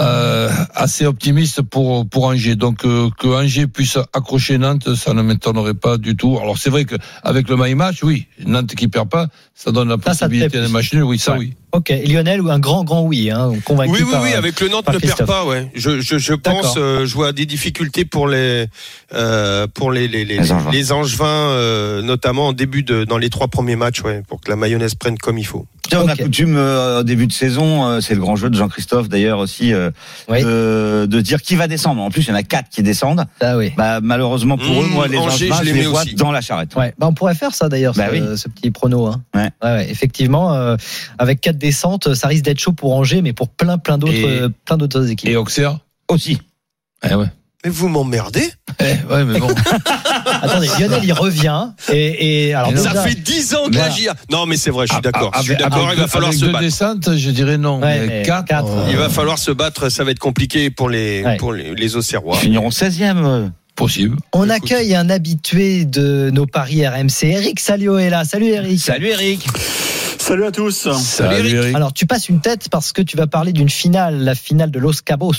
euh, 0.00 0.50
assez 0.74 1.06
optimiste 1.06 1.62
pour 1.62 2.06
pour 2.08 2.24
Angers. 2.24 2.56
Donc 2.56 2.84
euh, 2.84 3.08
que 3.18 3.28
Angers 3.28 3.66
puisse 3.66 3.98
accrocher 4.12 4.58
Nantes 4.58 4.94
ça 4.94 5.14
ne 5.14 5.22
m'étonnerait 5.22 5.74
pas 5.74 5.96
du 5.96 6.16
tout. 6.16 6.38
Alors 6.40 6.58
c'est 6.58 6.70
vrai 6.70 6.84
que 6.84 6.96
avec 7.22 7.48
le 7.48 7.56
my 7.56 7.74
match 7.74 8.02
oui 8.02 8.26
Nantes 8.44 8.74
qui 8.74 8.88
perd 8.88 9.08
pas 9.08 9.28
ça 9.54 9.72
donne 9.72 9.88
la 9.88 9.98
possibilité 9.98 10.58
d'un 10.60 10.68
match 10.68 10.92
nul 10.92 11.02
oui 11.04 11.18
ça 11.18 11.32
Ouais. 11.32 11.38
oui. 11.38 11.54
Ok, 11.72 11.92
Lionel, 12.06 12.40
ou 12.40 12.48
un 12.48 12.58
grand, 12.58 12.84
grand 12.84 13.02
oui, 13.02 13.30
hein, 13.30 13.52
convaincu 13.66 13.90
Oui, 13.92 14.00
oui, 14.02 14.10
par, 14.12 14.22
oui, 14.22 14.32
avec 14.32 14.58
le 14.60 14.68
Nantes 14.68 14.88
ne 14.90 14.98
perd 14.98 15.26
pas, 15.26 15.44
ouais. 15.44 15.70
Je, 15.74 16.00
je, 16.00 16.16
je 16.16 16.32
pense, 16.32 16.74
euh, 16.78 17.04
je 17.04 17.12
vois 17.12 17.32
des 17.32 17.44
difficultés 17.44 18.06
pour 18.06 18.28
les, 18.28 18.66
euh, 19.12 19.66
pour 19.66 19.90
les, 19.92 20.08
les, 20.08 20.24
les, 20.24 20.38
Les 20.38 20.52
Angevins. 20.52 20.70
les 20.70 20.92
Angevins, 20.92 21.26
euh, 21.26 22.00
notamment 22.00 22.46
en 22.46 22.52
début 22.54 22.82
de, 22.82 23.04
dans 23.04 23.18
les 23.18 23.28
trois 23.28 23.48
premiers 23.48 23.76
matchs, 23.76 24.00
ouais, 24.02 24.22
pour 24.26 24.40
que 24.40 24.48
la 24.48 24.56
mayonnaise 24.56 24.94
prenne 24.94 25.18
comme 25.18 25.36
il 25.36 25.44
faut. 25.46 25.66
Sais, 25.90 25.96
On 25.98 26.08
a 26.08 26.16
coutume 26.16 26.56
euh, 26.56 27.00
au 27.00 27.02
début 27.02 27.26
de 27.26 27.32
saison, 27.32 27.86
euh, 27.86 28.00
c'est 28.00 28.14
le 28.14 28.20
grand 28.20 28.36
jeu 28.36 28.48
de 28.48 28.56
Jean-Christophe 28.56 29.10
d'ailleurs 29.10 29.40
aussi, 29.40 29.74
euh, 29.86 29.90
Oui. 30.28 30.42
de, 30.42 31.06
de 31.06 31.20
dire 31.20 31.40
qui 31.42 31.56
va 31.56 31.66
descendre. 31.68 32.02
En 32.02 32.10
plus, 32.10 32.22
il 32.22 32.28
y 32.28 32.32
en 32.32 32.36
a 32.36 32.42
quatre 32.42 32.68
qui 32.68 32.82
descendent. 32.82 33.24
Ah 33.40 33.56
oui. 33.56 33.72
Bah, 33.76 34.00
malheureusement 34.02 34.56
pour 34.58 34.66
Mmh, 34.66 34.84
eux, 34.84 34.88
moi, 34.88 35.08
les 35.08 35.18
Angers, 35.18 35.48
je 35.50 35.54
je 35.58 35.62
les 35.64 35.72
les 35.72 35.80
mets 35.80 35.86
vois 35.86 36.02
aussi. 36.02 36.14
dans 36.14 36.32
la 36.32 36.40
charrette. 36.40 36.74
Ouais, 36.76 36.94
bah 36.98 37.06
on 37.08 37.14
pourrait 37.14 37.34
faire 37.34 37.54
ça 37.54 37.68
d'ailleurs, 37.68 37.94
Bah 37.94 38.06
ce, 38.08 38.12
oui. 38.14 38.38
ce 38.38 38.48
petit 38.48 38.70
prono. 38.70 39.06
Hein. 39.06 39.22
Ouais. 39.34 39.50
ouais, 39.62 39.90
effectivement, 39.90 40.52
euh, 40.54 40.76
avec 41.18 41.40
quatre 41.40 41.58
descentes, 41.58 42.14
ça 42.14 42.28
risque 42.28 42.44
d'être 42.44 42.58
chaud 42.60 42.72
pour 42.72 42.94
Angers, 42.94 43.22
mais 43.22 43.32
pour 43.32 43.48
plein, 43.48 43.78
plein 43.78 43.98
d'autres, 43.98 44.12
Et- 44.12 44.24
euh, 44.42 44.48
plein 44.64 44.76
d'autres 44.76 45.10
équipes. 45.10 45.28
et 45.28 45.36
Auxerre? 45.36 45.78
Aussi. 46.08 46.40
eh 47.08 47.14
ouais 47.14 47.26
Mais 47.64 47.70
vous 47.70 47.88
m'emmerdez 47.88 48.50
Eh, 48.80 49.12
ouais, 49.12 49.24
mais 49.24 49.38
bon. 49.40 49.48
Attendez, 50.42 50.68
Lionel, 50.78 51.00
il 51.04 51.12
revient 51.12 51.68
et, 51.92 52.48
et 52.48 52.54
alors 52.54 52.70
Mais 52.70 52.76
non, 52.78 52.82
Ça 52.82 52.90
déjà- 52.90 53.02
fait 53.02 53.14
dix 53.14 53.54
ans 53.54 53.68
que 53.70 53.76
la 53.76 53.90
GIA. 53.90 54.14
Non, 54.30 54.46
mais 54.46 54.56
c'est 54.56 54.70
vrai, 54.70 54.86
je 54.86 54.92
suis 54.92 54.98
Ah, 54.98 55.10
d'accord. 55.10 55.32
Je 55.38 55.42
suis 55.42 55.56
d'accord, 55.56 55.88
il 55.92 55.98
va 55.98 56.06
falloir 56.06 56.28
avec 56.30 56.40
se 56.40 56.44
deux 56.46 56.52
battre. 56.52 56.64
descentes, 56.64 57.16
je 57.16 57.30
dirais 57.30 57.58
non. 57.58 57.80
Ouais, 57.80 58.00
mais 58.00 58.06
mais 58.06 58.22
quatre, 58.22 58.46
quatre, 58.48 58.68
euh, 58.70 58.86
Il 58.90 58.96
va 58.96 59.08
falloir 59.08 59.38
se 59.38 59.50
battre, 59.50 59.88
ça 59.88 60.04
va 60.04 60.10
être 60.10 60.18
compliqué 60.18 60.70
pour 60.70 60.88
les, 60.88 61.22
Ouais. 61.24 61.36
pour 61.36 61.52
les, 61.52 61.74
les 61.74 61.96
Auxerrois. 61.96 62.36
Ils 62.40 62.44
finiront 62.46 62.70
16e. 62.70 63.24
euh. 63.24 63.48
possible. 63.74 64.16
on 64.32 64.48
accueille 64.48 64.94
un 64.94 65.10
habitué 65.10 65.84
de 65.84 66.30
nos 66.32 66.46
paris 66.46 66.86
RMC. 66.86 67.24
Eric 67.24 67.60
Salio 67.60 67.98
est 67.98 68.08
là. 68.08 68.24
Salut 68.24 68.46
Eric. 68.46 68.80
Salut 68.80 69.08
Eric. 69.08 69.46
Salut 70.18 70.44
à 70.46 70.50
tous. 70.50 70.88
Salut 70.98 71.50
Eric. 71.54 71.74
Alors 71.76 71.92
tu 71.92 72.06
passes 72.06 72.28
une 72.30 72.40
tête 72.40 72.68
parce 72.70 72.92
que 72.92 73.02
tu 73.02 73.16
vas 73.18 73.26
parler 73.26 73.52
d'une 73.52 73.68
finale, 73.68 74.18
la 74.24 74.34
finale 74.34 74.70
de 74.70 74.78
Los 74.78 75.02
Cabos 75.04 75.32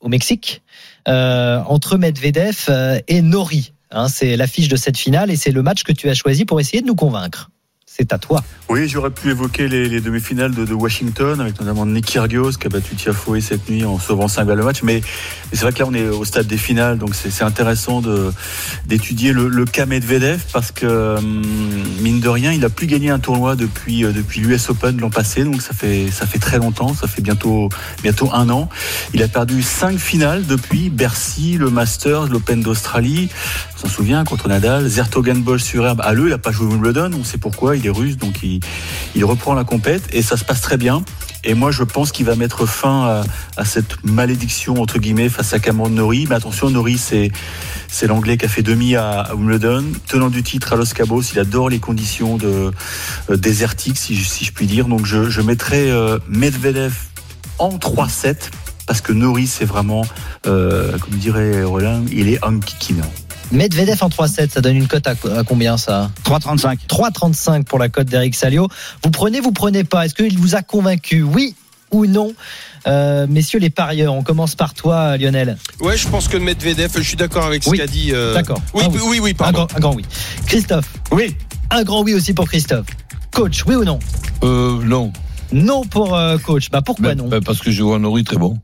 au 0.00 0.08
Mexique, 0.08 0.62
euh, 1.08 1.60
entre 1.68 1.96
Medvedev 1.96 2.66
et 3.08 3.22
Nori. 3.22 3.73
Hein, 3.94 4.08
c'est 4.08 4.36
l'affiche 4.36 4.68
de 4.68 4.76
cette 4.76 4.98
finale 4.98 5.30
et 5.30 5.36
c'est 5.36 5.52
le 5.52 5.62
match 5.62 5.84
que 5.84 5.92
tu 5.92 6.08
as 6.08 6.14
choisi 6.14 6.44
pour 6.44 6.60
essayer 6.60 6.82
de 6.82 6.86
nous 6.86 6.96
convaincre. 6.96 7.50
C'est 7.96 8.12
à 8.12 8.18
toi. 8.18 8.42
Oui, 8.68 8.88
j'aurais 8.88 9.10
pu 9.10 9.30
évoquer 9.30 9.68
les, 9.68 9.88
les 9.88 10.00
demi-finales 10.00 10.52
de, 10.52 10.74
Washington, 10.74 11.40
avec 11.40 11.60
notamment 11.60 11.86
Nick 11.86 12.06
Kyrgios 12.06 12.52
qui 12.52 12.66
a 12.66 12.70
battu 12.70 12.96
Tiafoe 12.96 13.40
cette 13.40 13.68
nuit 13.68 13.84
en 13.84 14.00
sauvant 14.00 14.26
5 14.26 14.46
balles 14.46 14.58
le 14.58 14.64
match. 14.64 14.82
Mais, 14.82 15.00
c'est 15.52 15.60
vrai 15.60 15.72
que 15.72 15.78
là, 15.78 15.86
on 15.86 15.94
est 15.94 16.08
au 16.08 16.24
stade 16.24 16.48
des 16.48 16.56
finales, 16.56 16.98
donc 16.98 17.14
c'est 17.14 17.44
intéressant 17.44 18.02
d'étudier 18.86 19.32
le, 19.32 19.46
le 19.46 19.64
cas 19.64 19.86
Medvedev 19.86 20.42
parce 20.52 20.72
que 20.72 21.18
hum, 21.18 21.42
mine 22.00 22.18
de 22.18 22.28
rien, 22.28 22.50
il 22.50 22.64
a 22.64 22.68
plus 22.68 22.88
gagné 22.88 23.10
un 23.10 23.20
tournoi 23.20 23.54
depuis 23.54 24.04
euh, 24.04 24.10
depuis 24.10 24.40
l'US 24.40 24.70
Open 24.70 24.98
l'an 24.98 25.10
passé, 25.10 25.44
donc 25.44 25.62
ça 25.62 25.72
fait 25.72 26.10
ça 26.10 26.26
fait 26.26 26.40
très 26.40 26.58
longtemps, 26.58 26.94
ça 26.94 27.06
fait 27.06 27.22
bientôt 27.22 27.68
bientôt 28.02 28.30
un 28.32 28.50
an. 28.50 28.68
Il 29.12 29.22
a 29.22 29.28
perdu 29.28 29.62
cinq 29.62 29.98
finales 29.98 30.46
depuis 30.46 30.90
Bercy, 30.90 31.58
le 31.58 31.70
Masters, 31.70 32.26
l'Open 32.26 32.60
d'Australie. 32.60 33.28
On 33.76 33.86
s'en 33.86 33.88
souvient 33.88 34.24
contre 34.24 34.48
Nadal, 34.48 34.88
Zertogenbosch 34.88 35.62
sur 35.62 35.86
herbe. 35.86 36.00
À 36.02 36.12
l'eux, 36.12 36.26
il 36.26 36.32
a 36.32 36.38
pas 36.38 36.50
joué 36.50 36.66
Wimbledon, 36.66 37.10
on 37.16 37.22
sait 37.24 37.38
pourquoi. 37.38 37.76
Il 37.76 37.83
russe, 37.90 38.16
donc 38.16 38.42
il, 38.42 39.24
reprend 39.24 39.54
la 39.54 39.64
compète 39.64 40.02
et 40.12 40.22
ça 40.22 40.36
se 40.36 40.44
passe 40.44 40.60
très 40.60 40.76
bien. 40.76 41.02
Et 41.44 41.54
moi, 41.54 41.70
je 41.70 41.82
pense 41.82 42.10
qu'il 42.12 42.26
va 42.26 42.36
mettre 42.36 42.66
fin 42.66 43.22
à, 43.56 43.64
cette 43.64 44.02
malédiction 44.04 44.80
entre 44.80 44.98
guillemets 44.98 45.28
face 45.28 45.52
à 45.52 45.58
Cameron 45.58 45.90
Norrie. 45.90 46.26
Mais 46.28 46.36
attention, 46.36 46.70
Norrie, 46.70 46.98
c'est 46.98 47.30
c'est 47.88 48.06
l'anglais 48.06 48.36
qui 48.36 48.44
a 48.44 48.48
fait 48.48 48.62
demi 48.62 48.96
à, 48.96 49.20
à 49.20 49.34
Wimbledon, 49.34 49.84
tenant 50.08 50.30
du 50.30 50.42
titre 50.42 50.72
à 50.72 50.76
Los 50.76 50.92
Cabos. 50.94 51.22
Il 51.32 51.38
adore 51.38 51.68
les 51.68 51.78
conditions 51.78 52.36
de 52.36 52.72
euh, 53.30 53.36
désertiques, 53.36 53.98
si, 53.98 54.16
si 54.16 54.44
je 54.44 54.52
puis 54.52 54.66
dire. 54.66 54.86
Donc, 54.86 55.06
je, 55.06 55.30
je 55.30 55.40
mettrai 55.40 55.90
euh, 55.90 56.18
Medvedev 56.28 56.94
en 57.58 57.70
3-7 57.76 58.50
parce 58.86 59.00
que 59.00 59.12
Norrie, 59.12 59.46
c'est 59.46 59.64
vraiment, 59.64 60.04
euh, 60.46 60.98
comme 60.98 61.14
dirait 61.14 61.62
Roland, 61.62 62.04
il 62.12 62.28
est 62.28 62.44
unkikinant. 62.44 63.10
Medvedev 63.52 64.02
en 64.02 64.08
3-7, 64.08 64.50
ça 64.50 64.60
donne 64.60 64.76
une 64.76 64.88
cote 64.88 65.06
à, 65.06 65.10
à 65.36 65.44
combien 65.44 65.76
ça 65.76 66.10
3,35. 66.24 66.86
3,35 66.88 67.64
pour 67.64 67.78
la 67.78 67.88
cote 67.88 68.06
d'Eric 68.08 68.34
Salio. 68.34 68.68
Vous 69.02 69.10
prenez, 69.10 69.40
vous 69.40 69.52
prenez 69.52 69.84
pas 69.84 70.06
Est-ce 70.06 70.14
qu'il 70.14 70.38
vous 70.38 70.54
a 70.56 70.62
convaincu 70.62 71.22
Oui 71.22 71.54
ou 71.90 72.06
non 72.06 72.34
Euh, 72.86 73.26
Messieurs 73.28 73.60
les 73.60 73.70
parieurs, 73.70 74.12
on 74.14 74.22
commence 74.22 74.56
par 74.56 74.74
toi 74.74 75.16
Lionel. 75.16 75.56
Ouais, 75.80 75.96
je 75.96 76.08
pense 76.08 76.26
que 76.28 76.36
Medvedev, 76.36 76.90
je 76.96 77.02
suis 77.02 77.16
d'accord 77.16 77.44
avec 77.44 77.62
ce 77.62 77.70
Oui. 77.70 77.78
qu'a 77.78 77.86
dit. 77.86 78.10
euh, 78.12 78.34
D'accord. 78.34 78.60
Oui, 78.74 78.82
Ah 78.84 78.88
oui, 78.90 79.00
oui, 79.06 79.18
oui, 79.20 79.30
Un 79.30 79.34
pardon. 79.34 79.58
grand, 79.66 79.76
un 79.76 79.80
grand 79.80 79.94
oui. 79.94 80.04
Christophe 80.46 80.92
Oui. 81.12 81.36
Un 81.70 81.82
grand 81.84 82.02
oui 82.02 82.14
aussi 82.14 82.32
pour 82.34 82.48
Christophe. 82.48 82.86
Coach, 83.30 83.64
oui 83.66 83.74
ou 83.76 83.84
non 83.84 83.98
Euh, 84.42 84.82
non. 84.82 85.12
Non 85.52 85.84
pour 85.84 86.16
euh, 86.16 86.38
coach. 86.38 86.70
Bah 86.70 86.82
pourquoi 86.82 87.10
Ben- 87.14 87.18
non 87.18 87.28
ben 87.28 87.40
parce 87.42 87.60
que 87.60 87.70
je 87.70 87.82
vois 87.82 87.98
Nori 87.98 88.24
très 88.24 88.36
bon. 88.38 88.58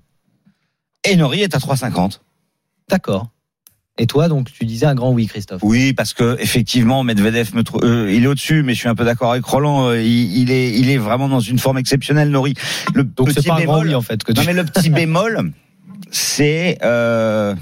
Et 1.05 1.15
Nori 1.17 1.43
est 1.43 1.55
à 1.55 1.59
3,50. 1.59 2.21
D'accord. 2.89 3.29
Et 4.03 4.07
toi, 4.07 4.29
donc, 4.29 4.51
tu 4.51 4.65
disais 4.65 4.87
un 4.87 4.95
grand 4.95 5.13
oui, 5.13 5.27
Christophe. 5.27 5.61
Oui, 5.63 5.93
parce 5.93 6.15
que 6.15 6.39
effectivement, 6.41 7.05
Medvedev 7.05 7.55
me 7.55 7.63
euh, 7.85 8.11
il 8.11 8.25
est 8.25 8.27
au-dessus, 8.27 8.63
mais 8.63 8.73
je 8.73 8.79
suis 8.79 8.89
un 8.89 8.95
peu 8.95 9.05
d'accord 9.05 9.33
avec 9.33 9.45
Roland. 9.45 9.89
euh, 9.91 10.01
il, 10.01 10.39
il 10.39 10.51
est, 10.51 10.73
il 10.73 10.89
est 10.89 10.97
vraiment 10.97 11.29
dans 11.29 11.41
une 11.41 11.59
forme 11.59 11.77
exceptionnelle, 11.77 12.31
Nori. 12.31 12.55
Le 12.95 13.05
Donc, 13.05 13.29
c'est 13.29 13.35
petit 13.43 13.49
pas 13.49 13.57
un 13.57 13.65
grand 13.65 13.83
bémol- 13.83 13.89
oui, 13.89 13.95
en 13.95 14.01
fait. 14.01 14.25
Que 14.25 14.33
tu... 14.33 14.41
Non, 14.41 14.47
mais 14.47 14.55
le 14.55 14.65
petit 14.65 14.89
bémol, 15.01 15.53
c'est 16.11 16.79
euh, 16.83 17.55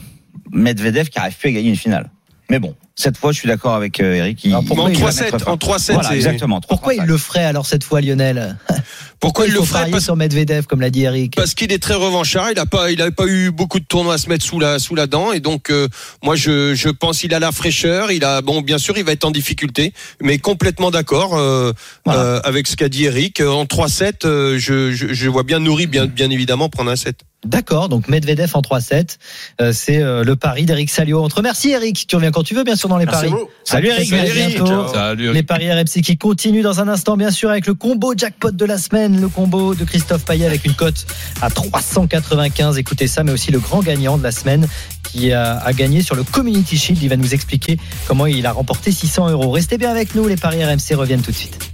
Medvedev 0.52 1.08
qui 1.08 1.18
arrive 1.18 1.36
plus 1.36 1.48
à 1.48 1.52
gagner 1.52 1.70
une 1.70 1.76
finale. 1.76 2.08
Mais 2.50 2.60
bon, 2.60 2.76
cette 3.00 3.16
fois, 3.16 3.30
je 3.30 3.38
suis 3.38 3.48
d'accord 3.48 3.74
avec 3.76 4.00
euh, 4.00 4.14
Eric. 4.14 4.40
Il, 4.44 4.50
pourquoi 4.66 4.84
en 4.86 4.88
il 4.88 4.98
va 4.98 5.10
3-7, 5.10 5.22
mettre 5.22 5.44
fin. 5.44 5.52
en 5.52 5.56
3-7, 5.56 5.92
Voilà, 5.94 6.08
c'est- 6.08 6.16
exactement. 6.16 6.60
Pourquoi 6.60 6.94
il 6.94 7.00
3,35. 7.02 7.06
le 7.06 7.16
ferait 7.16 7.44
alors 7.44 7.64
cette 7.66 7.84
fois, 7.84 8.00
Lionel 8.00 8.56
Pourquoi 9.20 9.46
il 9.46 9.52
le 9.52 9.62
ferait 9.62 9.90
Parce- 9.90 10.04
sur 10.04 10.14
Medvedev, 10.16 10.66
comme 10.66 10.80
l'a 10.80 10.90
dit 10.90 11.02
Eric 11.04 11.34
Parce 11.36 11.54
qu'il 11.54 11.72
est 11.72 11.82
très 11.82 11.94
revanchard, 11.94 12.50
il 12.52 12.58
a 12.58 12.66
pas, 12.66 12.90
il 12.90 13.00
a 13.02 13.10
pas 13.10 13.26
eu 13.26 13.50
beaucoup 13.50 13.80
de 13.80 13.84
tournois 13.84 14.14
à 14.14 14.18
se 14.18 14.28
mettre 14.28 14.44
sous 14.44 14.58
la, 14.60 14.78
sous 14.78 14.94
la 14.94 15.06
dent, 15.08 15.32
et 15.32 15.40
donc 15.40 15.70
euh, 15.70 15.88
moi 16.22 16.34
je, 16.36 16.74
je 16.74 16.88
pense 16.88 17.18
qu'il 17.20 17.34
a 17.34 17.38
la 17.40 17.50
fraîcheur, 17.52 18.10
il 18.12 18.24
a, 18.24 18.42
bon 18.42 18.60
bien 18.62 18.78
sûr 18.78 18.96
il 18.96 19.04
va 19.04 19.12
être 19.12 19.24
en 19.24 19.30
difficulté, 19.32 19.92
mais 20.22 20.38
complètement 20.38 20.90
d'accord 20.92 21.36
euh, 21.36 21.72
Voilà. 22.04 22.20
euh, 22.20 22.40
avec 22.44 22.66
ce 22.68 22.76
qu'a 22.76 22.88
dit 22.88 23.04
Eric. 23.06 23.40
En 23.40 23.64
3-7, 23.64 24.24
euh, 24.24 24.56
je, 24.58 24.92
je, 24.92 25.12
je 25.12 25.28
vois 25.28 25.42
bien 25.42 25.58
nourri, 25.58 25.86
bien, 25.88 26.06
bien 26.06 26.30
évidemment 26.30 26.68
prendre 26.68 26.90
un 26.90 26.96
7. 26.96 27.18
D'accord, 27.44 27.88
donc 27.88 28.08
Medvedev 28.08 28.50
en 28.54 28.62
3-7, 28.62 29.16
euh, 29.60 29.72
c'est 29.72 29.98
euh, 30.02 30.24
le 30.24 30.34
pari 30.34 30.66
d'Eric 30.66 30.90
Salio. 30.90 31.22
On 31.22 31.28
te 31.28 31.36
remercie 31.36 31.70
Eric, 31.70 32.04
tu 32.08 32.16
reviens 32.16 32.32
quand 32.32 32.42
tu 32.42 32.52
veux 32.54 32.64
bien 32.64 32.74
sûr 32.74 32.87
dans 32.88 32.98
les 32.98 33.06
paris. 33.06 33.30
Salut 33.64 33.88
Eric. 33.88 34.12
À 34.12 34.16
Salut, 34.26 34.38
Eric. 34.38 34.58
Salut 34.92 35.32
Les 35.32 35.42
paris 35.42 35.72
RMC 35.72 36.02
qui 36.02 36.16
continuent 36.16 36.62
dans 36.62 36.80
un 36.80 36.88
instant, 36.88 37.16
bien 37.16 37.30
sûr, 37.30 37.50
avec 37.50 37.66
le 37.66 37.74
combo 37.74 38.14
jackpot 38.16 38.50
de 38.50 38.64
la 38.64 38.78
semaine, 38.78 39.20
le 39.20 39.28
combo 39.28 39.74
de 39.74 39.84
Christophe 39.84 40.24
Payet 40.24 40.46
avec 40.46 40.64
une 40.64 40.74
cote 40.74 41.06
à 41.42 41.50
395. 41.50 42.78
Écoutez 42.78 43.06
ça, 43.06 43.22
mais 43.24 43.32
aussi 43.32 43.52
le 43.52 43.58
grand 43.58 43.80
gagnant 43.80 44.18
de 44.18 44.22
la 44.22 44.32
semaine 44.32 44.66
qui 45.02 45.32
a, 45.32 45.58
a 45.58 45.72
gagné 45.72 46.02
sur 46.02 46.16
le 46.16 46.24
Community 46.24 46.76
Shield. 46.76 47.02
Il 47.02 47.08
va 47.08 47.16
nous 47.16 47.34
expliquer 47.34 47.78
comment 48.06 48.26
il 48.26 48.46
a 48.46 48.52
remporté 48.52 48.92
600 48.92 49.30
euros. 49.30 49.50
Restez 49.50 49.78
bien 49.78 49.90
avec 49.90 50.14
nous, 50.14 50.26
les 50.26 50.36
paris 50.36 50.64
RMC 50.64 50.94
reviennent 50.94 51.22
tout 51.22 51.30
de 51.32 51.36
suite. 51.36 51.70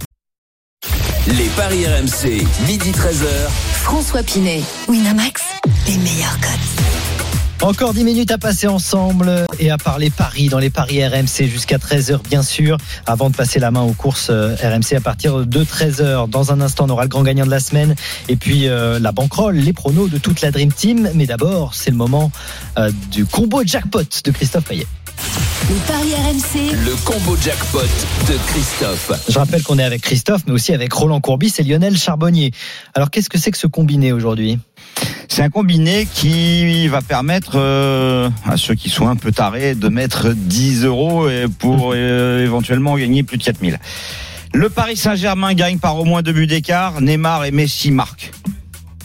Les 1.27 1.49
paris 1.57 1.85
RMC, 1.87 2.45
midi 2.67 2.91
13h. 2.91 3.49
François 3.81 4.21
Pinet, 4.21 4.61
Winamax, 4.87 5.41
les 5.87 5.97
meilleurs 5.97 6.39
cotes. 6.39 6.94
Encore 7.65 7.95
10 7.95 8.03
minutes 8.03 8.29
à 8.29 8.37
passer 8.37 8.67
ensemble 8.67 9.47
et 9.57 9.71
à 9.71 9.79
parler 9.79 10.11
paris 10.11 10.49
dans 10.49 10.59
les 10.59 10.69
paris 10.69 11.03
RMC 11.03 11.47
jusqu'à 11.47 11.77
13h 11.77 12.19
bien 12.29 12.43
sûr 12.43 12.77
avant 13.07 13.31
de 13.31 13.35
passer 13.35 13.59
la 13.59 13.71
main 13.71 13.81
aux 13.81 13.93
courses 13.93 14.27
euh, 14.29 14.55
RMC 14.61 14.95
à 14.95 15.01
partir 15.01 15.47
de 15.47 15.63
13h. 15.63 16.29
Dans 16.29 16.51
un 16.51 16.61
instant 16.61 16.85
on 16.85 16.91
aura 16.91 17.01
le 17.01 17.09
grand 17.09 17.23
gagnant 17.23 17.43
de 17.43 17.49
la 17.49 17.59
semaine 17.59 17.95
et 18.29 18.35
puis 18.35 18.67
euh, 18.67 18.99
la 18.99 19.11
banquerolle, 19.11 19.55
les 19.55 19.73
pronos 19.73 20.11
de 20.11 20.19
toute 20.19 20.41
la 20.41 20.51
Dream 20.51 20.71
Team. 20.71 21.09
Mais 21.15 21.25
d'abord 21.25 21.73
c'est 21.73 21.89
le 21.89 21.97
moment 21.97 22.31
euh, 22.77 22.91
du 23.09 23.25
combo 23.25 23.63
jackpot 23.65 24.03
de 24.23 24.29
Christophe 24.29 24.65
Payet. 24.65 24.85
Les 25.67 25.75
paris 25.87 26.13
RMC, 26.13 26.71
Le 26.85 26.95
combo 27.03 27.35
jackpot 27.35 27.79
de 28.27 28.37
Christophe. 28.45 29.11
Je 29.27 29.39
rappelle 29.39 29.63
qu'on 29.63 29.79
est 29.79 29.83
avec 29.83 30.03
Christophe 30.03 30.41
mais 30.45 30.53
aussi 30.53 30.71
avec 30.71 30.93
Roland 30.93 31.19
Courbis 31.19 31.55
et 31.57 31.63
Lionel 31.63 31.97
Charbonnier. 31.97 32.51
Alors 32.93 33.09
qu'est-ce 33.09 33.29
que 33.31 33.39
c'est 33.39 33.49
que 33.49 33.57
ce 33.57 33.65
combiné 33.65 34.11
aujourd'hui? 34.11 34.59
C'est 35.27 35.41
un 35.41 35.49
combiné 35.49 36.07
qui 36.11 36.87
va 36.87 37.01
permettre 37.01 37.53
euh, 37.55 38.29
à 38.45 38.55
ceux 38.55 38.75
qui 38.75 38.89
sont 38.89 39.07
un 39.07 39.17
peu 39.17 39.31
tarés 39.31 39.75
de 39.75 39.89
mettre 39.89 40.29
10 40.33 40.85
euros 40.85 41.27
et 41.27 41.47
pour 41.59 41.91
euh, 41.93 42.43
éventuellement 42.43 42.95
gagner 42.97 43.23
plus 43.23 43.37
de 43.37 43.43
4000. 43.43 43.79
Le 44.53 44.69
Paris 44.69 44.95
Saint-Germain 44.95 45.53
gagne 45.53 45.77
par 45.77 45.99
au 45.99 46.05
moins 46.05 46.21
deux 46.21 46.31
buts 46.31 46.47
d'écart. 46.47 47.01
Neymar 47.01 47.43
et 47.43 47.51
Messi 47.51 47.91
marquent. 47.91 48.31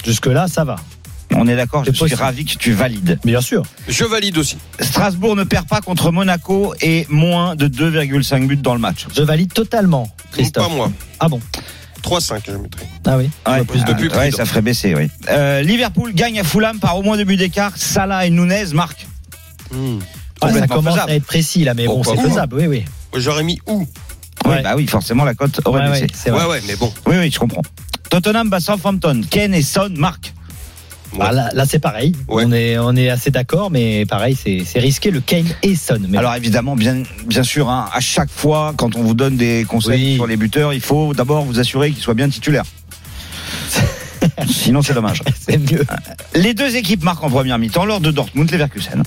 Jusque-là, 0.05 0.47
ça 0.47 0.65
va. 0.65 0.77
On 1.35 1.47
est 1.49 1.57
d'accord, 1.57 1.85
je 1.85 1.93
suis 1.93 2.15
ravi 2.15 2.45
que 2.45 2.57
tu 2.57 2.73
valides. 2.73 3.19
Bien 3.25 3.41
sûr. 3.41 3.65
Je 3.89 4.05
valide 4.05 4.39
aussi. 4.39 4.59
Strasbourg 4.81 5.37
ne 5.37 5.45
perd 5.45 5.67
pas 5.67 5.81
contre 5.81 6.11
Monaco 6.11 6.75
et 6.81 7.07
moins 7.09 7.55
de 7.57 7.69
2,5 7.69 8.47
buts 8.47 8.57
dans 8.57 8.75
le 8.75 8.81
match. 8.81 9.07
Je 9.15 9.23
valide 9.23 9.53
totalement, 9.53 10.09
Christophe. 10.33 10.69
Pas 10.69 10.75
moi. 10.75 10.93
Ah 11.21 11.29
bon 11.29 11.41
3-5, 12.03 12.43
je 12.47 12.53
mettrai. 12.53 12.87
Ah 13.07 13.17
oui. 13.17 13.31
Ouais, 13.47 13.65
plus 13.65 13.85
de 13.85 13.91
ah, 13.91 13.95
plus 13.95 14.09
ouais, 14.09 14.17
prudent. 14.29 14.37
ça 14.37 14.45
ferait 14.45 14.63
baisser, 14.63 14.95
oui. 14.95 15.09
Euh, 15.31 15.63
Liverpool 15.63 16.13
gagne 16.15 16.41
à 16.41 16.45
Fulham 16.45 16.79
par 16.79 16.97
au 16.99 17.03
moins 17.03 17.17
deux 17.17 17.25
buts 17.25 17.37
d'écart. 17.37 17.73
Salah 17.77 18.27
et 18.27 18.31
Nunez 18.31 18.67
marquent. 18.73 19.07
Hmm. 19.73 19.99
Ah, 20.43 20.47
ça 20.47 20.53
Complètement 20.55 20.77
commence 20.77 20.95
faisable. 20.95 21.11
à 21.13 21.15
être 21.17 21.25
précis 21.27 21.65
là, 21.65 21.75
mais 21.75 21.87
bon, 21.87 22.03
c'est 22.03 22.17
pas 22.17 22.23
faisable, 22.23 22.57
oui, 22.57 22.67
oui. 22.67 22.85
J'aurais 23.17 23.43
mis 23.45 23.61
où? 23.67 23.87
Oui, 24.47 24.51
Ouais. 24.53 24.63
bah 24.63 24.73
oui, 24.77 24.87
forcément 24.87 25.25
la 25.25 25.35
cote 25.35 25.61
aurait 25.67 25.83
Ouais, 25.83 25.91
baissé. 25.91 26.03
ouais, 26.03 26.09
c'est 26.15 26.31
vrai. 26.31 26.45
Ouais, 26.45 26.51
ouais, 26.53 26.63
mais 26.67 26.77
bon. 26.77 26.91
Oui, 27.07 27.17
oui, 27.19 27.31
je 27.31 27.39
comprends. 27.39 27.63
Tottenham 28.09 28.49
bat 28.49 28.59
Southampton. 28.61 29.21
Ken 29.31 29.53
et 29.55 29.63
Son 29.63 29.91
marquent. 29.97 30.33
Ah, 31.19 31.33
là, 31.33 31.51
là, 31.53 31.65
c'est 31.67 31.79
pareil. 31.81 32.15
Ouais. 32.29 32.45
On, 32.47 32.53
est, 32.53 32.79
on 32.79 32.95
est 32.95 33.09
assez 33.09 33.31
d'accord, 33.31 33.71
mais 33.71 34.07
pareil, 34.07 34.37
c'est 34.37 34.79
risqué 34.79 35.11
le 35.11 35.21
Kane 35.21 35.47
et 35.63 35.75
Son. 35.75 35.99
Mais 36.09 36.19
Alors 36.19 36.35
évidemment, 36.37 36.77
bien, 36.77 37.03
bien 37.27 37.43
sûr, 37.43 37.69
hein, 37.69 37.89
à 37.93 38.01
chaque 38.01 38.31
fois, 38.31 38.75
quand 38.77 38.95
on 38.97 39.03
vous 39.03 39.15
donne 39.15 39.37
des 39.37 39.65
conseils 39.69 40.11
Oui. 40.11 40.15
sur 40.17 40.27
les 40.27 40.37
buteurs, 40.37 40.73
il 40.73 40.81
faut 40.81 41.13
d'abord 41.15 41.45
vous 41.45 41.59
assurer 41.59 41.91
qu'ils 41.91 42.03
soient 42.03 42.15
bien 42.15 42.29
titulaires. 42.29 42.65
Sinon, 44.49 44.83
c'est 44.83 44.95
dommage. 44.95 45.23
c'est 45.39 45.59
mieux. 45.59 45.85
Les 46.35 46.55
deux 46.55 46.77
équipes 46.77 47.03
marquent 47.03 47.25
en 47.25 47.31
première 47.31 47.59
mi-temps 47.59 47.85
lors 47.85 48.01
de 48.01 48.11
Dortmund 48.11 48.51
Leverkusen. 48.51 49.03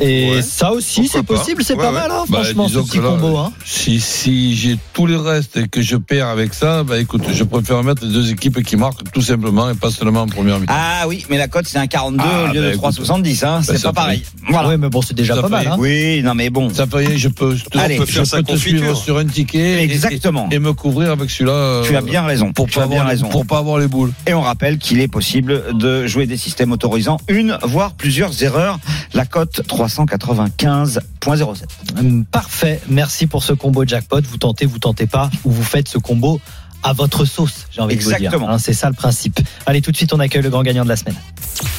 Et 0.00 0.30
Ouais. 0.30 0.42
ça 0.42 0.72
aussi, 0.72 1.08
c'est 1.08 1.22
possible, 1.22 1.62
c'est 1.64 1.74
Ouais, 1.74 1.82
pas 1.82 1.88
ouais. 1.88 1.92
mal, 1.98 2.10
hein, 2.10 2.24
Bah, 2.28 2.38
franchement, 2.42 2.68
ce 2.68 2.78
petit 2.78 2.98
là, 2.98 3.08
combo. 3.08 3.36
Hein. 3.36 3.52
Si, 3.64 4.00
si 4.00 4.54
j'ai 4.56 4.76
tous 4.92 5.06
les 5.06 5.16
restes 5.16 5.56
et 5.56 5.68
que 5.68 5.82
je 5.82 5.96
perds 5.96 6.28
avec 6.28 6.54
ça, 6.54 6.84
bah 6.84 6.98
écoute, 6.98 7.22
je 7.32 7.42
préfère 7.44 7.82
mettre 7.82 8.04
les 8.04 8.12
deux 8.12 8.30
équipes 8.30 8.62
qui 8.62 8.76
marquent 8.76 9.10
tout 9.12 9.22
simplement 9.22 9.68
et 9.70 9.74
pas 9.74 9.90
seulement 9.90 10.22
en 10.22 10.26
première 10.28 10.60
mi-temps. 10.60 10.72
Ah 10.76 11.06
oui, 11.08 11.24
mais 11.28 11.36
la 11.38 11.48
cote 11.48 11.66
c'est 11.66 11.78
un 11.78 11.86
42 11.86 12.22
Ah, 12.24 12.44
au 12.44 12.46
lieu 12.54 12.60
bah, 12.60 12.68
de 12.68 12.74
écoute. 12.74 12.94
3,70. 12.94 13.44
Hein, 13.44 13.60
c'est 13.64 13.76
ça 13.78 13.88
pas 13.92 14.02
pareil. 14.02 14.22
Voilà. 14.48 14.68
Ouais, 14.68 14.76
mais 14.76 14.88
bon, 14.88 15.02
c'est 15.02 15.14
déjà 15.14 15.34
Ça 15.34 15.42
pas 15.42 15.48
mal. 15.48 15.66
Hein. 15.68 15.76
Oui, 15.78 16.22
non 16.22 16.34
mais 16.34 16.50
bon. 16.50 16.72
Ça 16.72 16.86
fait 16.86 16.96
rien, 16.98 17.16
je 17.16 17.28
peux, 17.28 17.56
te- 17.56 17.78
Allez, 17.78 17.96
je 17.96 18.02
on 18.02 18.04
peut 18.06 18.12
faire 18.12 18.24
peux 18.44 18.52
te 18.52 18.56
suivre 18.56 18.94
sur 18.96 19.18
un 19.18 19.26
ticket 19.26 19.58
et- 19.80 19.82
Exactement. 19.82 20.48
et, 20.52 20.56
et 20.56 20.58
me 20.60 20.72
couvrir 20.74 21.10
avec 21.12 21.30
celui-là. 21.30 21.52
euh, 21.52 21.82
Tu 21.84 21.96
as 21.96 22.00
bien 22.02 22.22
raison. 22.22 22.52
Pour 22.52 22.66
tu 22.68 22.78
pas, 22.78 22.84
as 22.84 22.86
bien 22.86 22.98
avoir 23.00 23.06
les, 23.06 23.10
raison. 23.16 23.28
pour 23.28 23.46
pas 23.46 23.58
avoir 23.58 23.78
les 23.78 23.88
boules. 23.88 24.12
Et 24.26 24.34
on 24.34 24.42
rappelle 24.42 24.78
qu'il 24.78 25.00
est 25.00 25.08
possible 25.08 25.76
de 25.76 26.06
jouer 26.06 26.26
des 26.26 26.36
systèmes 26.36 26.72
autorisant 26.72 27.18
une, 27.28 27.58
voire 27.62 27.92
plusieurs 27.94 28.42
erreurs. 28.44 28.78
La 29.14 29.24
cote 29.26 29.62
395.07. 29.88 32.24
Parfait. 32.30 32.80
Merci 32.88 33.26
pour 33.26 33.42
ce 33.42 33.52
combo 33.52 33.84
jackpot. 33.86 34.20
Vous 34.22 34.38
tentez, 34.38 34.66
vous 34.66 34.78
tentez 34.78 35.06
pas, 35.06 35.30
ou 35.44 35.50
vous 35.50 35.64
faites 35.64 35.88
ce 35.88 35.98
combo 35.98 36.40
à 36.82 36.92
votre 36.92 37.24
sauce, 37.24 37.66
j'ai 37.70 37.80
envie 37.80 37.96
de 37.96 38.02
vous 38.02 38.12
Exactement. 38.12 38.46
dire. 38.46 38.54
Hein, 38.54 38.58
c'est 38.58 38.72
ça 38.72 38.88
le 38.88 38.94
principe. 38.94 39.40
Allez, 39.66 39.82
tout 39.82 39.90
de 39.90 39.96
suite, 39.96 40.12
on 40.12 40.20
accueille 40.20 40.42
le 40.42 40.50
grand 40.50 40.62
gagnant 40.62 40.84
de 40.84 40.88
la 40.88 40.96
semaine. 40.96 41.16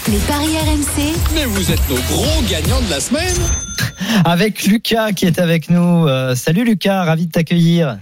Les 0.09 0.17
paris 0.19 0.57
RMC, 0.57 1.13
Mais 1.33 1.45
vous 1.45 1.71
êtes 1.71 1.89
nos 1.89 1.95
gros 1.95 2.41
gagnants 2.49 2.81
de 2.81 2.89
la 2.89 2.99
semaine. 2.99 3.35
Avec 4.25 4.65
Lucas 4.65 5.13
qui 5.13 5.25
est 5.25 5.39
avec 5.39 5.69
nous. 5.69 6.07
Euh, 6.07 6.35
salut 6.35 6.65
Lucas, 6.65 7.03
ravi 7.03 7.27
de 7.27 7.31
t'accueillir. 7.31 7.97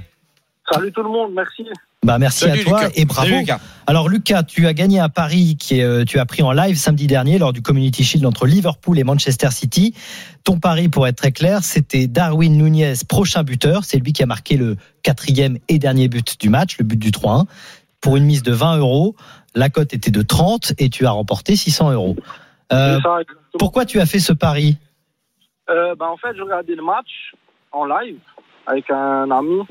Salut 0.71 0.91
tout 0.91 1.03
le 1.03 1.09
monde, 1.09 1.31
merci. 1.35 1.65
Bah 2.05 2.19
merci 2.19 2.45
Salut, 2.45 2.61
à 2.61 2.63
toi 2.63 2.79
Lucas. 2.83 2.91
et 2.95 3.05
bravo. 3.05 3.27
Salut, 3.27 3.39
Lucas. 3.39 3.59
Alors 3.87 4.07
Lucas, 4.07 4.43
tu 4.43 4.67
as 4.67 4.73
gagné 4.73 4.99
un 4.99 5.09
pari 5.09 5.57
qui 5.57 5.79
est, 5.79 5.83
euh, 5.83 6.05
tu 6.05 6.19
as 6.19 6.25
pris 6.25 6.43
en 6.43 6.51
live 6.51 6.75
samedi 6.77 7.07
dernier 7.07 7.39
lors 7.39 7.53
du 7.53 7.61
Community 7.61 8.03
Shield 8.03 8.25
entre 8.25 8.45
Liverpool 8.45 8.99
et 8.99 9.03
Manchester 9.03 9.49
City. 9.49 9.95
Ton 10.43 10.59
pari, 10.59 10.89
pour 10.89 11.07
être 11.07 11.15
très 11.15 11.31
clair, 11.31 11.63
c'était 11.63 12.07
Darwin 12.07 12.55
Nunez, 12.55 12.93
prochain 13.09 13.43
buteur. 13.43 13.83
C'est 13.83 13.97
lui 13.97 14.13
qui 14.13 14.21
a 14.21 14.25
marqué 14.27 14.57
le 14.57 14.77
quatrième 15.01 15.57
et 15.69 15.79
dernier 15.79 16.07
but 16.07 16.39
du 16.39 16.49
match, 16.49 16.77
le 16.77 16.85
but 16.85 16.99
du 16.99 17.11
3-1. 17.11 17.45
Pour 17.99 18.15
une 18.15 18.25
mise 18.25 18.43
de 18.43 18.51
20 18.51 18.77
euros, 18.77 19.15
la 19.55 19.69
cote 19.69 19.93
était 19.93 20.11
de 20.11 20.21
30 20.21 20.73
et 20.77 20.89
tu 20.89 21.05
as 21.07 21.11
remporté 21.11 21.55
600 21.55 21.91
euros. 21.93 22.15
Euh, 22.71 22.99
pourquoi 23.57 23.85
tu 23.85 23.99
as 23.99 24.05
fait 24.05 24.19
ce 24.19 24.33
pari? 24.33 24.77
Euh, 25.69 25.95
bah, 25.95 26.05
en 26.11 26.17
fait, 26.17 26.35
je 26.37 26.43
regardais 26.43 26.75
le 26.75 26.83
match 26.83 27.33
en 27.71 27.85
live 27.85 28.19
avec 28.67 28.89
un 28.91 29.31
ami. 29.31 29.61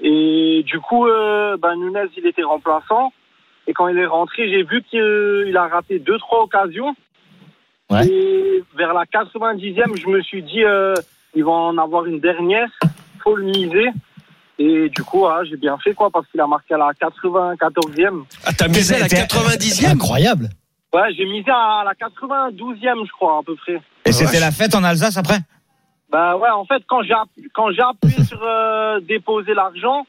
Et 0.00 0.62
du 0.66 0.80
coup, 0.80 1.06
euh, 1.06 1.56
bah, 1.56 1.74
Nunez, 1.76 2.08
il 2.16 2.26
était 2.26 2.42
remplaçant. 2.42 3.12
Et 3.66 3.72
quand 3.72 3.88
il 3.88 3.98
est 3.98 4.06
rentré, 4.06 4.48
j'ai 4.48 4.62
vu 4.62 4.82
qu'il 4.82 5.56
a 5.56 5.68
raté 5.68 5.98
deux, 5.98 6.18
trois 6.18 6.42
occasions. 6.42 6.94
Ouais. 7.90 8.06
Et 8.06 8.64
vers 8.76 8.94
la 8.94 9.04
90e, 9.04 10.00
je 10.00 10.08
me 10.08 10.22
suis 10.22 10.42
dit, 10.42 10.64
euh, 10.64 10.94
il 11.34 11.44
va 11.44 11.50
en 11.50 11.78
avoir 11.78 12.06
une 12.06 12.20
dernière. 12.20 12.68
faut 13.22 13.36
le 13.36 13.44
miser. 13.44 13.88
Et 14.58 14.88
du 14.88 15.02
coup, 15.04 15.26
ah, 15.26 15.42
j'ai 15.44 15.56
bien 15.56 15.76
fait, 15.78 15.94
quoi, 15.94 16.10
parce 16.10 16.26
qu'il 16.28 16.40
a 16.40 16.46
marqué 16.46 16.74
à 16.74 16.78
la 16.78 16.90
94e. 16.92 18.24
Ah, 18.44 18.52
t'as 18.52 18.68
misé 18.68 18.96
à 18.96 19.00
la 19.00 19.08
90e 19.08 19.86
Incroyable. 19.86 20.48
Ouais, 20.92 21.12
j'ai 21.14 21.26
misé 21.26 21.50
à 21.50 21.84
la 21.84 21.92
92e, 21.92 23.06
je 23.06 23.12
crois, 23.12 23.38
à 23.38 23.42
peu 23.44 23.54
près. 23.56 23.80
Et 24.04 24.12
c'était 24.12 24.40
la 24.40 24.50
fête 24.50 24.74
en 24.74 24.82
Alsace 24.82 25.16
après? 25.16 25.38
Bah 26.10 26.36
ouais, 26.36 26.48
en 26.50 26.64
fait, 26.64 26.82
quand 26.88 27.02
j'ai 27.02 27.14
quand 27.54 27.70
j'ai 27.72 27.82
appuyé 27.82 28.24
sur 28.24 28.40
euh, 28.42 28.98
déposer 29.06 29.52
l'argent, 29.54 30.06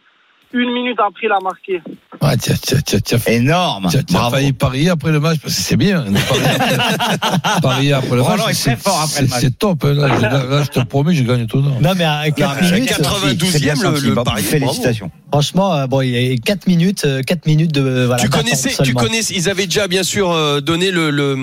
une 0.53 0.71
minute 0.71 0.97
après, 0.99 1.27
il 1.27 1.31
a 1.31 1.39
marqué. 1.43 1.81
Ouais, 2.21 2.35
tiens, 2.37 2.55
tiens, 2.61 2.79
tiens, 2.83 2.99
tiens, 3.03 3.17
Énorme. 3.27 3.87
tiens, 3.89 4.01
tiens, 4.05 4.19
Bravo. 4.19 4.35
failli 4.35 4.51
parier 4.53 4.89
après 4.89 5.11
le 5.11 5.19
match 5.19 5.37
parce 5.41 5.55
que 5.55 5.61
c'est 5.61 5.77
bien. 5.77 6.03
de 6.03 6.17
Parier 6.17 6.47
après, 6.49 7.61
parier 7.61 7.93
après 7.93 8.15
le 8.15 8.21
Roland 8.21 8.37
match. 8.37 8.49
est 8.49 8.53
c'est- 8.53 8.75
très 8.75 8.81
fort 8.81 9.01
après 9.01 9.21
le 9.23 9.27
match. 9.27 9.39
C'est 9.41 9.57
top. 9.59 9.83
hein, 9.85 9.93
Là, 9.93 10.07
là, 10.19 10.43
là, 10.45 10.63
je 10.63 10.69
te 10.69 10.79
promets, 10.85 11.13
je 11.13 11.23
gagne 11.23 11.45
tout 11.47 11.57
le 11.57 11.63
temps. 11.63 11.77
Non 11.81 11.93
mais 11.97 12.03
à 12.05 12.29
4 12.31 12.39
Non, 12.49 12.55
mais 12.61 12.71
minutes, 12.71 12.89
92e, 12.91 13.45
c'est 13.51 13.59
bien 13.61 13.73
le- 13.75 13.99
le 14.09 14.15
pari, 14.23 14.41
Félicitations. 14.43 15.11
franchement, 15.31 15.73
euh, 15.75 15.87
bon, 15.87 16.01
il 16.01 16.09
y 16.09 16.33
a 16.33 16.37
4 16.37 16.65
minutes, 16.67 17.05
4 17.25 17.45
minutes 17.45 17.71
de 17.73 18.05
voilà. 18.05 18.21
tu 18.23 18.29
connaissais, 18.29 18.83
tu 18.83 18.93
connaissais, 18.93 19.33
ils 19.35 19.49
avaient 19.49 19.65
déjà 19.65 19.87
bien 19.87 20.03
sûr 20.03 20.31
euh, 20.31 20.61
donné 20.61 20.91
le, 20.91 21.09
le, 21.11 21.35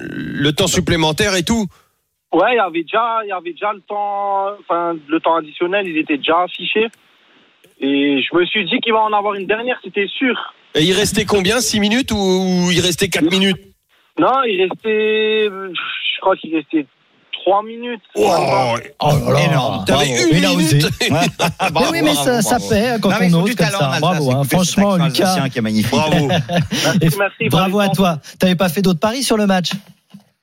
le 0.00 0.52
temps 0.52 0.66
supplémentaire 0.66 1.34
et 1.36 1.42
tout. 1.44 1.66
Ouais, 2.32 2.52
il 2.52 2.56
y 2.56 2.60
avait 2.60 2.82
déjà, 2.82 3.20
il 3.24 3.28
y 3.28 3.32
avait 3.32 3.52
déjà 3.52 3.72
le 3.72 3.80
temps, 3.80 4.46
enfin 4.60 4.94
le 5.08 5.20
temps 5.20 5.36
additionnel, 5.36 5.86
il 5.88 5.96
était 5.98 6.16
déjà 6.16 6.42
affiché. 6.42 6.86
Et 7.80 8.22
je 8.22 8.36
me 8.36 8.44
suis 8.46 8.64
dit 8.66 8.78
qu'il 8.80 8.92
va 8.92 9.00
en 9.00 9.12
avoir 9.12 9.34
une 9.34 9.46
dernière, 9.46 9.78
c'était 9.82 10.06
sûr. 10.06 10.36
Et 10.74 10.82
il 10.84 10.92
restait 10.92 11.24
combien 11.24 11.60
6 11.60 11.80
minutes 11.80 12.12
ou, 12.12 12.16
ou 12.16 12.70
il 12.70 12.80
restait 12.80 13.08
4 13.08 13.28
minutes? 13.30 13.56
Non, 14.18 14.42
il 14.46 14.62
restait, 14.62 15.46
je 15.48 16.20
crois 16.20 16.36
qu'il 16.36 16.54
restait 16.54 16.86
trois 17.32 17.62
minutes. 17.62 18.02
Oh, 18.16 18.30
Oh 19.00 19.06
là 19.06 19.32
là, 19.32 19.44
Énorme. 19.46 19.84
T'avais 19.86 20.06
bravo. 20.08 20.30
une 20.30 20.40
minute 20.58 20.84
Ouais. 20.84 21.10
Mais 21.10 21.70
Bravo, 21.72 21.90
oui, 21.92 22.00
mais 22.02 22.12
bravo, 22.12 22.24
ça, 22.24 22.42
ça 22.42 22.58
bravo. 22.58 22.74
hein, 22.74 22.98
quand 23.00 23.08
Non, 23.30 23.38
on 23.38 23.42
ose 23.44 23.54
comme 23.56 23.66
ça. 23.66 23.98
Bravo, 24.00 24.30
hein. 24.30 24.42
franchement, 24.44 24.96
Lucas. 24.96 25.48
qui 25.50 25.58
est 25.58 25.62
magnifique. 25.62 25.90
Bravo. 25.90 26.28
Merci, 26.28 27.16
merci. 27.18 27.48
Bravo 27.48 27.80
à 27.80 27.88
toi. 27.88 28.18
T'avais 28.38 28.56
pas 28.56 28.68
fait 28.68 28.82
d'autres 28.82 29.00
paris 29.00 29.22
sur 29.22 29.36
le 29.38 29.46
match? 29.46 29.70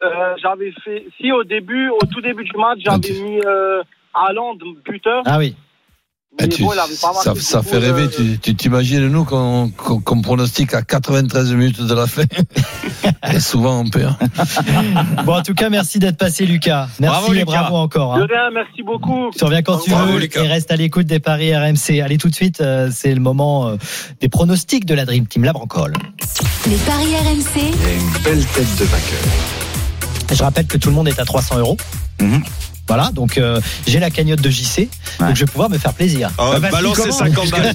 Euh, 0.04 0.08
j'avais 0.42 0.72
fait, 0.84 1.06
si 1.20 1.32
au 1.32 1.44
début, 1.44 1.90
au 1.90 2.06
tout 2.12 2.22
début 2.22 2.44
du 2.44 2.52
match, 2.58 2.80
j'avais 2.86 3.20
mis 3.22 3.40
euh, 3.46 3.82
Haaland 4.14 4.56
buteur. 4.86 5.24
Ah 5.26 5.40
oui. 5.40 5.56
Mais 6.40 6.46
Eh, 6.46 6.50
tu- 6.50 6.62
bon, 6.62 6.72
il 6.74 6.78
avait 6.80 6.94
pas 7.02 7.14
ça, 7.14 7.34
ça 7.34 7.64
fait 7.64 7.80
rêver. 7.80 8.04
euh, 8.20 8.36
Tu 8.44 8.56
t'imagines, 8.56 9.08
nous, 9.08 9.24
qu'on 9.26 9.72
qu'on 9.72 10.22
pronostique 10.22 10.76
à 10.76 10.84
93 10.84 11.52
minutes 11.54 11.82
de 11.82 11.96
la 11.96 12.06
fin? 12.06 12.24
Et 13.34 13.40
souvent, 13.40 13.80
on 13.80 13.90
perd. 13.90 14.14
Bon, 15.26 15.34
en 15.38 15.42
tout 15.42 15.56
cas, 15.56 15.70
merci 15.70 15.98
d'être 15.98 16.18
passé, 16.18 16.46
Lucas. 16.46 16.90
Merci 17.00 17.18
Bravo, 17.20 17.34
et 17.34 17.40
Lucas. 17.40 17.46
bravo 17.46 17.76
encore. 17.78 18.18
De 18.18 18.22
hein. 18.22 18.28
rien, 18.30 18.52
merci 18.52 18.84
beaucoup. 18.84 19.32
Tu 19.36 19.44
reviens 19.46 19.64
quand 19.64 19.80
tu 19.80 19.90
veux 19.90 20.20
Lucas. 20.20 20.44
et 20.44 20.48
reste 20.48 20.70
à 20.70 20.76
l'écoute 20.76 21.08
des 21.08 21.20
paris 21.20 21.56
RMC. 21.56 22.02
Allez, 22.04 22.20
tout 22.20 22.30
de 22.30 22.36
suite, 22.36 22.62
euh, 22.62 22.90
c'est 22.92 23.16
le 23.16 23.20
moment 23.22 23.70
euh, 23.70 23.76
des 24.22 24.30
pronostics 24.30 24.86
de 24.86 24.94
la 24.94 25.06
Dream 25.06 25.26
Team, 25.26 25.44
la 25.44 25.54
Brancole. 25.54 25.94
les 26.68 26.78
paris 26.78 27.16
RMC, 27.16 27.62
une 27.66 28.24
belle 28.24 28.46
tête 28.46 28.76
de 28.78 28.86
vainqueur. 28.86 29.57
Je 30.32 30.44
rappelle 30.44 30.66
que 30.68 30.78
tout 30.78 30.90
le 30.90 30.96
monde 30.96 31.08
est 31.08 31.20
à 31.20 31.26
300 31.26 31.58
euros. 31.60 31.78
Mhm. 32.22 32.42
Voilà, 32.90 33.12
donc 33.14 33.38
euh, 33.38 33.60
j'ai 33.86 34.00
la 34.00 34.10
cagnotte 34.10 34.40
de 34.40 34.50
JC, 34.50 34.88
Ouais. 35.20 35.28
donc 35.28 35.36
je 35.36 35.42
vais 35.42 35.52
pouvoir 35.52 35.70
me 35.70 35.78
faire 35.78 35.92
plaisir. 35.94 36.30
Ah, 36.38 36.52
Bah, 36.58 36.70
balance 36.72 36.96
ces 36.96 37.02
commence, 37.02 37.18
50 37.18 37.36
puisque 37.50 37.58
balles. 37.58 37.74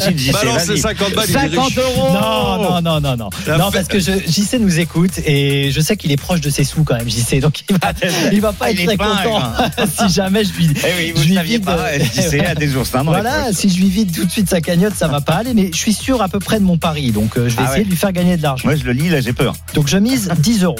c'est 0.00 0.18
JC, 0.18 0.32
Balance 0.32 0.62
ces 0.62 0.66
vas-y. 0.72 0.78
50 0.80 1.14
balles, 1.14 1.24
il 1.28 1.30
est 1.36 1.38
50 1.38 1.66
riche. 1.66 1.78
euros 1.78 2.12
Non, 2.12 2.62
non, 2.62 2.82
non, 2.82 3.00
non, 3.00 3.16
non. 3.16 3.30
La 3.46 3.56
Non, 3.56 3.70
parce 3.70 3.86
que 3.86 4.00
je, 4.00 4.10
JC 4.26 4.54
nous 4.58 4.80
écoute 4.80 5.12
et 5.24 5.70
je 5.70 5.80
sais 5.80 5.96
qu'il 5.96 6.10
est 6.10 6.16
proche 6.16 6.40
de 6.40 6.50
ses 6.50 6.64
sous 6.64 6.82
quand 6.82 6.96
même, 6.96 7.08
JC. 7.08 7.38
Donc 7.38 7.60
il 7.70 7.78
va, 7.78 7.92
il 8.32 8.40
va 8.40 8.52
pas 8.52 8.64
Ah, 8.66 8.70
être 8.72 8.84
très 8.84 8.96
content 8.96 9.42
si 10.08 10.12
jamais 10.12 10.42
je 10.44 10.52
lui. 10.54 10.70
Eh 10.74 10.86
oui, 10.98 11.12
vous 11.14 11.22
je 11.22 11.28
lui 11.28 11.38
vide, 11.44 11.64
pas, 11.64 11.76
euh, 11.78 11.98
JC 12.00 12.40
a 12.44 12.54
des 12.56 12.74
oursins 12.74 13.04
dans 13.04 13.12
Voilà, 13.12 13.52
si 13.52 13.68
je 13.70 13.78
lui 13.78 13.88
vide 13.90 14.12
tout 14.12 14.24
de 14.24 14.30
suite 14.32 14.50
sa 14.50 14.60
cagnotte, 14.60 14.96
ça 14.96 15.06
va 15.06 15.20
pas 15.20 15.34
aller. 15.34 15.54
Mais 15.54 15.70
je 15.72 15.76
suis 15.78 15.94
sûr 15.94 16.20
à 16.20 16.28
peu 16.28 16.40
près 16.40 16.58
de 16.58 16.64
mon 16.64 16.78
pari, 16.78 17.12
donc 17.12 17.36
euh, 17.36 17.48
je 17.48 17.54
vais 17.54 17.62
Ah 17.62 17.64
essayer 17.66 17.78
ouais. 17.78 17.84
de 17.84 17.90
lui 17.90 17.96
faire 17.96 18.10
gagner 18.12 18.36
de 18.36 18.42
l'argent. 18.42 18.66
Moi, 18.66 18.74
je 18.74 18.82
le 18.82 18.90
lis, 18.90 19.08
là, 19.08 19.20
j'ai 19.20 19.32
peur. 19.32 19.54
Donc 19.74 19.86
je 19.86 19.98
mise 19.98 20.32
10 20.36 20.64
euros. 20.64 20.74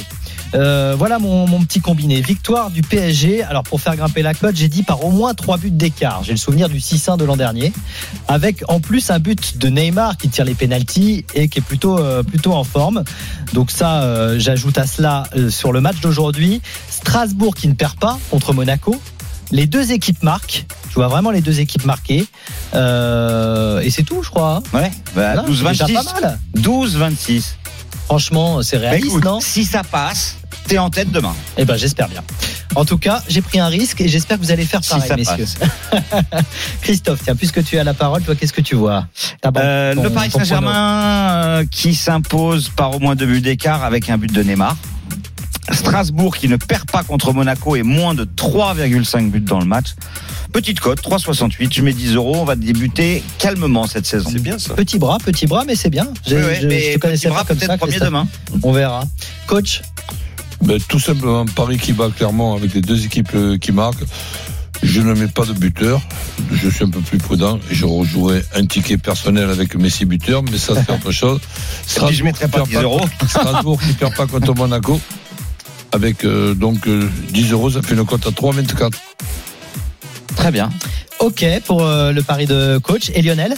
Euh, 0.55 0.95
voilà 0.97 1.19
mon, 1.19 1.47
mon 1.47 1.61
petit 1.65 1.81
combiné. 1.81 2.21
Victoire 2.21 2.71
du 2.71 2.83
PSG. 2.83 3.43
Alors 3.43 3.63
pour 3.65 3.81
faire 3.81 3.97
grimper 3.97 4.23
la 4.23 4.35
cote, 4.35 4.57
j'ai 4.57 4.69
dit 4.69 4.83
par 4.83 5.05
au 5.05 5.11
moins 5.11 5.35
3 5.35 5.59
buts 5.59 5.71
d'écart. 5.71 6.23
J'ai 6.25 6.33
le 6.33 6.39
souvenir 6.39 6.69
du 6.69 6.79
6-1 6.79 7.17
de 7.19 7.25
l'an 7.25 7.37
dernier. 7.37 7.73
Avec 8.29 8.63
en 8.69 8.81
plus 8.81 9.11
un 9.11 9.19
but 9.19 9.59
de 9.59 9.69
Neymar 9.69 10.17
qui 10.17 10.29
tire 10.29 10.45
les 10.45 10.55
pénalties 10.55 11.25
et 11.35 11.49
qui 11.49 11.59
est 11.59 11.63
plutôt, 11.63 11.99
euh, 11.99 12.23
plutôt 12.23 12.53
en 12.55 12.65
forme. 12.65 13.05
Donc 13.53 13.71
ça, 13.71 14.03
euh, 14.03 14.39
j'ajoute 14.39 14.79
à 14.79 14.87
cela 14.87 15.25
euh, 15.37 15.51
sur 15.51 15.73
le 15.73 15.81
match 15.81 16.01
d'aujourd'hui. 16.01 16.61
Strasbourg 16.91 17.55
qui 17.55 17.69
ne 17.69 17.75
perd 17.75 17.99
pas 17.99 18.19
contre 18.31 18.53
Monaco. 18.55 19.01
Les 19.51 19.67
deux 19.67 19.93
équipes 19.93 20.23
marquent. 20.23 20.67
Je 20.91 20.95
vois 20.95 21.09
vraiment 21.09 21.31
les 21.31 21.41
deux 21.41 21.61
équipes 21.61 21.85
marquées. 21.87 22.27
Euh, 22.75 23.81
et 23.81 23.91
c'est 23.91 24.03
tout, 24.03 24.23
je 24.23 24.31
crois. 24.31 24.57
hein. 24.57 24.63
Ouais, 24.77 24.91
bah, 25.15 25.43
Voilà, 25.43 25.45
c'est 25.47 25.87
déjà 25.87 25.87
12-26. 25.87 26.05
pas 26.05 26.21
mal. 26.21 26.39
12-26. 26.57 27.43
Franchement, 28.07 28.63
c'est 28.63 28.77
Bah, 28.79 28.91
réaliste, 28.91 29.07
écoute, 29.09 29.25
non? 29.25 29.41
si 29.41 29.65
ça 29.65 29.83
passe, 29.85 30.38
t'es 30.69 30.79
en 30.79 30.91
tête 30.91 31.11
demain. 31.11 31.35
Eh 31.57 31.65
ben, 31.65 31.77
j'espère 31.77 32.09
bien. 32.09 32.23
En 32.75 32.85
tout 32.85 32.99
cas, 32.99 33.23
j'ai 33.29 33.41
pris 33.41 33.59
un 33.59 33.67
risque 33.69 34.01
et 34.01 34.09
j'espère 34.09 34.39
que 34.39 34.43
vous 34.45 34.53
allez 34.53 34.65
faire 34.67 34.85
Si 34.85 34.91
pareil, 34.91 35.09
ça 35.09 35.17
messieurs. 35.17 35.47
Christophe, 36.83 37.21
tiens, 37.25 37.35
puisque 37.35 37.65
tu 37.65 37.79
as 37.79 37.85
la 37.85 37.95
parole, 37.95 38.23
toi, 38.23 38.35
qu'est-ce 38.35 38.53
que 38.53 38.61
tu 38.61 38.75
vois? 38.75 39.07
Bon- 39.43 39.53
Euh, 39.57 39.95
ton- 39.95 40.03
le 40.03 40.11
Paris 40.11 40.31
Saint-Germain 40.31 41.31
euh, 41.33 41.65
qui 41.71 41.95
s'impose 41.95 42.69
par 42.69 42.95
au 42.95 42.99
moins 42.99 43.17
deux 43.17 43.27
buts 43.27 43.41
d'écart 43.41 43.83
avec 43.85 44.11
un 44.11 44.19
but 44.19 44.33
de 44.33 44.43
Neymar. 44.43 44.77
Strasbourg 45.71 46.35
qui 46.37 46.49
ne 46.49 46.57
perd 46.57 46.91
pas 46.91 47.03
contre 47.03 47.33
Monaco 47.35 47.77
et 47.77 47.83
moins 47.83 48.15
de 48.15 48.25
3,5 48.25 49.31
buts 49.31 49.41
dans 49.41 49.59
le 49.59 49.67
match. 49.67 49.89
Petite 50.51 50.81
cote, 50.81 51.03
3,68. 51.03 51.75
Je 51.75 51.83
mets 51.83 51.93
10 51.93 52.15
euros. 52.15 52.37
On 52.37 52.45
va 52.45 52.57
débuter 52.57 53.23
calmement 53.39 53.87
cette 53.87 54.07
saison. 54.07 54.31
C'est 54.33 54.41
bien 54.43 54.59
ça. 54.59 54.73
Petit 54.75 54.99
bras, 54.99 55.19
petit 55.23 55.47
bras, 55.47 55.65
mais 55.67 55.75
c'est 55.75 55.91
bien. 55.91 56.09
Je, 56.27 56.37
Ouais, 56.37 56.43
ouais, 56.45 56.59
je- 56.63 56.67
mais 56.69 56.81
je 56.81 56.95
te 56.95 56.99
connaissais 57.01 57.29
petit 57.29 57.35
bras, 57.35 57.41
pas 57.41 57.49
comme 57.49 57.57
peut-être 57.59 57.71
ça. 57.73 57.77
premier 57.79 57.91
Christophe. 57.93 58.09
demain. 58.09 58.27
On 58.63 58.73
verra. 58.73 59.05
Coach, 59.47 59.83
Ben, 60.63 60.79
tout 60.89 60.99
simplement, 60.99 61.47
Paris 61.47 61.79
qui 61.79 61.93
bat 61.93 62.11
clairement 62.15 62.55
avec 62.55 62.75
les 62.75 62.81
deux 62.81 63.05
équipes 63.05 63.31
euh, 63.35 63.59
qui 63.59 63.73
marquent. 63.73 64.05
Je 64.83 65.01
ne 65.01 65.15
mets 65.15 65.29
pas 65.29 65.45
de 65.45 65.53
buteur. 65.53 66.01
Je 66.53 66.69
suis 66.69 66.85
un 66.85 66.91
peu 66.91 67.01
plus 67.01 67.19
prudent 67.19 67.59
et 67.71 67.75
je 67.75 67.85
rejouerai 67.85 68.45
un 68.55 68.65
ticket 68.65 68.97
personnel 68.97 69.51
avec 69.51 69.75
Messi 69.75 70.05
buteur, 70.05 70.43
mais 70.43 70.59
ça 70.59 70.75
c'est 70.75 70.93
autre 70.93 71.11
chose. 71.11 71.41
Puis 72.07 72.15
je 72.15 72.25
mettrai 72.25 72.49
pas 72.49 72.59
perd 72.59 72.69
10 72.69 72.77
euros. 72.77 73.01
Strasbourg 73.29 73.81
qui 73.81 73.93
perd 73.95 74.15
pas 74.15 74.27
contre 74.27 74.55
Monaco. 74.55 75.01
Avec 75.93 76.25
euh, 76.25 76.55
donc 76.55 76.87
euh, 76.87 77.09
10 77.31 77.53
euros, 77.53 77.71
ça 77.71 77.83
fait 77.83 77.95
une 77.95 78.05
cote 78.05 78.27
à 78.27 78.31
3,24. 78.31 78.93
Très 80.37 80.53
bien. 80.53 80.71
ok 81.19 81.45
pour 81.65 81.85
euh, 81.85 82.13
le 82.13 82.23
pari 82.23 82.47
de 82.47 82.79
coach. 82.79 83.11
Et 83.15 83.23
Lionel? 83.23 83.57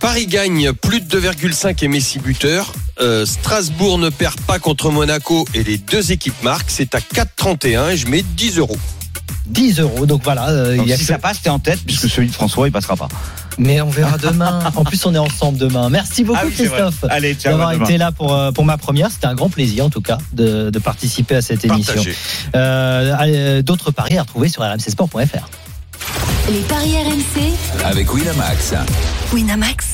Paris 0.00 0.26
gagne 0.26 0.72
plus 0.72 1.00
de 1.00 1.20
2,5 1.20 1.82
et 1.84 1.88
Messi 1.88 2.18
buteur. 2.18 2.72
Euh, 3.00 3.26
Strasbourg 3.26 3.98
ne 3.98 4.08
perd 4.08 4.40
pas 4.42 4.58
contre 4.58 4.90
Monaco 4.90 5.44
et 5.54 5.62
les 5.64 5.78
deux 5.78 6.12
équipes 6.12 6.40
marquent. 6.42 6.70
C'est 6.70 6.94
à 6.94 7.00
4,31 7.00 7.90
et 7.90 7.96
je 7.96 8.06
mets 8.06 8.22
10 8.22 8.58
euros. 8.58 8.78
10 9.46 9.80
euros. 9.80 10.06
Donc 10.06 10.22
voilà. 10.24 10.48
euh, 10.50 10.76
Donc, 10.76 10.86
il 10.86 10.90
y 10.90 10.92
a 10.92 10.96
si 10.96 11.02
que- 11.02 11.08
ça 11.08 11.18
passe, 11.18 11.42
t'es 11.42 11.50
en 11.50 11.58
tête 11.58 11.80
puisque 11.84 12.08
celui 12.08 12.28
de 12.28 12.32
François, 12.32 12.66
il 12.68 12.72
passera 12.72 12.96
pas. 12.96 13.08
Mais 13.58 13.80
on 13.80 13.88
verra 13.90 14.16
demain. 14.18 14.60
en 14.76 14.84
plus, 14.84 15.04
on 15.06 15.14
est 15.14 15.18
ensemble 15.18 15.58
demain. 15.58 15.88
Merci 15.88 16.24
beaucoup, 16.24 16.40
Ah 16.42 16.46
oui. 16.46 16.52
Christophe. 16.52 17.04
Allez, 17.08 17.34
ciao. 17.34 17.52
D'avoir 17.52 17.72
été 17.72 17.98
là 17.98 18.10
pour, 18.10 18.32
euh, 18.34 18.50
pour 18.52 18.64
ma 18.64 18.78
première. 18.78 19.10
C'était 19.10 19.26
un 19.26 19.34
grand 19.34 19.48
plaisir, 19.50 19.84
en 19.84 19.90
tout 19.90 20.00
cas, 20.00 20.18
de, 20.32 20.70
de 20.70 20.78
participer 20.78 21.36
à 21.36 21.42
cette 21.42 21.64
émission. 21.64 22.02
Euh, 22.56 23.62
D'autres 23.62 23.90
paris 23.90 24.18
à 24.18 24.22
retrouver 24.22 24.48
sur 24.48 24.62
rmcsport.fr. 24.62 25.48
Les 26.50 26.58
paris 26.60 26.94
RMC, 26.96 27.52
Avec 27.84 28.12
Winamax. 28.12 28.74
Winamax, 29.32 29.93